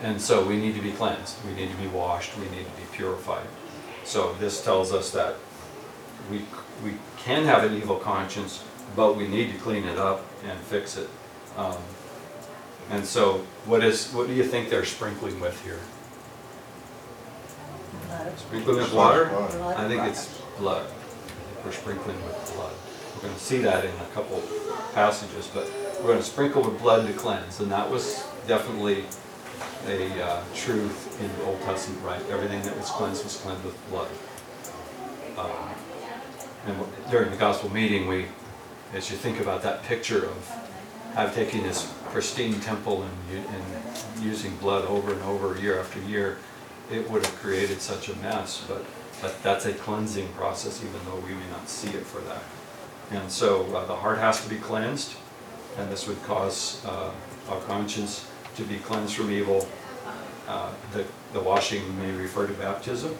And 0.00 0.20
so 0.20 0.44
we 0.44 0.56
need 0.56 0.74
to 0.74 0.82
be 0.82 0.92
cleansed, 0.92 1.36
we 1.46 1.54
need 1.54 1.70
to 1.70 1.76
be 1.76 1.88
washed, 1.88 2.36
we 2.38 2.44
need 2.44 2.64
to 2.64 2.76
be 2.80 2.86
purified. 2.92 3.46
So 4.04 4.34
this 4.40 4.64
tells 4.64 4.92
us 4.92 5.10
that 5.12 5.36
we, 6.30 6.38
we 6.84 6.96
can 7.18 7.44
have 7.44 7.64
an 7.64 7.76
evil 7.76 7.96
conscience, 7.96 8.64
but 8.96 9.16
we 9.16 9.28
need 9.28 9.52
to 9.52 9.58
clean 9.58 9.84
it 9.84 9.98
up 9.98 10.24
and 10.44 10.58
fix 10.58 10.96
it. 10.96 11.08
Um, 11.56 11.76
And 12.90 13.06
so 13.06 13.46
what 13.64 13.84
is, 13.84 14.12
what 14.12 14.26
do 14.26 14.34
you 14.34 14.44
think 14.44 14.68
they're 14.68 14.84
sprinkling 14.84 15.40
with 15.40 15.56
here? 15.64 15.78
Sprinkling 18.36 18.76
with 18.76 18.92
water? 18.92 19.26
Blood. 19.26 19.76
I 19.76 19.88
think 19.88 20.02
it's 20.02 20.40
blood. 20.58 20.86
We're 21.64 21.72
sprinkling 21.72 22.16
with 22.24 22.52
blood. 22.54 22.72
We're 23.16 23.28
gonna 23.28 23.38
see 23.38 23.58
that 23.58 23.84
in 23.84 23.90
a 23.90 24.14
couple 24.14 24.42
passages, 24.94 25.48
but 25.54 25.70
we're 26.00 26.08
gonna 26.12 26.22
sprinkle 26.22 26.62
with 26.62 26.80
blood 26.80 27.06
to 27.06 27.12
cleanse, 27.12 27.60
and 27.60 27.70
that 27.70 27.88
was 27.90 28.26
definitely 28.46 29.04
a 29.86 30.22
uh, 30.22 30.42
truth 30.54 31.20
in 31.20 31.28
the 31.38 31.44
Old 31.44 31.60
Testament, 31.62 32.02
right? 32.04 32.22
Everything 32.30 32.62
that 32.62 32.76
was 32.76 32.88
cleansed 32.90 33.22
was 33.24 33.36
cleansed 33.36 33.64
with 33.64 33.90
blood. 33.90 34.08
Um, 35.38 35.70
And 36.66 36.76
during 37.10 37.30
the 37.30 37.36
gospel 37.36 37.70
meeting, 37.72 38.06
we, 38.06 38.26
as 38.94 39.10
you 39.10 39.16
think 39.16 39.40
about 39.40 39.62
that 39.62 39.82
picture 39.82 40.24
of 40.26 40.50
have 41.14 41.34
taking 41.34 41.62
this 41.64 41.92
pristine 42.12 42.60
temple 42.60 43.02
and, 43.02 43.44
and 43.46 44.24
using 44.24 44.54
blood 44.56 44.84
over 44.86 45.12
and 45.12 45.22
over, 45.22 45.58
year 45.60 45.80
after 45.80 45.98
year, 46.00 46.38
it 46.92 47.10
would 47.10 47.24
have 47.24 47.34
created 47.36 47.80
such 47.80 48.08
a 48.08 48.16
mess, 48.16 48.64
but 48.68 48.84
that, 49.22 49.42
that's 49.42 49.66
a 49.66 49.72
cleansing 49.72 50.28
process, 50.34 50.82
even 50.84 51.00
though 51.06 51.20
we 51.26 51.34
may 51.34 51.50
not 51.50 51.68
see 51.68 51.88
it 51.90 52.04
for 52.04 52.20
that. 52.22 52.42
And 53.10 53.30
so 53.30 53.64
uh, 53.74 53.84
the 53.86 53.96
heart 53.96 54.18
has 54.18 54.42
to 54.44 54.48
be 54.48 54.56
cleansed, 54.56 55.14
and 55.78 55.90
this 55.90 56.06
would 56.06 56.22
cause 56.24 56.84
uh, 56.86 57.10
our 57.48 57.60
conscience 57.62 58.26
to 58.56 58.64
be 58.64 58.78
cleansed 58.78 59.14
from 59.16 59.30
evil. 59.30 59.68
Uh, 60.48 60.70
The, 60.92 61.04
the 61.32 61.40
washing 61.40 61.82
may 61.98 62.12
refer 62.12 62.46
to 62.46 62.52
baptism, 62.54 63.14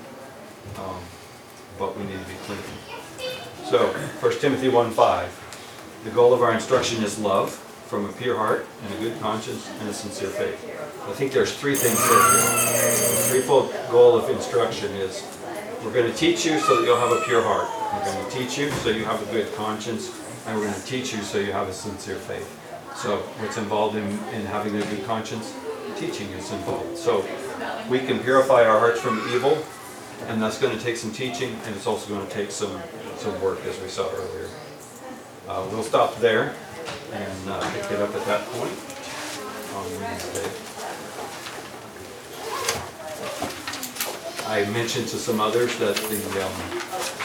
um, 0.77 1.01
but 1.79 1.97
we 1.97 2.05
need 2.05 2.19
to 2.19 2.29
be 2.29 2.39
clean. 2.47 2.59
So, 3.65 3.79
1 4.21 4.41
Timothy 4.41 4.69
1:5, 4.69 5.29
the 6.05 6.11
goal 6.11 6.35
of 6.35 6.43
our 6.43 6.53
instruction 6.53 7.03
is 7.03 7.19
love 7.19 7.57
from 7.93 8.07
a 8.07 8.13
pure 8.15 8.39
heart 8.39 8.67
and 8.87 8.95
a 8.95 8.99
good 9.03 9.21
conscience 9.21 9.69
and 9.79 9.87
a 9.87 9.93
sincere 9.93 10.31
faith. 10.31 10.65
I 11.07 11.13
think 11.13 11.31
there's 11.31 11.55
three 11.55 11.75
things 11.75 11.99
there. 12.09 12.17
The 12.17 13.29
threefold 13.29 13.71
goal 13.91 14.17
of 14.17 14.31
instruction 14.31 14.91
is, 14.93 15.23
we're 15.85 15.93
gonna 15.93 16.15
teach 16.15 16.47
you 16.47 16.59
so 16.59 16.77
that 16.77 16.87
you'll 16.87 16.97
have 16.97 17.13
a 17.13 17.21
pure 17.27 17.43
heart. 17.43 17.69
We're 17.93 18.15
gonna 18.15 18.31
teach 18.31 18.57
you 18.57 18.71
so 18.71 18.89
you 18.89 19.05
have 19.05 19.21
a 19.21 19.31
good 19.31 19.55
conscience, 19.57 20.11
and 20.47 20.59
we're 20.59 20.65
gonna 20.65 20.83
teach 20.87 21.13
you 21.13 21.21
so 21.21 21.37
you 21.37 21.53
have 21.53 21.69
a 21.69 21.73
sincere 21.75 22.17
faith. 22.17 22.49
So 22.97 23.19
what's 23.43 23.59
involved 23.59 23.95
in, 23.95 24.05
in 24.33 24.47
having 24.47 24.75
a 24.75 24.87
good 24.87 25.05
conscience? 25.05 25.55
Teaching 25.99 26.29
is 26.31 26.51
involved. 26.51 26.97
So 26.97 27.27
we 27.91 27.99
can 27.99 28.21
purify 28.21 28.65
our 28.65 28.79
hearts 28.79 29.03
from 29.03 29.19
evil, 29.35 29.63
and 30.29 30.41
that's 30.41 30.59
gonna 30.59 30.81
take 30.81 30.97
some 30.97 31.13
teaching, 31.13 31.59
and 31.67 31.77
it's 31.77 31.87
also 31.87 32.09
gonna 32.09 32.31
take 32.31 32.53
some, 32.53 32.81
some 33.19 33.39
work, 33.43 33.63
as 33.67 33.79
we 33.83 33.89
saw 33.89 34.09
earlier. 34.15 34.49
Uh, 35.47 35.69
we'll 35.71 35.83
stop 35.83 36.17
there 36.21 36.55
and 37.13 37.49
uh, 37.49 37.61
pick 37.73 37.91
it 37.91 38.01
up 38.01 38.15
at 38.15 38.25
that 38.27 38.47
point 38.47 38.77
on 39.75 39.85
Wednesday. 40.01 40.73
I 44.53 44.69
mentioned 44.71 45.09
to 45.09 45.17
some 45.17 45.41
others 45.41 45.79
that 45.79 45.97
the, 45.97 46.45
um, 46.45 46.53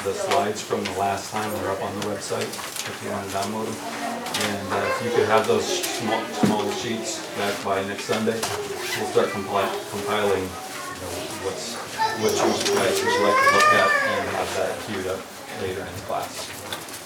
the 0.03 0.13
slides 0.13 0.61
from 0.61 0.83
the 0.83 0.91
last 0.93 1.31
time 1.31 1.53
are 1.55 1.71
up 1.71 1.83
on 1.83 1.99
the 1.99 2.07
website, 2.07 2.47
if 2.47 3.01
you 3.03 3.11
want 3.11 3.29
to 3.29 3.35
download 3.35 3.65
them. 3.65 4.07
And 4.47 4.67
uh, 4.71 4.85
if 4.95 5.03
you 5.03 5.11
could 5.11 5.27
have 5.27 5.47
those 5.47 5.65
small, 5.65 6.23
small 6.45 6.71
sheets 6.71 7.25
back 7.35 7.63
by 7.65 7.83
next 7.83 8.05
Sunday, 8.05 8.39
we'll 8.39 9.11
start 9.11 9.31
compiling, 9.31 10.43
you 10.43 10.99
know, 11.03 11.11
what's, 11.43 11.75
what 12.21 12.31
you 12.31 12.75
guys 12.75 12.95
would 13.03 13.21
like 13.25 13.39
to 13.43 13.49
look 13.55 13.73
at 13.73 13.91
and 14.07 14.29
have 14.37 14.51
that 14.57 14.79
queued 14.85 15.07
up 15.07 15.19
later 15.61 15.81
in 15.81 15.87
class. 16.05 16.45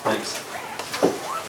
Thanks. 0.04 0.51